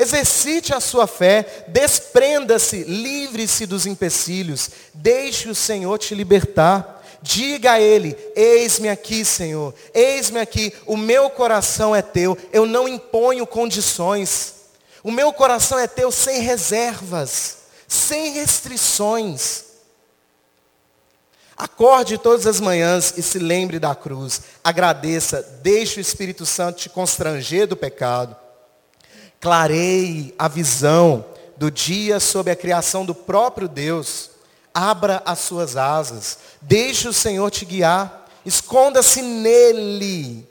Exercite 0.00 0.72
a 0.72 0.80
sua 0.80 1.06
fé, 1.06 1.66
desprenda-se, 1.68 2.84
livre-se 2.84 3.66
dos 3.66 3.84
empecilhos, 3.84 4.70
deixe 4.94 5.46
o 5.50 5.54
Senhor 5.54 5.98
te 5.98 6.14
libertar. 6.14 7.04
Diga 7.20 7.72
a 7.72 7.80
Ele: 7.82 8.16
Eis-me 8.34 8.88
aqui, 8.88 9.26
Senhor, 9.26 9.74
eis-me 9.92 10.40
aqui, 10.40 10.72
o 10.86 10.96
meu 10.96 11.28
coração 11.28 11.94
é 11.94 12.00
teu, 12.00 12.34
eu 12.50 12.64
não 12.64 12.88
imponho 12.88 13.46
condições, 13.46 14.54
o 15.04 15.10
meu 15.12 15.34
coração 15.34 15.78
é 15.78 15.86
teu 15.86 16.10
sem 16.10 16.40
reservas, 16.40 17.58
sem 17.86 18.32
restrições. 18.32 19.64
Acorde 21.58 22.16
todas 22.16 22.46
as 22.46 22.58
manhãs 22.58 23.12
e 23.18 23.22
se 23.22 23.38
lembre 23.38 23.78
da 23.78 23.94
cruz. 23.94 24.40
Agradeça, 24.64 25.42
deixe 25.62 25.98
o 25.98 26.00
Espírito 26.00 26.46
Santo 26.46 26.78
te 26.78 26.88
constranger 26.88 27.66
do 27.66 27.76
pecado. 27.76 28.34
Clareie 29.40 30.34
a 30.38 30.48
visão 30.48 31.24
do 31.56 31.70
dia 31.70 32.20
sobre 32.20 32.52
a 32.52 32.56
criação 32.56 33.06
do 33.06 33.14
próprio 33.14 33.66
Deus. 33.66 34.30
Abra 34.72 35.22
as 35.24 35.38
suas 35.38 35.76
asas. 35.76 36.38
Deixe 36.60 37.08
o 37.08 37.12
Senhor 37.12 37.50
te 37.50 37.64
guiar. 37.64 38.28
Esconda-se 38.44 39.22
nele. 39.22 40.46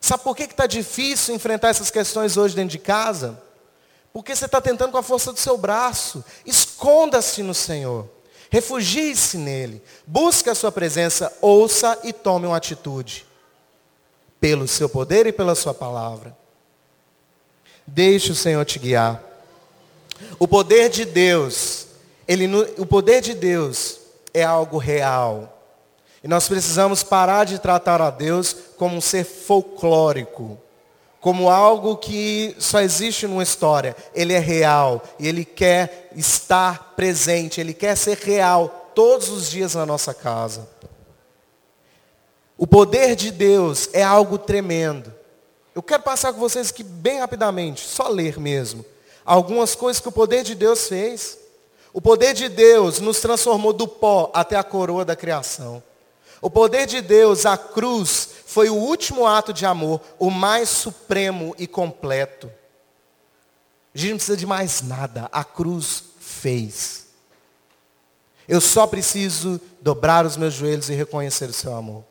Sabe 0.00 0.24
por 0.24 0.34
que 0.34 0.44
está 0.44 0.66
difícil 0.66 1.34
enfrentar 1.34 1.68
essas 1.68 1.90
questões 1.90 2.36
hoje 2.36 2.56
dentro 2.56 2.70
de 2.70 2.78
casa? 2.78 3.40
Porque 4.12 4.34
você 4.34 4.46
está 4.46 4.60
tentando 4.60 4.90
com 4.90 4.98
a 4.98 5.02
força 5.02 5.32
do 5.32 5.38
seu 5.38 5.56
braço. 5.56 6.24
Esconda-se 6.44 7.42
no 7.42 7.54
Senhor. 7.54 8.08
Refugie-se 8.50 9.38
nele. 9.38 9.80
Busque 10.04 10.50
a 10.50 10.54
sua 10.56 10.72
presença. 10.72 11.32
Ouça 11.40 11.96
e 12.02 12.12
tome 12.12 12.46
uma 12.46 12.56
atitude. 12.56 13.24
Pelo 14.40 14.66
seu 14.66 14.88
poder 14.88 15.26
e 15.28 15.32
pela 15.32 15.54
sua 15.54 15.72
palavra. 15.72 16.39
Deixe 17.86 18.32
o 18.32 18.34
Senhor 18.34 18.64
te 18.64 18.78
guiar. 18.78 19.22
O 20.38 20.46
poder 20.46 20.88
de 20.88 21.04
Deus 21.04 21.90
ele, 22.30 22.46
o 22.78 22.86
poder 22.86 23.20
de 23.20 23.34
Deus 23.34 23.98
é 24.32 24.44
algo 24.44 24.78
real. 24.78 25.58
E 26.22 26.28
nós 26.28 26.46
precisamos 26.46 27.02
parar 27.02 27.44
de 27.44 27.58
tratar 27.58 28.00
a 28.00 28.08
Deus 28.08 28.54
como 28.76 28.94
um 28.94 29.00
ser 29.00 29.24
folclórico, 29.24 30.56
como 31.20 31.50
algo 31.50 31.96
que 31.96 32.54
só 32.56 32.80
existe 32.80 33.26
numa 33.26 33.42
história. 33.42 33.96
Ele 34.14 34.32
é 34.32 34.38
real 34.38 35.02
e 35.18 35.26
ele 35.26 35.44
quer 35.44 36.08
estar 36.14 36.94
presente, 36.94 37.60
ele 37.60 37.74
quer 37.74 37.96
ser 37.96 38.16
real 38.18 38.92
todos 38.94 39.28
os 39.28 39.50
dias 39.50 39.74
na 39.74 39.84
nossa 39.84 40.14
casa. 40.14 40.68
O 42.56 42.64
poder 42.64 43.16
de 43.16 43.32
Deus 43.32 43.90
é 43.92 44.04
algo 44.04 44.38
tremendo. 44.38 45.12
Eu 45.80 45.82
quero 45.82 46.02
passar 46.02 46.34
com 46.34 46.38
vocês 46.38 46.68
aqui 46.68 46.82
bem 46.82 47.20
rapidamente, 47.20 47.80
só 47.80 48.06
ler 48.06 48.38
mesmo. 48.38 48.84
Algumas 49.24 49.74
coisas 49.74 49.98
que 49.98 50.10
o 50.10 50.12
poder 50.12 50.44
de 50.44 50.54
Deus 50.54 50.86
fez. 50.86 51.38
O 51.90 52.02
poder 52.02 52.34
de 52.34 52.50
Deus 52.50 53.00
nos 53.00 53.18
transformou 53.18 53.72
do 53.72 53.88
pó 53.88 54.30
até 54.34 54.56
a 54.56 54.62
coroa 54.62 55.06
da 55.06 55.16
criação. 55.16 55.82
O 56.42 56.50
poder 56.50 56.84
de 56.86 57.00
Deus, 57.00 57.46
a 57.46 57.56
cruz, 57.56 58.28
foi 58.44 58.68
o 58.68 58.74
último 58.74 59.26
ato 59.26 59.54
de 59.54 59.64
amor, 59.64 60.02
o 60.18 60.30
mais 60.30 60.68
supremo 60.68 61.54
e 61.58 61.66
completo. 61.66 62.52
A 63.94 63.98
gente 63.98 64.10
não 64.10 64.16
precisa 64.18 64.36
de 64.36 64.44
mais 64.44 64.82
nada, 64.82 65.30
a 65.32 65.42
cruz 65.42 66.04
fez. 66.20 67.06
Eu 68.46 68.60
só 68.60 68.86
preciso 68.86 69.58
dobrar 69.80 70.26
os 70.26 70.36
meus 70.36 70.52
joelhos 70.52 70.90
e 70.90 70.92
reconhecer 70.92 71.48
o 71.48 71.54
seu 71.54 71.74
amor. 71.74 72.09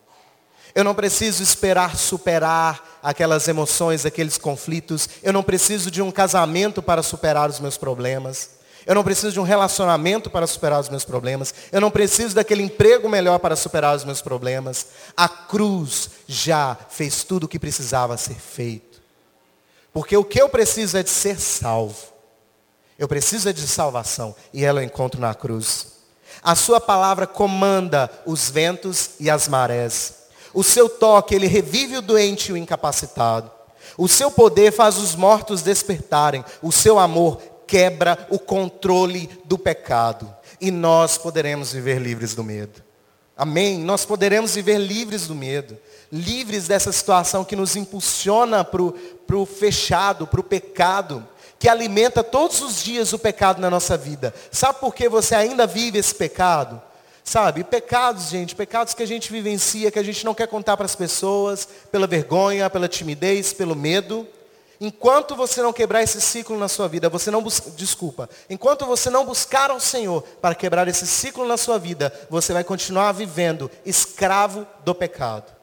Eu 0.75 0.83
não 0.83 0.93
preciso 0.93 1.41
esperar 1.41 1.97
superar 1.97 2.99
aquelas 3.01 3.47
emoções, 3.47 4.05
aqueles 4.05 4.37
conflitos. 4.37 5.09
Eu 5.23 5.33
não 5.33 5.43
preciso 5.43 5.89
de 5.89 6.01
um 6.01 6.11
casamento 6.11 6.81
para 6.81 7.01
superar 7.01 7.49
os 7.49 7.59
meus 7.59 7.77
problemas. 7.77 8.59
Eu 8.85 8.95
não 8.95 9.03
preciso 9.03 9.31
de 9.31 9.39
um 9.39 9.43
relacionamento 9.43 10.29
para 10.29 10.47
superar 10.47 10.79
os 10.79 10.89
meus 10.89 11.03
problemas. 11.03 11.53
Eu 11.71 11.81
não 11.81 11.91
preciso 11.91 12.35
daquele 12.35 12.63
emprego 12.63 13.09
melhor 13.09 13.39
para 13.39 13.55
superar 13.55 13.95
os 13.95 14.03
meus 14.03 14.21
problemas. 14.21 14.87
A 15.15 15.27
cruz 15.27 16.09
já 16.27 16.77
fez 16.89 17.23
tudo 17.23 17.43
o 17.43 17.47
que 17.47 17.59
precisava 17.59 18.17
ser 18.17 18.35
feito. 18.35 19.01
Porque 19.91 20.15
o 20.15 20.23
que 20.23 20.41
eu 20.41 20.49
preciso 20.49 20.97
é 20.97 21.03
de 21.03 21.09
ser 21.09 21.39
salvo. 21.39 21.97
Eu 22.97 23.07
preciso 23.07 23.49
é 23.49 23.53
de 23.53 23.67
salvação. 23.67 24.35
E 24.53 24.63
ela 24.63 24.81
eu 24.81 24.85
encontro 24.85 25.19
na 25.19 25.33
cruz. 25.33 25.99
A 26.41 26.55
sua 26.55 26.79
palavra 26.79 27.27
comanda 27.27 28.09
os 28.25 28.49
ventos 28.49 29.11
e 29.19 29.29
as 29.29 29.47
marés. 29.47 30.13
O 30.53 30.63
seu 30.63 30.89
toque, 30.89 31.35
ele 31.35 31.47
revive 31.47 31.97
o 31.97 32.01
doente 32.01 32.49
e 32.49 32.53
o 32.53 32.57
incapacitado. 32.57 33.51
O 33.97 34.07
seu 34.07 34.31
poder 34.31 34.71
faz 34.71 34.97
os 34.97 35.15
mortos 35.15 35.61
despertarem. 35.61 36.43
O 36.61 36.71
seu 36.71 36.97
amor 36.97 37.41
quebra 37.67 38.27
o 38.29 38.39
controle 38.39 39.29
do 39.45 39.57
pecado. 39.57 40.33
E 40.59 40.71
nós 40.71 41.17
poderemos 41.17 41.71
viver 41.71 41.99
livres 41.99 42.33
do 42.33 42.43
medo. 42.43 42.83
Amém? 43.37 43.79
Nós 43.79 44.05
poderemos 44.05 44.55
viver 44.55 44.77
livres 44.77 45.27
do 45.27 45.35
medo. 45.35 45.77
Livres 46.11 46.67
dessa 46.67 46.91
situação 46.91 47.45
que 47.45 47.55
nos 47.55 47.75
impulsiona 47.75 48.63
para 48.63 48.81
o 48.81 49.45
fechado, 49.45 50.27
para 50.27 50.39
o 50.39 50.43
pecado. 50.43 51.25
Que 51.57 51.69
alimenta 51.69 52.23
todos 52.23 52.61
os 52.61 52.81
dias 52.81 53.13
o 53.13 53.19
pecado 53.19 53.61
na 53.61 53.69
nossa 53.69 53.97
vida. 53.97 54.33
Sabe 54.51 54.79
por 54.79 54.95
que 54.95 55.07
você 55.07 55.35
ainda 55.35 55.67
vive 55.67 55.99
esse 55.99 56.15
pecado? 56.15 56.81
Sabe, 57.29 57.63
pecados, 57.63 58.29
gente, 58.29 58.55
pecados 58.55 58.95
que 58.95 59.03
a 59.03 59.05
gente 59.05 59.31
vivencia, 59.31 59.91
que 59.91 59.99
a 59.99 60.03
gente 60.03 60.25
não 60.25 60.33
quer 60.33 60.47
contar 60.47 60.75
para 60.75 60.87
as 60.87 60.95
pessoas, 60.95 61.69
pela 61.91 62.07
vergonha, 62.07 62.67
pela 62.71 62.87
timidez, 62.87 63.53
pelo 63.53 63.75
medo. 63.75 64.27
Enquanto 64.81 65.35
você 65.35 65.61
não 65.61 65.71
quebrar 65.71 66.01
esse 66.01 66.19
ciclo 66.19 66.57
na 66.57 66.67
sua 66.67 66.87
vida, 66.87 67.07
você 67.07 67.29
não 67.29 67.43
busca, 67.43 67.69
desculpa, 67.69 68.27
enquanto 68.49 68.83
você 68.83 69.11
não 69.11 69.27
buscar 69.27 69.69
ao 69.69 69.79
Senhor 69.79 70.23
para 70.41 70.55
quebrar 70.55 70.87
esse 70.87 71.05
ciclo 71.05 71.45
na 71.45 71.55
sua 71.55 71.77
vida, 71.77 72.11
você 72.31 72.51
vai 72.51 72.63
continuar 72.63 73.11
vivendo 73.11 73.69
escravo 73.85 74.65
do 74.83 74.95
pecado. 74.95 75.55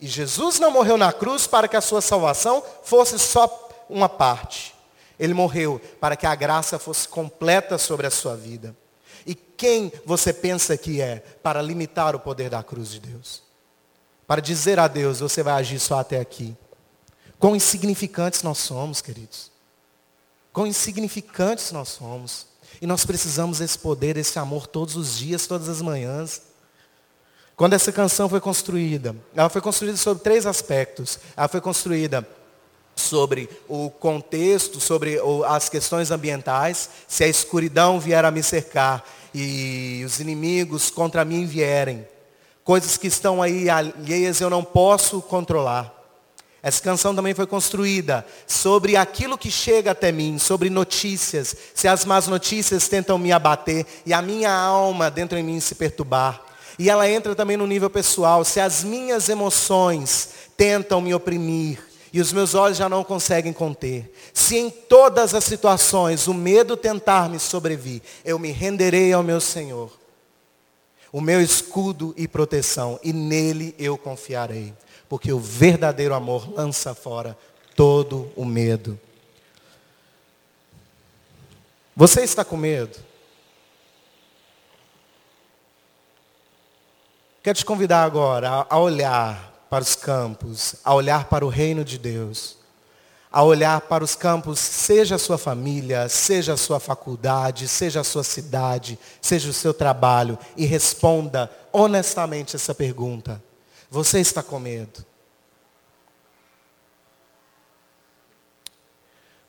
E 0.00 0.08
Jesus 0.08 0.58
não 0.58 0.72
morreu 0.72 0.96
na 0.96 1.12
cruz 1.12 1.46
para 1.46 1.68
que 1.68 1.76
a 1.76 1.80
sua 1.80 2.00
salvação 2.00 2.64
fosse 2.82 3.16
só 3.16 3.70
uma 3.88 4.08
parte. 4.08 4.74
Ele 5.20 5.34
morreu 5.34 5.80
para 6.00 6.16
que 6.16 6.26
a 6.26 6.34
graça 6.34 6.80
fosse 6.80 7.06
completa 7.06 7.78
sobre 7.78 8.08
a 8.08 8.10
sua 8.10 8.34
vida. 8.34 8.74
E 9.26 9.34
quem 9.34 9.92
você 10.04 10.32
pensa 10.32 10.76
que 10.76 11.00
é 11.00 11.16
para 11.42 11.62
limitar 11.62 12.14
o 12.14 12.20
poder 12.20 12.50
da 12.50 12.62
cruz 12.62 12.90
de 12.90 13.00
Deus? 13.00 13.42
Para 14.26 14.40
dizer 14.40 14.78
a 14.78 14.88
Deus, 14.88 15.20
você 15.20 15.42
vai 15.42 15.54
agir 15.54 15.78
só 15.78 15.98
até 15.98 16.20
aqui. 16.20 16.56
Quão 17.38 17.54
insignificantes 17.54 18.42
nós 18.42 18.58
somos, 18.58 19.00
queridos. 19.00 19.50
Quão 20.52 20.66
insignificantes 20.66 21.72
nós 21.72 21.90
somos. 21.90 22.46
E 22.80 22.86
nós 22.86 23.04
precisamos 23.04 23.58
desse 23.58 23.78
poder, 23.78 24.14
desse 24.14 24.38
amor 24.38 24.66
todos 24.66 24.96
os 24.96 25.18
dias, 25.18 25.46
todas 25.46 25.68
as 25.68 25.82
manhãs. 25.82 26.42
Quando 27.56 27.74
essa 27.74 27.92
canção 27.92 28.28
foi 28.28 28.40
construída, 28.40 29.14
ela 29.34 29.48
foi 29.48 29.60
construída 29.60 29.96
sobre 29.96 30.22
três 30.22 30.46
aspectos. 30.46 31.18
Ela 31.36 31.48
foi 31.48 31.60
construída 31.60 32.26
sobre 33.14 33.48
o 33.68 33.90
contexto, 33.90 34.80
sobre 34.80 35.20
as 35.46 35.68
questões 35.68 36.10
ambientais, 36.10 36.90
se 37.06 37.22
a 37.22 37.28
escuridão 37.28 38.00
vier 38.00 38.24
a 38.24 38.30
me 38.32 38.42
cercar 38.42 39.04
e 39.32 40.02
os 40.04 40.18
inimigos 40.18 40.90
contra 40.90 41.24
mim 41.24 41.46
vierem, 41.46 42.04
coisas 42.64 42.96
que 42.96 43.06
estão 43.06 43.40
aí 43.40 43.70
alheias 43.70 44.40
eu 44.40 44.50
não 44.50 44.64
posso 44.64 45.22
controlar. 45.22 45.94
Essa 46.60 46.82
canção 46.82 47.14
também 47.14 47.34
foi 47.34 47.46
construída 47.46 48.26
sobre 48.48 48.96
aquilo 48.96 49.38
que 49.38 49.48
chega 49.48 49.92
até 49.92 50.10
mim, 50.10 50.36
sobre 50.36 50.68
notícias, 50.68 51.54
se 51.72 51.86
as 51.86 52.04
más 52.04 52.26
notícias 52.26 52.88
tentam 52.88 53.16
me 53.16 53.30
abater 53.30 53.86
e 54.04 54.12
a 54.12 54.20
minha 54.20 54.52
alma 54.52 55.08
dentro 55.08 55.36
de 55.36 55.42
mim 55.44 55.60
se 55.60 55.76
perturbar. 55.76 56.42
E 56.80 56.90
ela 56.90 57.08
entra 57.08 57.32
também 57.36 57.56
no 57.56 57.66
nível 57.66 57.90
pessoal, 57.90 58.44
se 58.44 58.58
as 58.58 58.82
minhas 58.82 59.28
emoções 59.28 60.30
tentam 60.56 61.00
me 61.00 61.14
oprimir 61.14 61.93
e 62.14 62.20
os 62.20 62.32
meus 62.32 62.54
olhos 62.54 62.78
já 62.78 62.88
não 62.88 63.04
conseguem 63.04 63.52
conter. 63.52 64.10
Se 64.32 64.56
em 64.56 64.70
todas 64.70 65.34
as 65.34 65.44
situações 65.44 66.26
o 66.26 66.32
medo 66.32 66.78
tentar 66.78 67.28
me 67.28 67.38
sobrevir, 67.38 68.00
eu 68.24 68.38
me 68.38 68.50
renderei 68.50 69.12
ao 69.12 69.22
meu 69.22 69.40
Senhor, 69.40 69.92
o 71.12 71.20
meu 71.20 71.42
escudo 71.42 72.14
e 72.16 72.26
proteção, 72.26 72.98
e 73.02 73.12
nele 73.12 73.74
eu 73.78 73.98
confiarei 73.98 74.72
porque 75.08 75.32
o 75.32 75.38
verdadeiro 75.38 76.12
amor 76.12 76.52
lança 76.52 76.92
fora 76.92 77.38
todo 77.76 78.32
o 78.34 78.44
medo. 78.44 78.98
Você 81.94 82.22
está 82.22 82.44
com 82.44 82.56
medo? 82.56 82.98
Quero 87.44 87.56
te 87.56 87.64
convidar 87.64 88.02
agora 88.02 88.66
a 88.68 88.78
olhar 88.78 89.53
para 89.74 89.82
os 89.82 89.96
campos, 89.96 90.76
a 90.84 90.94
olhar 90.94 91.24
para 91.24 91.44
o 91.44 91.48
reino 91.48 91.84
de 91.84 91.98
Deus, 91.98 92.56
a 93.28 93.42
olhar 93.42 93.80
para 93.80 94.04
os 94.04 94.14
campos, 94.14 94.60
seja 94.60 95.16
a 95.16 95.18
sua 95.18 95.36
família, 95.36 96.08
seja 96.08 96.52
a 96.52 96.56
sua 96.56 96.78
faculdade, 96.78 97.66
seja 97.66 97.98
a 97.98 98.04
sua 98.04 98.22
cidade, 98.22 98.96
seja 99.20 99.50
o 99.50 99.52
seu 99.52 99.74
trabalho, 99.74 100.38
e 100.56 100.64
responda 100.64 101.50
honestamente 101.72 102.54
essa 102.54 102.72
pergunta. 102.72 103.42
Você 103.90 104.20
está 104.20 104.44
com 104.44 104.60
medo? 104.60 105.04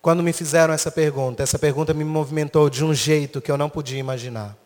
Quando 0.02 0.24
me 0.24 0.34
fizeram 0.34 0.74
essa 0.74 0.90
pergunta, 0.90 1.44
essa 1.44 1.60
pergunta 1.60 1.94
me 1.94 2.04
movimentou 2.04 2.68
de 2.68 2.84
um 2.84 2.96
jeito 2.96 3.40
que 3.40 3.52
eu 3.52 3.58
não 3.58 3.70
podia 3.70 4.00
imaginar. 4.00 4.58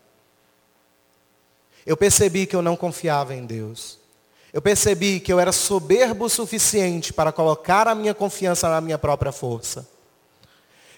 Eu 1.84 1.98
percebi 1.98 2.46
que 2.46 2.56
eu 2.56 2.62
não 2.62 2.76
confiava 2.76 3.34
em 3.34 3.44
Deus. 3.44 3.99
Eu 4.52 4.60
percebi 4.60 5.20
que 5.20 5.32
eu 5.32 5.38
era 5.38 5.52
soberbo 5.52 6.24
o 6.24 6.30
suficiente 6.30 7.12
para 7.12 7.30
colocar 7.30 7.86
a 7.86 7.94
minha 7.94 8.14
confiança 8.14 8.68
na 8.68 8.80
minha 8.80 8.98
própria 8.98 9.30
força. 9.30 9.88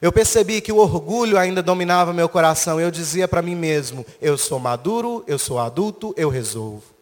Eu 0.01 0.11
percebi 0.11 0.61
que 0.61 0.73
o 0.73 0.79
orgulho 0.79 1.39
ainda 1.39 1.63
dominava 1.63 2.13
meu 2.13 2.29
coração. 2.29 2.81
Eu 2.81 2.91
dizia 2.91 3.29
para 3.29 3.43
mim 3.43 3.55
mesmo: 3.55 4.05
eu 4.21 4.37
sou 4.39 4.59
maduro, 4.59 5.23
eu 5.27 5.39
sou 5.39 5.59
adulto, 5.59 6.15
eu 6.17 6.29
resolvo. 6.29 6.93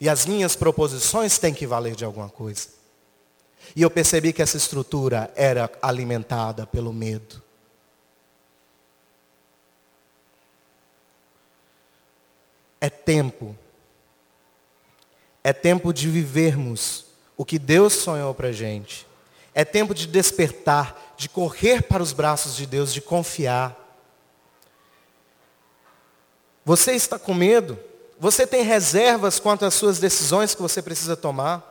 E 0.00 0.08
as 0.08 0.24
minhas 0.24 0.56
proposições 0.56 1.36
têm 1.38 1.52
que 1.52 1.66
valer 1.66 1.94
de 1.94 2.04
alguma 2.04 2.30
coisa. 2.30 2.68
E 3.76 3.82
eu 3.82 3.90
percebi 3.90 4.32
que 4.32 4.40
essa 4.40 4.56
estrutura 4.56 5.30
era 5.36 5.70
alimentada 5.82 6.66
pelo 6.66 6.92
medo. 6.92 7.42
É 12.80 12.88
tempo. 12.88 13.56
É 15.44 15.52
tempo 15.52 15.92
de 15.92 16.08
vivermos 16.08 17.06
o 17.36 17.44
que 17.44 17.58
Deus 17.58 17.94
sonhou 17.94 18.34
para 18.34 18.48
a 18.48 18.52
gente. 18.52 19.06
É 19.54 19.64
tempo 19.64 19.94
de 19.94 20.06
despertar, 20.06 21.14
de 21.16 21.28
correr 21.28 21.82
para 21.82 22.02
os 22.02 22.12
braços 22.12 22.54
de 22.54 22.66
Deus, 22.66 22.92
de 22.92 23.00
confiar. 23.00 23.76
Você 26.64 26.92
está 26.92 27.18
com 27.18 27.34
medo? 27.34 27.78
Você 28.18 28.46
tem 28.46 28.62
reservas 28.62 29.40
quanto 29.40 29.64
às 29.64 29.74
suas 29.74 29.98
decisões 29.98 30.54
que 30.54 30.62
você 30.62 30.82
precisa 30.82 31.16
tomar? 31.16 31.66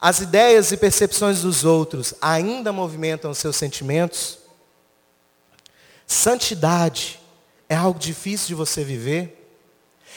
As 0.00 0.20
ideias 0.20 0.72
e 0.72 0.76
percepções 0.76 1.42
dos 1.42 1.64
outros 1.64 2.14
ainda 2.20 2.72
movimentam 2.72 3.30
os 3.30 3.38
seus 3.38 3.56
sentimentos? 3.56 4.38
Santidade 6.06 7.20
é 7.68 7.76
algo 7.76 7.98
difícil 7.98 8.48
de 8.48 8.54
você 8.54 8.82
viver? 8.82 9.43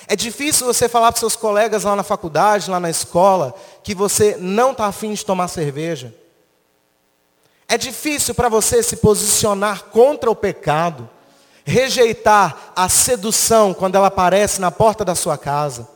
É 0.06 0.16
difícil 0.16 0.68
você 0.68 0.88
falar 0.88 1.12
para 1.12 1.20
seus 1.20 1.36
colegas 1.36 1.84
lá 1.84 1.95
na 1.95 2.04
faculdade, 2.04 2.70
lá 2.70 2.80
na 2.80 2.89
escola, 2.89 3.56
que 3.84 3.95
você 3.95 4.38
não 4.39 4.72
está 4.72 4.86
afim 4.86 5.14
de 5.14 5.26
tomar 5.26 5.48
cerveja? 5.48 6.14
É 7.68 7.78
difícil 7.78 8.36
para 8.36 8.48
você 8.48 8.84
se 8.84 8.98
posicionar 8.98 9.86
contra 9.86 10.30
o 10.30 10.36
pecado? 10.36 11.10
Rejeitar 11.66 12.72
a 12.76 12.88
sedução 12.88 13.74
quando 13.74 13.95
ela 13.95 14.08
aparece 14.08 14.62
na 14.62 14.72
porta 14.72 15.04
da 15.04 15.16
sua 15.16 15.38
casa. 15.38 15.88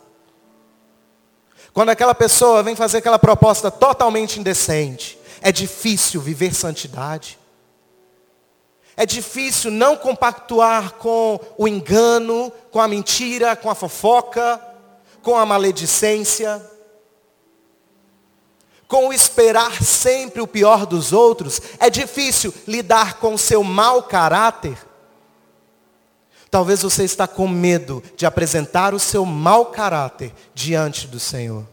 Quando 1.74 1.90
aquela 1.90 2.14
pessoa 2.14 2.62
vem 2.62 2.76
fazer 2.76 2.98
aquela 2.98 3.20
proposta 3.20 3.72
totalmente 3.72 4.40
indecente. 4.40 5.18
É 5.42 5.52
difícil 5.52 6.20
viver 6.20 6.54
santidade. 6.54 7.40
É 9.02 9.06
difícil 9.08 9.72
não 9.72 9.98
compactuar 9.98 10.94
com 10.94 11.40
o 11.58 11.68
engano, 11.68 12.54
com 12.70 12.80
a 12.80 12.88
mentira, 12.88 13.56
com 13.56 13.68
a 13.68 13.74
fofoca, 13.74 14.64
com 15.24 15.36
a 15.36 15.44
maledicência, 15.44 16.64
com 18.88 19.08
o 19.08 19.12
esperar 19.12 19.82
sempre 19.82 20.40
o 20.40 20.46
pior 20.46 20.86
dos 20.86 21.12
outros. 21.12 21.60
É 21.80 21.90
difícil 21.90 22.54
lidar 22.68 23.16
com 23.16 23.34
o 23.34 23.40
seu 23.40 23.64
mau 23.64 24.04
caráter. 24.04 24.78
Talvez 26.52 26.84
você 26.84 27.04
está 27.04 27.28
com 27.28 27.48
medo 27.48 28.04
de 28.16 28.28
apresentar 28.28 28.94
o 28.94 29.00
seu 29.00 29.26
mau 29.26 29.66
caráter 29.72 30.32
diante 30.54 31.08
do 31.08 31.20
Senhor. 31.20 31.66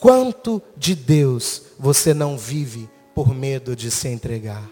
Quanto 0.00 0.60
de 0.76 0.96
Deus 0.96 1.62
você 1.78 2.12
não 2.12 2.36
vive 2.36 2.92
por 3.14 3.32
medo 3.32 3.76
de 3.76 3.90
se 3.90 4.08
entregar. 4.08 4.68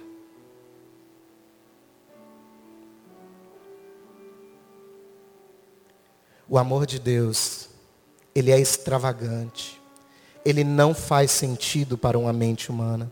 O 6.49 6.59
amor 6.59 6.85
de 6.85 6.99
Deus, 6.99 7.69
ele 8.35 8.51
é 8.51 8.61
extravagante. 8.61 9.81
Ele 10.45 10.65
não 10.65 10.93
faz 10.93 11.31
sentido 11.31 11.97
para 11.97 12.19
uma 12.19 12.33
mente 12.33 12.71
humana. 12.71 13.11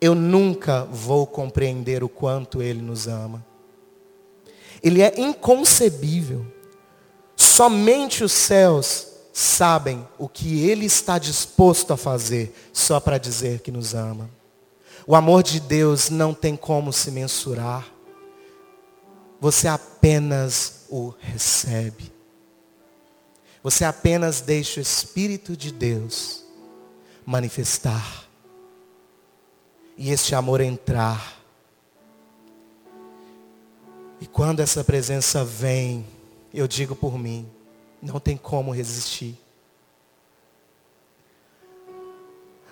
Eu 0.00 0.14
nunca 0.14 0.84
vou 0.86 1.26
compreender 1.26 2.02
o 2.02 2.08
quanto 2.08 2.62
ele 2.62 2.80
nos 2.82 3.06
ama. 3.06 3.44
Ele 4.82 5.02
é 5.02 5.20
inconcebível. 5.20 6.44
Somente 7.36 8.24
os 8.24 8.32
céus 8.32 9.11
sabem 9.32 10.06
o 10.18 10.28
que 10.28 10.68
Ele 10.68 10.84
está 10.84 11.18
disposto 11.18 11.92
a 11.92 11.96
fazer 11.96 12.54
só 12.72 13.00
para 13.00 13.18
dizer 13.18 13.60
que 13.60 13.70
nos 13.70 13.94
ama. 13.94 14.28
O 15.06 15.16
amor 15.16 15.42
de 15.42 15.58
Deus 15.58 16.10
não 16.10 16.34
tem 16.34 16.54
como 16.54 16.92
se 16.92 17.10
mensurar. 17.10 17.86
Você 19.40 19.66
apenas 19.66 20.84
o 20.88 21.12
recebe. 21.18 22.12
Você 23.62 23.84
apenas 23.84 24.40
deixa 24.40 24.80
o 24.80 24.82
Espírito 24.82 25.56
de 25.56 25.72
Deus 25.72 26.44
manifestar. 27.24 28.28
E 29.96 30.10
este 30.10 30.34
amor 30.34 30.60
entrar. 30.60 31.40
E 34.20 34.26
quando 34.26 34.60
essa 34.60 34.84
presença 34.84 35.44
vem, 35.44 36.06
eu 36.54 36.68
digo 36.68 36.94
por 36.94 37.18
mim, 37.18 37.48
não 38.02 38.18
tem 38.18 38.36
como 38.36 38.72
resistir. 38.72 39.38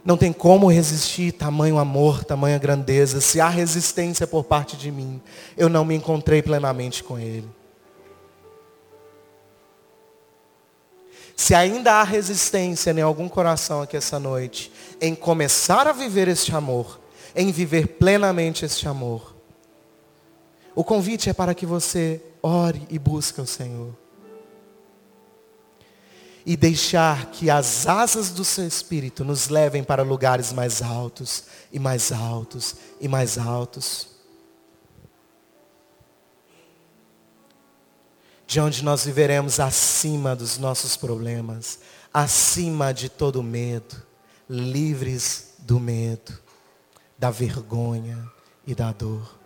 Não 0.05 0.17
tem 0.17 0.33
como 0.33 0.67
resistir 0.67 1.31
tamanho 1.33 1.79
amor, 1.79 2.25
tamanha 2.25 2.59
grandeza. 2.59 3.21
Se 3.21 3.41
há 3.41 3.49
resistência 3.49 4.27
por 4.27 4.43
parte 4.43 4.77
de 4.77 4.91
mim, 4.91 5.23
eu 5.57 5.69
não 5.69 5.85
me 5.85 5.95
encontrei 5.95 6.43
plenamente 6.43 7.05
com 7.05 7.19
Ele. 7.19 7.49
Se 11.37 11.55
ainda 11.55 11.95
há 11.95 12.03
resistência 12.03 12.91
em 12.91 13.01
algum 13.01 13.29
coração 13.29 13.83
aqui 13.83 13.97
essa 13.97 14.19
noite, 14.19 14.73
em 15.01 15.15
começar 15.15 15.87
a 15.87 15.93
viver 15.93 16.29
este 16.29 16.55
amor, 16.55 16.99
em 17.37 17.53
viver 17.53 17.87
plenamente 17.87 18.65
este 18.65 18.89
amor, 18.89 19.35
o 20.75 20.83
convite 20.83 21.31
é 21.31 21.33
para 21.33 21.55
que 21.55 21.65
você 21.65 22.21
ore 22.43 22.83
e 22.91 22.99
busque 22.99 23.41
o 23.41 23.47
Senhor 23.47 23.95
e 26.45 26.57
deixar 26.57 27.27
que 27.27 27.51
as 27.51 27.87
asas 27.87 28.31
do 28.31 28.45
seu 28.45 28.67
espírito 28.67 29.25
nos 29.25 29.49
levem 29.49 29.85
para 29.85 30.03
lugares 30.03 30.53
mais 30.53 30.83
altos 30.83 31.45
e 31.73 31.79
mais 31.79 32.13
altos 32.13 32.77
e 33.01 33.09
mais 33.09 33.39
altos. 33.39 34.09
De 38.47 38.59
onde 38.59 38.83
nós 38.83 39.05
viveremos 39.05 39.61
acima 39.61 40.35
dos 40.35 40.59
nossos 40.59 40.97
problemas, 40.97 41.79
acima 42.13 42.93
de 42.93 43.09
todo 43.09 43.43
medo, 43.43 44.03
livres 44.49 45.55
do 45.59 45.79
medo, 45.79 46.37
da 47.17 47.31
vergonha 47.31 48.29
e 48.67 48.75
da 48.75 48.91
dor. 48.91 49.39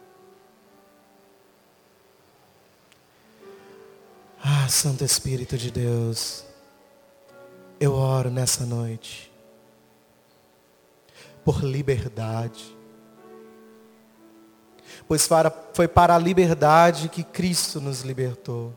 Ah, 4.42 4.68
Santo 4.68 5.04
Espírito 5.04 5.58
de 5.58 5.70
Deus. 5.70 6.44
Eu 7.84 7.92
oro 7.92 8.30
nessa 8.30 8.64
noite 8.64 9.30
por 11.44 11.62
liberdade. 11.62 12.74
Pois 15.06 15.28
foi 15.74 15.86
para 15.86 16.14
a 16.14 16.18
liberdade 16.18 17.10
que 17.10 17.22
Cristo 17.22 17.82
nos 17.82 18.00
libertou. 18.00 18.72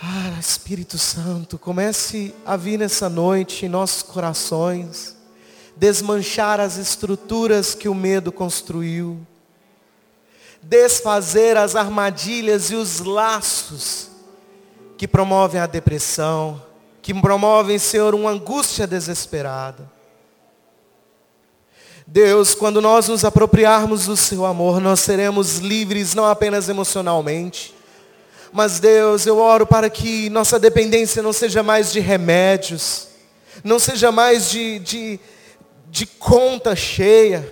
Ah, 0.00 0.38
Espírito 0.38 0.98
Santo, 0.98 1.58
comece 1.58 2.32
a 2.46 2.56
vir 2.56 2.78
nessa 2.78 3.08
noite 3.08 3.66
em 3.66 3.68
nossos 3.68 4.04
corações, 4.04 5.16
desmanchar 5.76 6.60
as 6.60 6.76
estruturas 6.76 7.74
que 7.74 7.88
o 7.88 7.94
medo 7.94 8.30
construiu, 8.30 9.26
desfazer 10.62 11.56
as 11.56 11.74
armadilhas 11.74 12.70
e 12.70 12.76
os 12.76 13.00
laços 13.00 14.13
que 15.04 15.08
promovem 15.08 15.60
a 15.60 15.66
depressão, 15.66 16.62
que 17.02 17.12
promovem, 17.12 17.78
Senhor, 17.78 18.14
uma 18.14 18.30
angústia 18.30 18.86
desesperada. 18.86 19.86
Deus, 22.06 22.54
quando 22.54 22.80
nós 22.80 23.06
nos 23.08 23.22
apropriarmos 23.22 24.06
do 24.06 24.16
seu 24.16 24.46
amor, 24.46 24.80
nós 24.80 25.00
seremos 25.00 25.58
livres 25.58 26.14
não 26.14 26.24
apenas 26.24 26.70
emocionalmente, 26.70 27.74
mas 28.50 28.80
Deus, 28.80 29.26
eu 29.26 29.36
oro 29.36 29.66
para 29.66 29.90
que 29.90 30.30
nossa 30.30 30.58
dependência 30.58 31.22
não 31.22 31.34
seja 31.34 31.62
mais 31.62 31.92
de 31.92 32.00
remédios, 32.00 33.08
não 33.62 33.78
seja 33.78 34.10
mais 34.10 34.48
de, 34.48 34.78
de, 34.78 35.20
de 35.90 36.06
conta 36.06 36.74
cheia, 36.74 37.46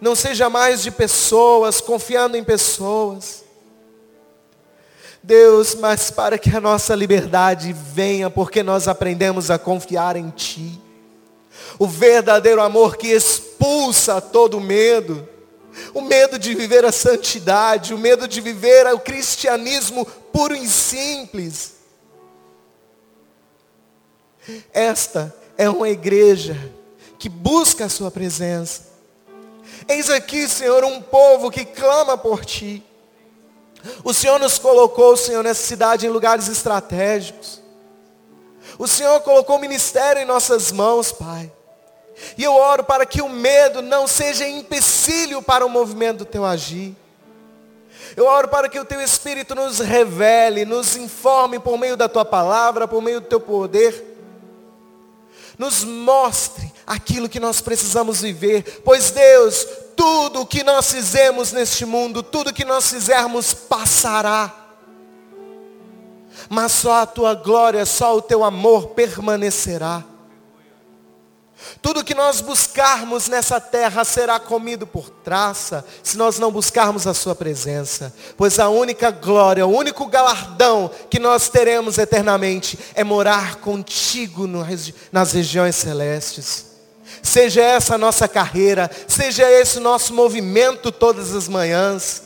não 0.00 0.14
seja 0.14 0.48
mais 0.48 0.84
de 0.84 0.92
pessoas, 0.92 1.80
confiando 1.80 2.36
em 2.36 2.44
pessoas, 2.44 3.41
Deus, 5.22 5.74
mas 5.76 6.10
para 6.10 6.36
que 6.36 6.54
a 6.54 6.60
nossa 6.60 6.94
liberdade 6.94 7.72
venha, 7.72 8.28
porque 8.28 8.62
nós 8.62 8.88
aprendemos 8.88 9.50
a 9.50 9.58
confiar 9.58 10.16
em 10.16 10.30
Ti. 10.30 10.80
O 11.78 11.86
verdadeiro 11.86 12.60
amor 12.60 12.96
que 12.96 13.08
expulsa 13.08 14.20
todo 14.20 14.60
medo. 14.60 15.28
O 15.94 16.02
medo 16.02 16.38
de 16.38 16.54
viver 16.54 16.84
a 16.84 16.92
santidade, 16.92 17.94
o 17.94 17.98
medo 17.98 18.28
de 18.28 18.40
viver 18.40 18.86
o 18.92 18.98
cristianismo 18.98 20.04
puro 20.04 20.54
e 20.54 20.68
simples. 20.68 21.74
Esta 24.72 25.34
é 25.56 25.70
uma 25.70 25.88
igreja 25.88 26.56
que 27.18 27.28
busca 27.28 27.84
a 27.84 27.88
sua 27.88 28.10
presença. 28.10 28.90
Eis 29.88 30.10
aqui, 30.10 30.48
Senhor, 30.48 30.84
um 30.84 31.00
povo 31.00 31.50
que 31.50 31.64
clama 31.64 32.18
por 32.18 32.44
Ti. 32.44 32.84
O 34.04 34.12
Senhor 34.12 34.38
nos 34.38 34.58
colocou, 34.58 35.16
Senhor, 35.16 35.42
nessa 35.42 35.66
cidade 35.66 36.06
em 36.06 36.10
lugares 36.10 36.48
estratégicos. 36.48 37.60
O 38.78 38.86
Senhor 38.86 39.20
colocou 39.20 39.56
o 39.56 39.60
ministério 39.60 40.22
em 40.22 40.24
nossas 40.24 40.70
mãos, 40.72 41.12
Pai. 41.12 41.50
E 42.36 42.44
eu 42.44 42.54
oro 42.54 42.84
para 42.84 43.04
que 43.04 43.20
o 43.20 43.28
medo 43.28 43.82
não 43.82 44.06
seja 44.06 44.46
empecilho 44.46 45.42
para 45.42 45.66
o 45.66 45.68
movimento 45.68 46.18
do 46.18 46.24
teu 46.24 46.44
agir. 46.44 46.96
Eu 48.16 48.26
oro 48.26 48.48
para 48.48 48.68
que 48.68 48.78
o 48.78 48.84
teu 48.84 49.00
Espírito 49.00 49.54
nos 49.54 49.78
revele, 49.78 50.64
nos 50.64 50.96
informe 50.96 51.58
por 51.58 51.78
meio 51.78 51.96
da 51.96 52.08
tua 52.08 52.24
palavra, 52.24 52.86
por 52.86 53.02
meio 53.02 53.20
do 53.20 53.26
teu 53.26 53.40
poder. 53.40 54.10
Nos 55.58 55.84
mostre 55.84 56.72
aquilo 56.86 57.28
que 57.28 57.40
nós 57.40 57.60
precisamos 57.60 58.20
viver. 58.20 58.82
Pois 58.84 59.10
Deus, 59.10 59.66
tudo 59.96 60.40
o 60.40 60.46
que 60.46 60.62
nós 60.62 60.90
fizemos 60.90 61.52
neste 61.52 61.84
mundo, 61.84 62.22
tudo 62.22 62.52
que 62.52 62.64
nós 62.64 62.90
fizermos 62.90 63.54
passará. 63.54 64.52
Mas 66.48 66.72
só 66.72 67.02
a 67.02 67.06
tua 67.06 67.34
glória, 67.34 67.84
só 67.86 68.16
o 68.16 68.22
teu 68.22 68.44
amor 68.44 68.88
permanecerá. 68.88 70.04
Tudo 71.80 72.02
que 72.02 72.14
nós 72.14 72.40
buscarmos 72.40 73.28
nessa 73.28 73.60
terra 73.60 74.04
será 74.04 74.40
comido 74.40 74.84
por 74.84 75.08
traça, 75.08 75.84
se 76.02 76.16
nós 76.16 76.38
não 76.38 76.50
buscarmos 76.50 77.06
a 77.06 77.14
sua 77.14 77.36
presença. 77.36 78.12
Pois 78.36 78.58
a 78.58 78.68
única 78.68 79.12
glória, 79.12 79.64
o 79.66 79.76
único 79.76 80.06
galardão 80.06 80.90
que 81.08 81.20
nós 81.20 81.48
teremos 81.48 81.98
eternamente 81.98 82.78
é 82.94 83.04
morar 83.04 83.56
contigo 83.56 84.48
nas 85.12 85.32
regiões 85.32 85.76
celestes 85.76 86.71
Seja 87.22 87.62
essa 87.62 87.94
a 87.94 87.98
nossa 87.98 88.26
carreira, 88.26 88.90
seja 89.06 89.48
esse 89.48 89.78
o 89.78 89.80
nosso 89.80 90.12
movimento 90.12 90.90
todas 90.90 91.34
as 91.34 91.46
manhãs. 91.46 92.24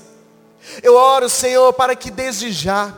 Eu 0.83 0.95
oro, 0.97 1.29
Senhor, 1.29 1.73
para 1.75 1.95
que 1.95 2.11
desde 2.11 2.51
já, 2.51 2.95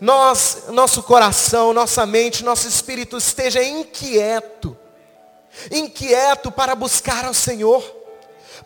nós, 0.00 0.64
nosso 0.68 1.02
coração, 1.02 1.72
nossa 1.72 2.06
mente, 2.06 2.42
nosso 2.42 2.66
espírito 2.66 3.18
esteja 3.18 3.62
inquieto, 3.62 4.76
inquieto 5.70 6.50
para 6.50 6.74
buscar 6.74 7.26
ao 7.26 7.34
Senhor, 7.34 7.82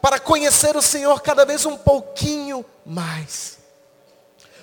para 0.00 0.20
conhecer 0.20 0.76
o 0.76 0.82
Senhor 0.82 1.20
cada 1.20 1.44
vez 1.44 1.66
um 1.66 1.76
pouquinho 1.76 2.64
mais, 2.86 3.58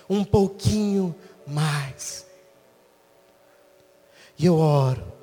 um 0.09 0.23
pouquinho 0.23 1.13
mais. 1.45 2.25
E 4.37 4.45
eu 4.45 4.57
oro 4.57 5.15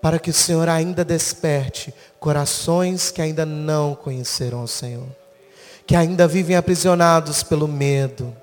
para 0.00 0.18
que 0.18 0.30
o 0.30 0.34
Senhor 0.34 0.68
ainda 0.68 1.04
desperte 1.04 1.94
corações 2.24 3.10
que 3.10 3.20
ainda 3.20 3.44
não 3.44 3.94
conheceram 3.94 4.62
o 4.62 4.66
Senhor, 4.66 5.06
que 5.86 5.94
ainda 5.94 6.26
vivem 6.26 6.56
aprisionados 6.56 7.42
pelo 7.42 7.68
medo, 7.68 8.34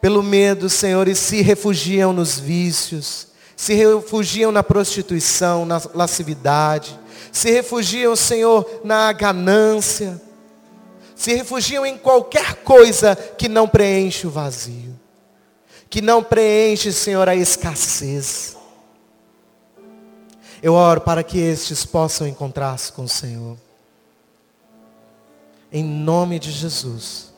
pelo 0.00 0.22
medo, 0.22 0.68
Senhor, 0.68 1.08
e 1.08 1.16
se 1.16 1.42
refugiam 1.42 2.12
nos 2.12 2.38
vícios, 2.38 3.26
se 3.56 3.74
refugiam 3.74 4.52
na 4.52 4.62
prostituição, 4.62 5.66
na 5.66 5.82
lascividade, 5.92 6.96
se 7.32 7.50
refugiam, 7.50 8.14
Senhor, 8.14 8.82
na 8.84 9.10
ganância, 9.10 10.22
se 11.16 11.34
refugiam 11.34 11.84
em 11.84 11.98
qualquer 11.98 12.54
coisa 12.62 13.16
que 13.16 13.48
não 13.48 13.66
preenche 13.66 14.28
o 14.28 14.30
vazio, 14.30 14.96
que 15.90 16.00
não 16.00 16.22
preenche, 16.22 16.92
Senhor, 16.92 17.28
a 17.28 17.34
escassez. 17.34 18.51
Eu 20.62 20.74
oro 20.74 21.00
para 21.00 21.24
que 21.24 21.38
estes 21.38 21.84
possam 21.84 22.26
encontrar-se 22.26 22.92
com 22.92 23.02
o 23.02 23.08
Senhor. 23.08 23.56
Em 25.72 25.82
nome 25.82 26.38
de 26.38 26.52
Jesus 26.52 27.32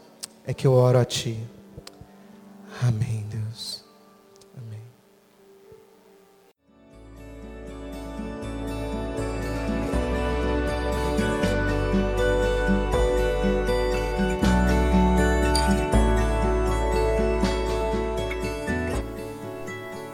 é 0.46 0.52
que 0.52 0.66
eu 0.66 0.72
oro 0.72 0.98
a 0.98 1.04
Ti. 1.06 1.40
Amém, 2.82 3.24
Deus. 3.30 3.43